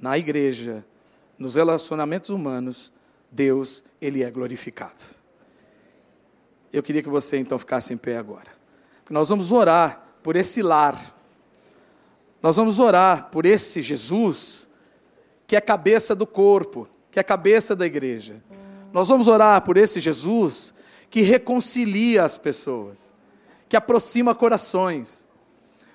na 0.00 0.16
igreja, 0.16 0.84
nos 1.36 1.56
relacionamentos 1.56 2.30
humanos, 2.30 2.92
Deus, 3.32 3.82
ele 4.00 4.22
é 4.22 4.30
glorificado. 4.30 5.04
Eu 6.72 6.84
queria 6.84 7.02
que 7.02 7.08
você 7.08 7.36
então 7.36 7.58
ficasse 7.58 7.92
em 7.92 7.96
pé 7.96 8.16
agora. 8.16 8.52
Nós 9.10 9.28
vamos 9.28 9.50
orar 9.50 10.06
por 10.22 10.36
esse 10.36 10.62
lar. 10.62 11.18
Nós 12.42 12.56
vamos 12.56 12.78
orar 12.78 13.28
por 13.30 13.44
esse 13.44 13.82
Jesus 13.82 14.68
que 15.46 15.56
é 15.56 15.60
cabeça 15.60 16.14
do 16.14 16.26
corpo, 16.26 16.88
que 17.10 17.18
é 17.18 17.22
cabeça 17.22 17.74
da 17.74 17.84
igreja. 17.84 18.42
Nós 18.92 19.08
vamos 19.08 19.28
orar 19.28 19.62
por 19.62 19.76
esse 19.76 20.00
Jesus 20.00 20.72
que 21.10 21.22
reconcilia 21.22 22.24
as 22.24 22.38
pessoas, 22.38 23.14
que 23.68 23.76
aproxima 23.76 24.34
corações. 24.34 25.26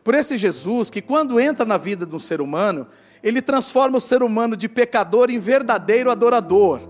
Por 0.04 0.14
esse 0.14 0.38
Jesus 0.38 0.90
que, 0.90 1.02
quando 1.02 1.40
entra 1.40 1.66
na 1.66 1.78
vida 1.78 2.06
de 2.06 2.16
um 2.16 2.20
ser 2.20 2.42
humano, 2.42 2.86
ele 3.24 3.42
transforma 3.42 3.98
o 3.98 4.02
ser 4.02 4.22
humano 4.22 4.56
de 4.56 4.68
pecador 4.68 5.32
em 5.32 5.40
verdadeiro 5.40 6.12
adorador. 6.12 6.82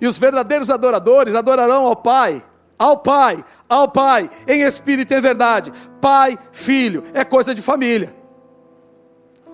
E 0.00 0.06
os 0.06 0.18
verdadeiros 0.18 0.70
adoradores 0.70 1.34
adorarão 1.34 1.86
ao 1.86 1.96
Pai 1.96 2.44
ao 2.80 2.96
Pai, 2.96 3.44
ao 3.68 3.90
Pai, 3.90 4.30
em 4.48 4.62
espírito 4.62 5.12
e 5.12 5.18
em 5.18 5.20
verdade. 5.20 5.70
Pai, 6.00 6.38
filho, 6.50 7.04
é 7.12 7.22
coisa 7.26 7.54
de 7.54 7.60
família. 7.60 8.19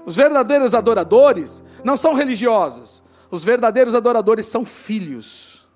Os 0.07 0.15
verdadeiros 0.15 0.73
adoradores 0.73 1.65
não 1.85 1.97
são 1.97 2.15
religiosos. 2.15 3.03
Os 3.29 3.45
verdadeiros 3.45 3.93
adoradores 3.93 4.47
são 4.47 4.65
filhos. 4.65 5.67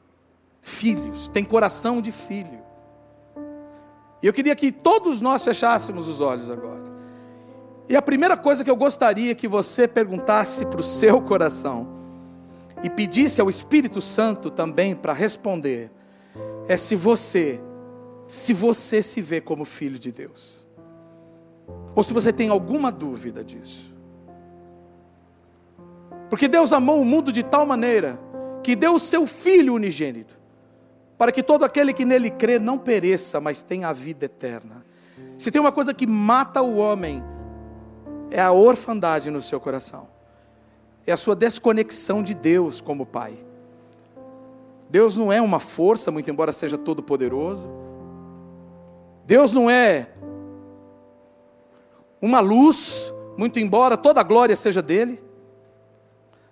Filhos, 0.62 1.28
têm 1.28 1.44
coração 1.44 2.00
de 2.00 2.12
filho. 2.12 2.60
E 4.22 4.26
eu 4.26 4.32
queria 4.32 4.54
que 4.54 4.70
todos 4.70 5.20
nós 5.20 5.42
fechássemos 5.42 6.06
os 6.06 6.20
olhos 6.20 6.48
agora. 6.48 6.90
E 7.88 7.96
a 7.96 8.02
primeira 8.02 8.36
coisa 8.36 8.62
que 8.62 8.70
eu 8.70 8.76
gostaria 8.76 9.34
que 9.34 9.48
você 9.48 9.88
perguntasse 9.88 10.64
para 10.64 10.78
o 10.78 10.82
seu 10.82 11.20
coração 11.20 11.88
e 12.84 12.88
pedisse 12.88 13.40
ao 13.40 13.50
Espírito 13.50 14.00
Santo 14.00 14.48
também 14.48 14.94
para 14.94 15.12
responder 15.12 15.90
é 16.68 16.76
se 16.76 16.94
você, 16.94 17.60
se 18.28 18.52
você 18.52 19.02
se 19.02 19.20
vê 19.20 19.40
como 19.40 19.64
filho 19.64 19.98
de 19.98 20.12
Deus. 20.12 20.68
Ou 21.96 22.04
se 22.04 22.12
você 22.12 22.32
tem 22.32 22.48
alguma 22.48 22.92
dúvida 22.92 23.42
disso. 23.42 23.90
Porque 26.30 26.46
Deus 26.46 26.72
amou 26.72 27.00
o 27.00 27.04
mundo 27.04 27.32
de 27.32 27.42
tal 27.42 27.66
maneira 27.66 28.18
que 28.62 28.76
deu 28.76 28.94
o 28.94 29.00
seu 29.00 29.26
filho 29.26 29.74
unigênito, 29.74 30.38
para 31.18 31.32
que 31.32 31.42
todo 31.42 31.64
aquele 31.64 31.92
que 31.92 32.04
nele 32.04 32.30
crê 32.30 32.58
não 32.58 32.78
pereça, 32.78 33.40
mas 33.40 33.62
tenha 33.62 33.88
a 33.88 33.92
vida 33.92 34.26
eterna. 34.26 34.84
Se 35.36 35.50
tem 35.50 35.60
uma 35.60 35.72
coisa 35.72 35.92
que 35.92 36.06
mata 36.06 36.62
o 36.62 36.76
homem, 36.76 37.22
é 38.30 38.40
a 38.40 38.52
orfandade 38.52 39.30
no 39.30 39.42
seu 39.42 39.58
coração. 39.58 40.08
É 41.06 41.12
a 41.12 41.16
sua 41.16 41.34
desconexão 41.34 42.22
de 42.22 42.32
Deus 42.32 42.80
como 42.80 43.04
Pai. 43.04 43.36
Deus 44.88 45.16
não 45.16 45.32
é 45.32 45.40
uma 45.40 45.58
força, 45.58 46.10
muito 46.10 46.30
embora 46.30 46.52
seja 46.52 46.78
todo-poderoso. 46.78 47.70
Deus 49.24 49.52
não 49.52 49.68
é 49.68 50.08
uma 52.20 52.40
luz, 52.40 53.12
muito 53.36 53.58
embora 53.58 53.96
toda 53.96 54.20
a 54.20 54.24
glória 54.24 54.54
seja 54.54 54.82
dele. 54.82 55.29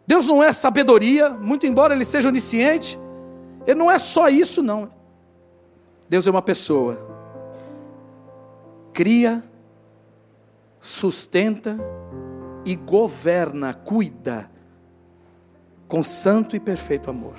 Deus 0.09 0.27
não 0.27 0.43
é 0.43 0.53
sabedoria, 0.53 1.31
muito 1.31 1.69
embora 1.69 1.95
ele 1.95 2.05
seja 2.05 2.29
onisciente. 2.29 2.99
Ele 3.65 3.79
não 3.79 3.89
é 3.89 3.99
só 4.01 4.29
isso, 4.29 4.61
não. 4.61 4.89
Deus 6.09 6.27
é 6.27 6.31
uma 6.33 6.43
pessoa. 6.43 6.99
Cria, 8.93 9.45
sustenta 10.81 11.79
e 12.65 12.75
governa, 12.75 13.73
cuida 13.73 14.51
com 15.87 16.03
santo 16.03 16.57
e 16.57 16.61
perfeito 16.61 17.09
amor 17.09 17.37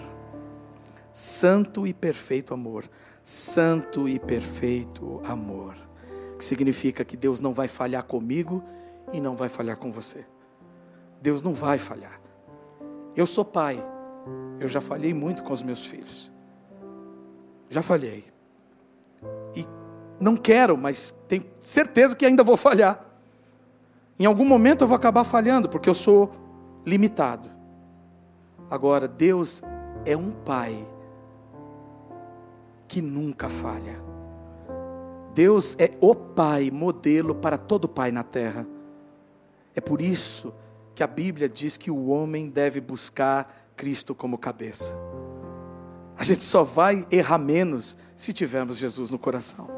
santo 1.11 1.85
e 1.85 1.93
perfeito 1.93 2.53
amor, 2.53 2.89
santo 3.23 4.07
e 4.07 4.19
perfeito 4.19 5.21
amor. 5.25 5.75
Que 6.37 6.45
significa 6.45 7.03
que 7.03 7.17
Deus 7.17 7.39
não 7.39 7.53
vai 7.53 7.67
falhar 7.67 8.03
comigo 8.03 8.63
e 9.11 9.19
não 9.19 9.35
vai 9.35 9.49
falhar 9.49 9.77
com 9.77 9.91
você. 9.91 10.25
Deus 11.21 11.41
não 11.41 11.53
vai 11.53 11.77
falhar. 11.77 12.18
Eu 13.19 13.25
sou 13.25 13.43
pai. 13.43 13.77
Eu 14.61 14.67
já 14.69 14.79
falhei 14.79 15.13
muito 15.13 15.43
com 15.43 15.51
os 15.51 15.61
meus 15.61 15.85
filhos. 15.85 16.31
Já 17.69 17.81
falhei. 17.81 18.23
E 19.53 19.65
não 20.21 20.37
quero, 20.37 20.77
mas 20.77 21.11
tenho 21.27 21.43
certeza 21.59 22.15
que 22.15 22.25
ainda 22.25 22.45
vou 22.45 22.55
falhar. 22.55 23.05
Em 24.17 24.25
algum 24.25 24.45
momento 24.45 24.85
eu 24.85 24.87
vou 24.87 24.95
acabar 24.95 25.25
falhando, 25.25 25.67
porque 25.67 25.89
eu 25.89 25.93
sou 25.93 26.31
limitado. 26.85 27.49
Agora, 28.71 29.05
Deus 29.05 29.61
é 30.05 30.15
um 30.15 30.31
pai 30.31 30.81
que 32.87 33.01
nunca 33.01 33.49
falha. 33.49 34.01
Deus 35.33 35.75
é 35.77 35.91
o 35.99 36.15
pai, 36.15 36.71
modelo 36.71 37.35
para 37.35 37.57
todo 37.57 37.85
pai 37.85 38.13
na 38.13 38.23
terra. 38.23 38.65
É 39.75 39.81
por 39.81 40.01
isso 40.01 40.53
que 40.53 40.68
a 41.03 41.07
Bíblia 41.07 41.47
diz 41.47 41.77
que 41.77 41.91
o 41.91 42.07
homem 42.07 42.49
deve 42.49 42.81
buscar 42.81 43.71
Cristo 43.75 44.13
como 44.13 44.37
cabeça. 44.37 44.93
A 46.17 46.23
gente 46.23 46.43
só 46.43 46.63
vai 46.63 47.07
errar 47.09 47.37
menos 47.37 47.95
se 48.15 48.33
tivermos 48.33 48.77
Jesus 48.77 49.09
no 49.09 49.17
coração. 49.17 49.69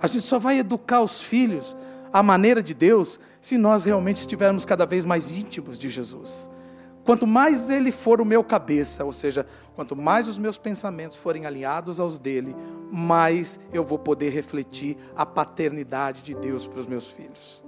A 0.00 0.06
gente 0.06 0.22
só 0.22 0.38
vai 0.38 0.58
educar 0.58 1.00
os 1.00 1.20
filhos 1.20 1.76
à 2.12 2.22
maneira 2.22 2.62
de 2.62 2.72
Deus 2.72 3.18
se 3.40 3.58
nós 3.58 3.82
realmente 3.82 4.18
estivermos 4.18 4.64
cada 4.64 4.86
vez 4.86 5.04
mais 5.04 5.32
íntimos 5.32 5.78
de 5.78 5.88
Jesus. 5.88 6.48
Quanto 7.04 7.26
mais 7.26 7.70
ele 7.70 7.90
for 7.90 8.20
o 8.20 8.24
meu 8.24 8.44
cabeça, 8.44 9.04
ou 9.04 9.12
seja, 9.12 9.46
quanto 9.74 9.96
mais 9.96 10.28
os 10.28 10.38
meus 10.38 10.58
pensamentos 10.58 11.16
forem 11.16 11.46
alinhados 11.46 11.98
aos 11.98 12.18
dele, 12.18 12.54
mais 12.92 13.58
eu 13.72 13.82
vou 13.82 13.98
poder 13.98 14.28
refletir 14.28 14.96
a 15.16 15.24
paternidade 15.24 16.22
de 16.22 16.34
Deus 16.34 16.66
para 16.66 16.80
os 16.80 16.86
meus 16.86 17.10
filhos. 17.10 17.64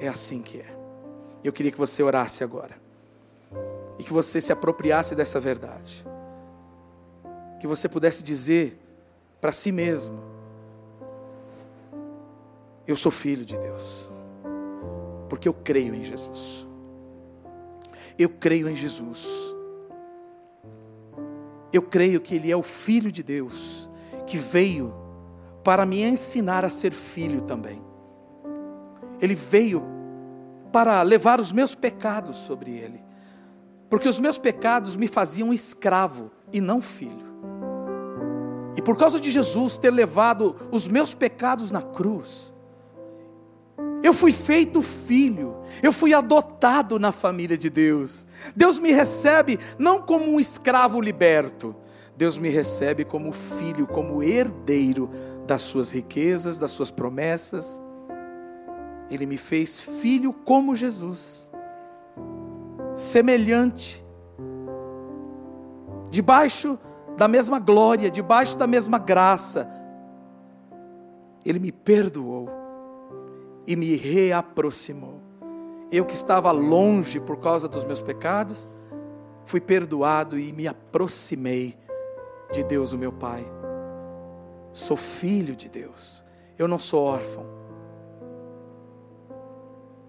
É 0.00 0.08
assim 0.08 0.42
que 0.42 0.58
é. 0.58 0.81
Eu 1.42 1.52
queria 1.52 1.72
que 1.72 1.78
você 1.78 2.02
orasse 2.02 2.44
agora. 2.44 2.76
E 3.98 4.04
que 4.04 4.12
você 4.12 4.40
se 4.40 4.52
apropriasse 4.52 5.14
dessa 5.14 5.40
verdade. 5.40 6.06
Que 7.60 7.66
você 7.66 7.88
pudesse 7.88 8.22
dizer 8.22 8.78
para 9.40 9.52
si 9.52 9.72
mesmo: 9.72 10.18
Eu 12.86 12.96
sou 12.96 13.12
filho 13.12 13.44
de 13.44 13.56
Deus. 13.56 14.10
Porque 15.28 15.48
eu 15.48 15.54
creio 15.54 15.94
em 15.94 16.04
Jesus. 16.04 16.66
Eu 18.18 18.28
creio 18.28 18.68
em 18.68 18.76
Jesus. 18.76 19.52
Eu 21.72 21.82
creio 21.82 22.20
que 22.20 22.34
Ele 22.34 22.50
é 22.50 22.56
o 22.56 22.62
Filho 22.62 23.10
de 23.10 23.22
Deus, 23.22 23.90
que 24.26 24.36
veio 24.36 24.94
para 25.64 25.86
me 25.86 26.02
ensinar 26.02 26.64
a 26.64 26.68
ser 26.68 26.92
filho 26.92 27.40
também. 27.42 27.82
Ele 29.20 29.34
veio 29.34 29.82
para 30.72 31.02
levar 31.02 31.40
os 31.40 31.52
meus 31.52 31.74
pecados 31.74 32.38
sobre 32.38 32.70
ele. 32.70 33.02
Porque 33.90 34.08
os 34.08 34.18
meus 34.18 34.38
pecados 34.38 34.96
me 34.96 35.06
faziam 35.06 35.52
escravo 35.52 36.30
e 36.52 36.60
não 36.60 36.80
filho. 36.80 37.32
E 38.76 38.80
por 38.80 38.96
causa 38.96 39.20
de 39.20 39.30
Jesus 39.30 39.76
ter 39.76 39.90
levado 39.90 40.56
os 40.70 40.88
meus 40.88 41.14
pecados 41.14 41.70
na 41.70 41.82
cruz, 41.82 42.52
eu 44.02 44.12
fui 44.12 44.32
feito 44.32 44.82
filho, 44.82 45.56
eu 45.82 45.92
fui 45.92 46.12
adotado 46.12 46.98
na 46.98 47.12
família 47.12 47.56
de 47.56 47.70
Deus. 47.70 48.26
Deus 48.56 48.78
me 48.78 48.90
recebe 48.90 49.58
não 49.78 50.02
como 50.02 50.24
um 50.24 50.40
escravo 50.40 51.00
liberto, 51.00 51.76
Deus 52.16 52.36
me 52.36 52.48
recebe 52.48 53.04
como 53.04 53.32
filho, 53.32 53.86
como 53.86 54.22
herdeiro 54.22 55.10
das 55.46 55.62
suas 55.62 55.90
riquezas, 55.92 56.58
das 56.58 56.72
suas 56.72 56.90
promessas. 56.90 57.80
Ele 59.12 59.26
me 59.26 59.36
fez 59.36 59.82
filho 59.82 60.32
como 60.32 60.74
Jesus, 60.74 61.52
semelhante, 62.94 64.02
debaixo 66.10 66.78
da 67.18 67.28
mesma 67.28 67.58
glória, 67.58 68.10
debaixo 68.10 68.56
da 68.56 68.66
mesma 68.66 68.98
graça. 68.98 69.70
Ele 71.44 71.58
me 71.58 71.70
perdoou 71.70 72.48
e 73.66 73.76
me 73.76 73.96
reaproximou. 73.96 75.20
Eu 75.90 76.06
que 76.06 76.14
estava 76.14 76.50
longe 76.50 77.20
por 77.20 77.36
causa 77.36 77.68
dos 77.68 77.84
meus 77.84 78.00
pecados, 78.00 78.66
fui 79.44 79.60
perdoado 79.60 80.38
e 80.38 80.54
me 80.54 80.66
aproximei 80.66 81.78
de 82.50 82.64
Deus, 82.64 82.92
o 82.92 82.98
meu 82.98 83.12
Pai. 83.12 83.44
Sou 84.72 84.96
filho 84.96 85.54
de 85.54 85.68
Deus. 85.68 86.24
Eu 86.58 86.66
não 86.66 86.78
sou 86.78 87.04
órfão. 87.04 87.61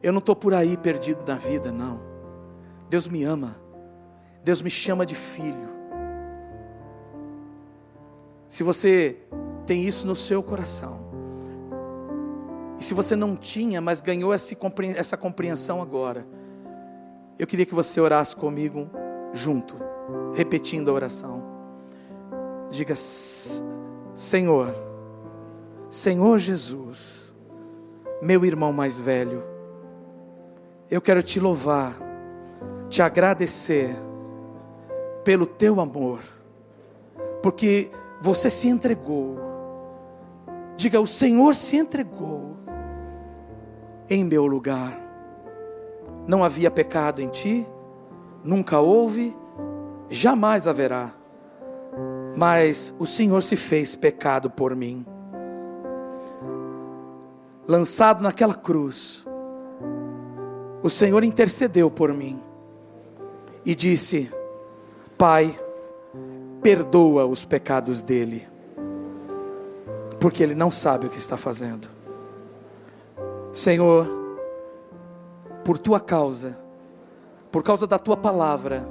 Eu 0.04 0.12
não 0.12 0.20
estou 0.20 0.36
por 0.36 0.54
aí 0.54 0.76
perdido 0.76 1.26
na 1.26 1.36
vida, 1.36 1.72
não. 1.72 2.00
Deus 2.90 3.08
me 3.08 3.24
ama. 3.24 3.56
Deus 4.44 4.62
me 4.62 4.70
chama 4.70 5.06
de 5.06 5.16
filho. 5.16 5.74
Se 8.48 8.62
você 8.62 9.18
tem 9.66 9.84
isso 9.84 10.06
no 10.06 10.16
seu 10.16 10.44
coração, 10.44 11.02
e 12.78 12.84
se 12.84 12.94
você 12.94 13.16
não 13.16 13.38
tinha, 13.38 13.80
mas 13.80 14.02
ganhou 14.02 14.34
essa 14.34 15.16
compreensão 15.16 15.82
agora, 15.82 16.28
eu 17.40 17.48
queria 17.48 17.66
que 17.66 17.74
você 17.74 18.02
orasse 18.02 18.36
comigo 18.36 18.90
junto, 19.32 19.76
repetindo 20.36 20.92
a 20.92 20.94
oração. 20.94 21.42
Diga: 22.70 22.94
Senhor, 24.14 24.76
Senhor 25.90 26.38
Jesus, 26.38 27.34
meu 28.22 28.44
irmão 28.44 28.74
mais 28.74 29.00
velho, 29.00 29.53
eu 30.94 31.02
quero 31.02 31.24
te 31.24 31.40
louvar, 31.40 31.98
te 32.88 33.02
agradecer 33.02 33.96
pelo 35.24 35.44
teu 35.44 35.82
amor, 35.82 36.20
porque 37.42 37.90
você 38.22 38.48
se 38.48 38.68
entregou. 38.68 39.40
Diga, 40.78 41.02
o 41.02 41.08
Senhor 41.08 41.56
se 41.56 41.78
entregou 41.78 42.54
em 44.08 44.24
meu 44.24 44.46
lugar. 44.46 44.96
Não 46.28 46.44
havia 46.44 46.70
pecado 46.70 47.24
em 47.24 47.28
ti, 47.28 47.68
nunca 48.44 48.80
houve, 48.80 49.36
jamais 50.12 50.68
haverá. 50.68 51.12
Mas 52.38 52.94
o 53.00 53.08
Senhor 53.08 53.42
se 53.42 53.56
fez 53.56 53.96
pecado 53.96 54.48
por 54.48 54.76
mim. 54.76 55.04
Lançado 57.68 58.22
naquela 58.22 58.54
cruz, 58.54 59.23
o 60.84 60.90
Senhor 60.90 61.24
intercedeu 61.24 61.90
por 61.90 62.14
mim 62.14 62.40
e 63.66 63.74
disse: 63.74 64.30
Pai, 65.18 65.58
perdoa 66.62 67.26
os 67.26 67.46
pecados 67.46 68.02
dele, 68.02 68.46
porque 70.20 70.44
ele 70.44 70.54
não 70.54 70.70
sabe 70.70 71.08
o 71.08 71.10
que 71.10 71.18
está 71.18 71.38
fazendo. 71.38 71.88
Senhor, 73.54 74.10
por 75.64 75.78
tua 75.78 76.02
causa, 76.02 76.60
por 77.50 77.64
causa 77.64 77.88
da 77.88 77.98
tua 77.98 78.18
palavra, 78.18 78.86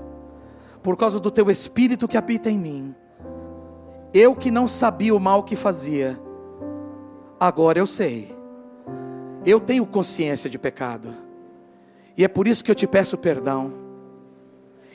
por 0.83 0.97
causa 0.97 1.21
do 1.21 1.31
teu 1.31 1.51
espírito 1.51 2.09
que 2.09 2.17
habita 2.17 2.49
em 2.49 2.59
mim, 2.59 2.95
eu 4.15 4.35
que 4.35 4.51
não 4.51 4.67
sabia 4.67 5.15
o 5.15 5.21
mal 5.21 5.43
que 5.43 5.57
fazia, 5.57 6.19
agora 7.39 7.79
eu 7.79 7.87
sei, 7.87 8.35
eu 9.45 9.61
tenho 9.61 9.85
consciência 9.85 10.49
de 10.49 10.59
pecado 10.59 11.22
e 12.17 12.25
é 12.25 12.29
por 12.29 12.47
isso 12.47 12.63
que 12.63 12.71
eu 12.71 12.75
te 12.75 12.87
peço 12.87 13.17
perdão. 13.17 13.73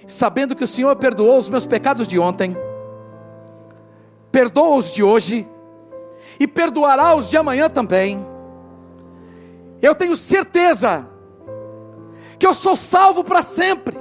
Sabendo 0.05 0.55
que 0.55 0.63
o 0.63 0.67
Senhor 0.67 0.95
perdoou 0.95 1.37
os 1.37 1.49
meus 1.49 1.65
pecados 1.65 2.07
de 2.07 2.17
ontem, 2.17 2.55
perdoa 4.31 4.77
os 4.77 4.91
de 4.91 5.03
hoje 5.03 5.47
e 6.39 6.47
perdoará 6.47 7.15
os 7.15 7.29
de 7.29 7.37
amanhã 7.37 7.69
também. 7.69 8.25
Eu 9.81 9.93
tenho 9.93 10.15
certeza 10.15 11.07
que 12.39 12.45
eu 12.45 12.53
sou 12.53 12.75
salvo 12.75 13.23
para 13.23 13.41
sempre. 13.41 13.97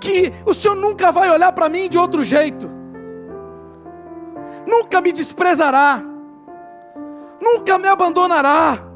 Que 0.00 0.32
o 0.44 0.52
Senhor 0.52 0.74
nunca 0.74 1.12
vai 1.12 1.30
olhar 1.30 1.52
para 1.52 1.68
mim 1.68 1.88
de 1.88 1.96
outro 1.96 2.24
jeito. 2.24 2.68
Nunca 4.66 5.00
me 5.00 5.12
desprezará. 5.12 6.02
Nunca 7.40 7.78
me 7.78 7.88
abandonará 7.88 8.91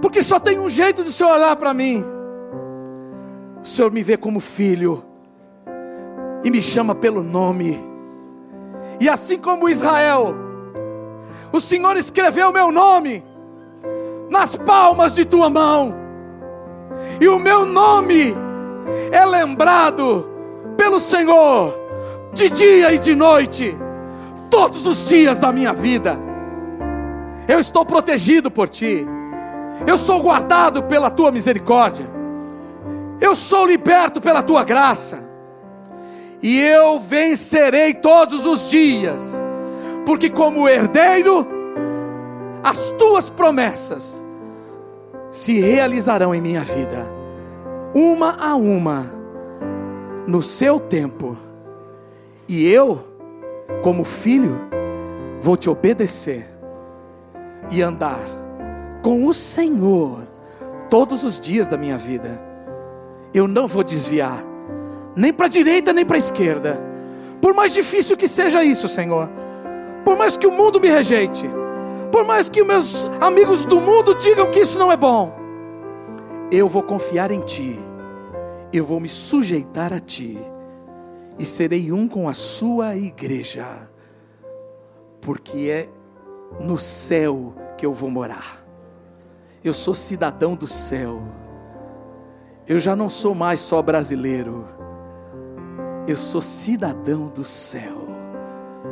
porque 0.00 0.22
só 0.22 0.38
tem 0.38 0.58
um 0.58 0.70
jeito 0.70 1.02
de 1.02 1.10
o 1.10 1.12
Senhor 1.12 1.32
olhar 1.32 1.54
para 1.56 1.74
mim. 1.74 2.04
O 3.62 3.66
Senhor 3.66 3.90
me 3.92 4.02
vê 4.02 4.16
como 4.16 4.40
filho 4.40 5.04
e 6.42 6.50
me 6.50 6.62
chama 6.62 6.94
pelo 6.94 7.22
nome. 7.22 7.78
E 8.98 9.08
assim 9.08 9.38
como 9.38 9.68
Israel, 9.68 10.34
o 11.52 11.60
Senhor 11.60 11.96
escreveu 11.96 12.52
meu 12.52 12.70
nome 12.70 13.24
nas 14.30 14.56
palmas 14.56 15.14
de 15.14 15.24
tua 15.24 15.50
mão. 15.50 15.94
E 17.20 17.28
o 17.28 17.38
meu 17.38 17.66
nome 17.66 18.34
é 19.12 19.24
lembrado 19.24 20.28
pelo 20.76 20.98
Senhor 20.98 21.78
de 22.32 22.48
dia 22.48 22.94
e 22.94 22.98
de 22.98 23.14
noite, 23.14 23.76
todos 24.48 24.86
os 24.86 25.08
dias 25.08 25.40
da 25.40 25.52
minha 25.52 25.72
vida. 25.72 26.18
Eu 27.48 27.58
estou 27.58 27.84
protegido 27.84 28.50
por 28.50 28.68
ti, 28.68 29.06
eu 29.86 29.96
sou 29.96 30.20
guardado 30.20 30.82
pela 30.84 31.10
tua 31.10 31.30
misericórdia, 31.30 32.06
eu 33.20 33.34
sou 33.34 33.66
liberto 33.66 34.20
pela 34.20 34.42
tua 34.42 34.64
graça, 34.64 35.28
e 36.42 36.60
eu 36.60 36.98
vencerei 36.98 37.94
todos 37.94 38.44
os 38.46 38.68
dias, 38.68 39.42
porque, 40.06 40.30
como 40.30 40.68
herdeiro, 40.68 41.46
as 42.62 42.92
tuas 42.92 43.30
promessas 43.30 44.24
se 45.30 45.60
realizarão 45.60 46.34
em 46.34 46.40
minha 46.40 46.60
vida, 46.60 47.06
uma 47.94 48.36
a 48.40 48.54
uma, 48.56 49.06
no 50.26 50.42
seu 50.42 50.80
tempo, 50.80 51.36
e 52.48 52.68
eu, 52.68 53.00
como 53.82 54.04
filho, 54.04 54.60
vou 55.40 55.56
te 55.56 55.70
obedecer 55.70 56.46
e 57.70 57.80
andar 57.82 58.39
com 59.02 59.26
o 59.26 59.34
Senhor 59.34 60.26
todos 60.88 61.24
os 61.24 61.40
dias 61.40 61.68
da 61.68 61.76
minha 61.76 61.96
vida. 61.96 62.40
Eu 63.32 63.46
não 63.46 63.68
vou 63.68 63.84
desviar, 63.84 64.44
nem 65.14 65.32
para 65.32 65.46
a 65.46 65.48
direita 65.48 65.92
nem 65.92 66.04
para 66.04 66.16
a 66.16 66.18
esquerda, 66.18 66.80
por 67.40 67.54
mais 67.54 67.72
difícil 67.72 68.16
que 68.16 68.28
seja 68.28 68.62
isso, 68.62 68.88
Senhor, 68.88 69.30
por 70.04 70.16
mais 70.16 70.36
que 70.36 70.46
o 70.46 70.52
mundo 70.52 70.80
me 70.80 70.88
rejeite, 70.88 71.48
por 72.10 72.24
mais 72.24 72.48
que 72.48 72.62
meus 72.62 73.06
amigos 73.20 73.64
do 73.64 73.80
mundo 73.80 74.14
digam 74.14 74.50
que 74.50 74.60
isso 74.60 74.78
não 74.78 74.90
é 74.90 74.96
bom, 74.96 75.32
eu 76.50 76.68
vou 76.68 76.82
confiar 76.82 77.30
em 77.30 77.40
Ti, 77.40 77.78
eu 78.72 78.84
vou 78.84 79.00
me 79.00 79.08
sujeitar 79.08 79.92
a 79.92 80.00
Ti, 80.00 80.38
e 81.38 81.44
serei 81.44 81.92
um 81.92 82.06
com 82.06 82.28
a 82.28 82.34
Sua 82.34 82.96
igreja, 82.96 83.66
porque 85.20 85.70
é 85.70 85.88
no 86.62 86.76
céu 86.76 87.54
que 87.78 87.86
eu 87.86 87.92
vou 87.92 88.10
morar. 88.10 88.59
Eu 89.62 89.74
sou 89.74 89.94
cidadão 89.94 90.54
do 90.54 90.66
céu. 90.66 91.20
Eu 92.66 92.80
já 92.80 92.96
não 92.96 93.10
sou 93.10 93.34
mais 93.34 93.60
só 93.60 93.82
brasileiro. 93.82 94.66
Eu 96.08 96.16
sou 96.16 96.40
cidadão 96.40 97.28
do 97.28 97.44
céu. 97.44 98.08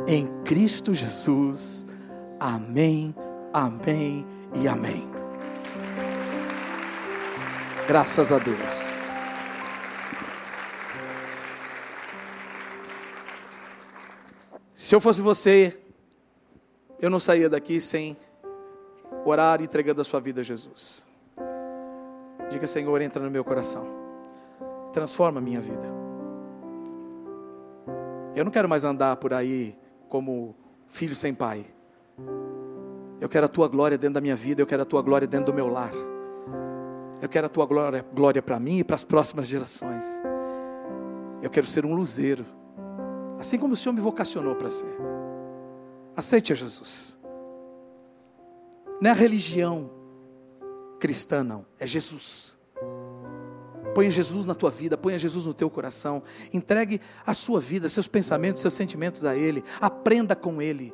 Em 0.07 0.27
Cristo 0.43 0.93
Jesus. 0.93 1.87
Amém, 2.39 3.15
amém 3.51 4.25
e 4.61 4.67
amém. 4.67 5.09
Graças 7.87 8.31
a 8.31 8.37
Deus. 8.37 8.99
Se 14.75 14.95
eu 14.95 15.01
fosse 15.01 15.21
você, 15.21 15.79
eu 17.01 17.09
não 17.09 17.19
saía 17.19 17.49
daqui 17.49 17.81
sem 17.81 18.15
orar 19.25 19.61
entregando 19.61 20.01
a 20.01 20.03
sua 20.03 20.19
vida 20.19 20.41
a 20.41 20.43
Jesus. 20.43 21.07
Diga, 22.49 22.65
Senhor, 22.65 23.01
entra 23.01 23.23
no 23.23 23.29
meu 23.29 23.43
coração, 23.43 23.87
transforma 24.91 25.39
a 25.39 25.41
minha 25.41 25.61
vida. 25.61 25.87
Eu 28.35 28.43
não 28.43 28.51
quero 28.51 28.67
mais 28.69 28.83
andar 28.83 29.15
por 29.17 29.33
aí 29.33 29.77
como 30.07 30.55
filho 30.87 31.15
sem 31.15 31.33
pai. 31.33 31.65
Eu 33.21 33.27
quero 33.27 33.45
a 33.45 33.49
tua 33.49 33.67
glória 33.67 33.97
dentro 33.97 34.15
da 34.15 34.21
minha 34.21 34.35
vida, 34.35 34.61
eu 34.61 34.67
quero 34.67 34.81
a 34.81 34.85
tua 34.85 35.01
glória 35.01 35.27
dentro 35.27 35.47
do 35.47 35.53
meu 35.53 35.67
lar. 35.67 35.91
Eu 37.21 37.27
quero 37.27 37.47
a 37.47 37.49
tua 37.49 37.65
glória, 37.65 38.05
glória 38.13 38.41
para 38.41 38.59
mim 38.59 38.79
e 38.79 38.83
para 38.83 38.95
as 38.95 39.03
próximas 39.03 39.47
gerações. 39.47 40.05
Eu 41.41 41.49
quero 41.49 41.67
ser 41.67 41.85
um 41.85 41.93
luzeiro, 41.93 42.45
assim 43.37 43.59
como 43.59 43.73
o 43.73 43.77
Senhor 43.77 43.93
me 43.93 44.01
vocacionou 44.01 44.55
para 44.55 44.69
ser. 44.69 44.95
Aceite 46.15 46.53
a 46.53 46.55
Jesus. 46.55 47.18
Não 49.01 49.09
é 49.09 49.13
a 49.13 49.15
religião 49.15 49.89
cristã, 50.99 51.43
não. 51.43 51.65
É 51.79 51.87
Jesus. 51.87 52.57
Ponha 53.95 54.11
Jesus 54.11 54.45
na 54.45 54.53
tua 54.53 54.69
vida, 54.69 54.97
ponha 54.97 55.17
Jesus 55.17 55.45
no 55.45 55.53
teu 55.53 55.69
coração. 55.69 56.21
Entregue 56.53 57.01
a 57.25 57.33
sua 57.33 57.59
vida, 57.59 57.89
seus 57.89 58.07
pensamentos, 58.07 58.61
seus 58.61 58.73
sentimentos 58.73 59.25
a 59.25 59.35
Ele. 59.35 59.63
Aprenda 59.81 60.35
com 60.35 60.61
Ele. 60.61 60.93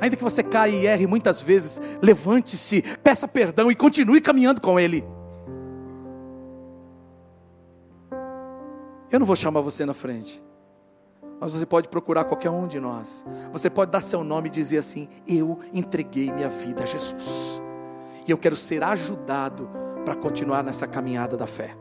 Ainda 0.00 0.16
que 0.16 0.22
você 0.22 0.42
caia 0.42 0.72
e 0.72 0.86
erre 0.86 1.06
muitas 1.06 1.42
vezes, 1.42 1.80
levante-se, 2.02 2.82
peça 3.02 3.28
perdão 3.28 3.70
e 3.70 3.74
continue 3.74 4.20
caminhando 4.20 4.60
com 4.60 4.78
Ele. 4.78 5.04
Eu 9.10 9.18
não 9.18 9.26
vou 9.26 9.36
chamar 9.36 9.60
você 9.60 9.84
na 9.84 9.94
frente. 9.94 10.42
Mas 11.44 11.52
você 11.52 11.66
pode 11.66 11.90
procurar 11.90 12.24
qualquer 12.24 12.48
um 12.48 12.66
de 12.66 12.80
nós. 12.80 13.22
Você 13.52 13.68
pode 13.68 13.90
dar 13.90 14.00
seu 14.00 14.24
nome 14.24 14.48
e 14.48 14.50
dizer 14.50 14.78
assim: 14.78 15.06
Eu 15.28 15.58
entreguei 15.74 16.32
minha 16.32 16.48
vida 16.48 16.84
a 16.84 16.86
Jesus. 16.86 17.60
E 18.26 18.30
eu 18.30 18.38
quero 18.38 18.56
ser 18.56 18.82
ajudado 18.82 19.68
para 20.06 20.14
continuar 20.14 20.64
nessa 20.64 20.86
caminhada 20.86 21.36
da 21.36 21.46
fé. 21.46 21.76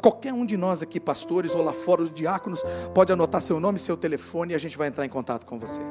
Qualquer 0.00 0.32
um 0.32 0.46
de 0.46 0.56
nós 0.56 0.82
aqui, 0.82 0.98
pastores 0.98 1.54
ou 1.54 1.62
lá 1.62 1.74
fora, 1.74 2.00
os 2.00 2.10
diáconos, 2.10 2.64
pode 2.94 3.12
anotar 3.12 3.42
seu 3.42 3.60
nome 3.60 3.78
seu 3.78 3.94
telefone 3.94 4.54
e 4.54 4.56
a 4.56 4.58
gente 4.58 4.78
vai 4.78 4.88
entrar 4.88 5.04
em 5.04 5.10
contato 5.10 5.44
com 5.44 5.58
você. 5.58 5.82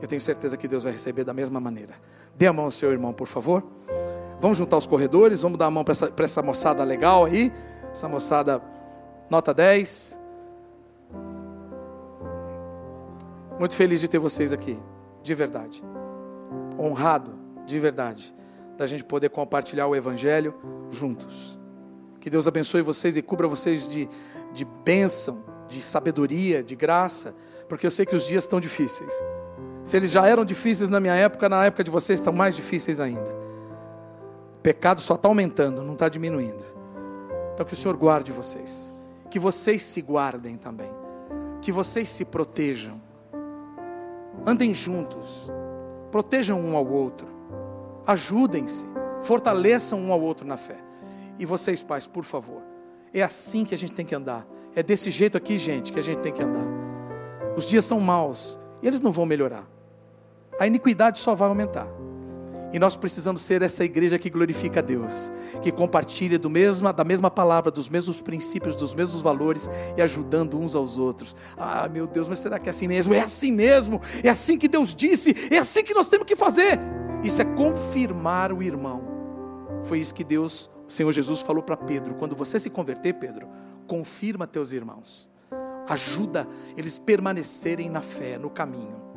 Eu 0.00 0.08
tenho 0.08 0.20
certeza 0.22 0.56
que 0.56 0.66
Deus 0.66 0.82
vai 0.82 0.92
receber 0.92 1.24
da 1.24 1.34
mesma 1.34 1.60
maneira. 1.60 1.92
Dê 2.34 2.46
a 2.46 2.54
mão 2.54 2.64
ao 2.64 2.70
seu 2.70 2.90
irmão, 2.90 3.12
por 3.12 3.26
favor. 3.26 3.62
Vamos 4.38 4.56
juntar 4.56 4.78
os 4.78 4.86
corredores, 4.86 5.42
vamos 5.42 5.58
dar 5.58 5.66
a 5.66 5.70
mão 5.70 5.84
para 5.84 5.92
essa, 5.92 6.10
essa 6.20 6.40
moçada 6.40 6.82
legal 6.84 7.26
aí. 7.26 7.52
Essa 7.92 8.08
moçada, 8.08 8.62
nota 9.28 9.52
10. 9.52 10.19
Muito 13.60 13.76
feliz 13.76 14.00
de 14.00 14.08
ter 14.08 14.18
vocês 14.18 14.54
aqui, 14.54 14.74
de 15.22 15.34
verdade. 15.34 15.84
Honrado, 16.78 17.38
de 17.66 17.78
verdade, 17.78 18.34
da 18.78 18.86
gente 18.86 19.04
poder 19.04 19.28
compartilhar 19.28 19.86
o 19.86 19.94
Evangelho 19.94 20.54
juntos. 20.88 21.60
Que 22.18 22.30
Deus 22.30 22.48
abençoe 22.48 22.80
vocês 22.80 23.18
e 23.18 23.22
cubra 23.22 23.46
vocês 23.46 23.90
de, 23.90 24.08
de 24.54 24.64
bênção, 24.64 25.44
de 25.68 25.82
sabedoria, 25.82 26.62
de 26.62 26.74
graça, 26.74 27.34
porque 27.68 27.84
eu 27.84 27.90
sei 27.90 28.06
que 28.06 28.16
os 28.16 28.26
dias 28.26 28.44
estão 28.44 28.58
difíceis. 28.60 29.12
Se 29.84 29.94
eles 29.94 30.10
já 30.10 30.26
eram 30.26 30.42
difíceis 30.42 30.88
na 30.88 30.98
minha 30.98 31.14
época, 31.14 31.46
na 31.46 31.66
época 31.66 31.84
de 31.84 31.90
vocês 31.90 32.18
estão 32.18 32.32
mais 32.32 32.56
difíceis 32.56 32.98
ainda. 32.98 33.30
O 34.56 34.60
pecado 34.62 35.02
só 35.02 35.16
está 35.16 35.28
aumentando, 35.28 35.82
não 35.82 35.92
está 35.92 36.08
diminuindo. 36.08 36.64
Então 37.52 37.66
que 37.66 37.74
o 37.74 37.76
Senhor 37.76 37.94
guarde 37.98 38.32
vocês. 38.32 38.94
Que 39.30 39.38
vocês 39.38 39.82
se 39.82 40.00
guardem 40.00 40.56
também. 40.56 40.90
Que 41.60 41.70
vocês 41.70 42.08
se 42.08 42.24
protejam 42.24 43.09
andem 44.46 44.72
juntos, 44.74 45.50
protejam 46.10 46.60
um 46.60 46.76
ao 46.76 46.86
outro, 46.86 47.28
ajudem-se, 48.06 48.86
fortaleçam 49.22 50.00
um 50.00 50.12
ao 50.12 50.20
outro 50.20 50.46
na 50.46 50.56
fé. 50.56 50.76
E 51.38 51.46
vocês, 51.46 51.82
pais, 51.82 52.06
por 52.06 52.24
favor, 52.24 52.62
é 53.12 53.22
assim 53.22 53.64
que 53.64 53.74
a 53.74 53.78
gente 53.78 53.92
tem 53.92 54.04
que 54.04 54.14
andar. 54.14 54.46
É 54.74 54.82
desse 54.82 55.10
jeito 55.10 55.36
aqui, 55.36 55.58
gente, 55.58 55.92
que 55.92 55.98
a 55.98 56.02
gente 56.02 56.18
tem 56.18 56.32
que 56.32 56.42
andar. 56.42 56.66
Os 57.56 57.64
dias 57.64 57.84
são 57.84 57.98
maus 58.00 58.58
e 58.82 58.86
eles 58.86 59.00
não 59.00 59.10
vão 59.10 59.26
melhorar. 59.26 59.66
A 60.58 60.66
iniquidade 60.66 61.18
só 61.18 61.34
vai 61.34 61.48
aumentar. 61.48 61.88
E 62.72 62.78
nós 62.78 62.96
precisamos 62.96 63.42
ser 63.42 63.62
essa 63.62 63.84
igreja 63.84 64.18
que 64.18 64.30
glorifica 64.30 64.78
a 64.80 64.82
Deus, 64.82 65.30
que 65.60 65.72
compartilha 65.72 66.38
do 66.38 66.48
mesmo, 66.48 66.92
da 66.92 67.04
mesma 67.04 67.30
palavra, 67.30 67.70
dos 67.70 67.88
mesmos 67.88 68.22
princípios, 68.22 68.76
dos 68.76 68.94
mesmos 68.94 69.22
valores 69.22 69.68
e 69.96 70.02
ajudando 70.02 70.58
uns 70.58 70.74
aos 70.74 70.96
outros. 70.96 71.34
Ah, 71.56 71.88
meu 71.88 72.06
Deus, 72.06 72.28
mas 72.28 72.38
será 72.38 72.58
que 72.58 72.68
é 72.68 72.70
assim 72.70 72.86
mesmo? 72.86 73.12
É 73.12 73.20
assim 73.20 73.50
mesmo, 73.50 74.00
é 74.22 74.28
assim 74.28 74.56
que 74.56 74.68
Deus 74.68 74.94
disse, 74.94 75.34
é 75.50 75.58
assim 75.58 75.82
que 75.82 75.94
nós 75.94 76.08
temos 76.08 76.26
que 76.26 76.36
fazer. 76.36 76.78
Isso 77.24 77.42
é 77.42 77.44
confirmar 77.44 78.52
o 78.52 78.62
irmão. 78.62 79.02
Foi 79.82 79.98
isso 79.98 80.14
que 80.14 80.24
Deus, 80.24 80.70
o 80.86 80.92
Senhor 80.92 81.10
Jesus, 81.12 81.40
falou 81.40 81.62
para 81.62 81.76
Pedro: 81.76 82.14
quando 82.14 82.36
você 82.36 82.58
se 82.58 82.70
converter, 82.70 83.14
Pedro, 83.14 83.48
confirma 83.86 84.46
teus 84.46 84.72
irmãos, 84.72 85.28
ajuda 85.88 86.46
eles 86.76 86.98
permanecerem 86.98 87.90
na 87.90 88.00
fé, 88.00 88.38
no 88.38 88.48
caminho. 88.48 89.09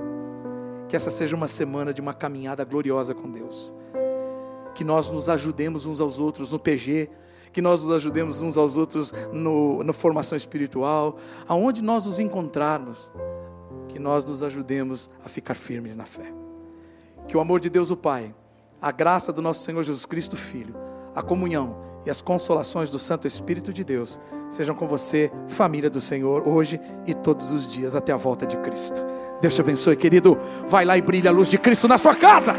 Que 0.93 0.97
essa 0.97 1.09
seja 1.09 1.35
uma 1.35 1.47
semana 1.47 1.91
de 1.91 1.99
uma 1.99 2.13
caminhada 2.13 2.63
gloriosa 2.63 3.15
com 3.15 3.27
Deus. 3.27 3.73
Que 4.75 4.83
nós 4.83 5.09
nos 5.09 5.27
ajudemos 5.27 5.87
uns 5.87 5.99
aos 5.99 6.19
outros 6.19 6.51
no 6.51 6.59
PG, 6.59 7.09
que 7.51 7.63
nós 7.63 7.83
nos 7.83 7.95
ajudemos 7.95 8.43
uns 8.43 8.57
aos 8.57 8.77
outros 8.77 9.11
no, 9.31 9.83
na 9.83 9.91
formação 9.91 10.35
espiritual, 10.35 11.17
aonde 11.47 11.81
nós 11.81 12.05
nos 12.05 12.19
encontrarmos, 12.19 13.11
que 13.89 13.97
nós 13.97 14.23
nos 14.23 14.43
ajudemos 14.43 15.09
a 15.25 15.29
ficar 15.29 15.55
firmes 15.55 15.95
na 15.95 16.05
fé. 16.05 16.31
Que 17.27 17.35
o 17.35 17.39
amor 17.39 17.59
de 17.59 17.71
Deus 17.71 17.89
o 17.89 17.97
Pai, 17.97 18.31
a 18.79 18.91
graça 18.91 19.33
do 19.33 19.41
nosso 19.41 19.63
Senhor 19.63 19.81
Jesus 19.81 20.05
Cristo 20.05 20.37
Filho, 20.37 20.75
a 21.15 21.23
comunhão 21.23 21.75
e 22.05 22.09
as 22.09 22.21
consolações 22.21 22.89
do 22.89 22.99
Santo 22.99 23.27
Espírito 23.27 23.71
de 23.71 23.83
Deus 23.83 24.19
sejam 24.49 24.75
com 24.75 24.87
você, 24.87 25.31
família 25.47 25.89
do 25.89 26.01
Senhor, 26.01 26.47
hoje 26.47 26.79
e 27.07 27.13
todos 27.13 27.51
os 27.51 27.67
dias 27.67 27.95
até 27.95 28.11
a 28.11 28.17
volta 28.17 28.45
de 28.45 28.57
Cristo. 28.57 29.03
Deus 29.41 29.55
te 29.55 29.61
abençoe, 29.61 29.95
querido. 29.95 30.37
Vai 30.67 30.85
lá 30.85 30.97
e 30.97 31.01
brilha 31.01 31.29
a 31.29 31.33
luz 31.33 31.49
de 31.49 31.57
Cristo 31.57 31.87
na 31.87 31.97
sua 31.97 32.15
casa. 32.15 32.55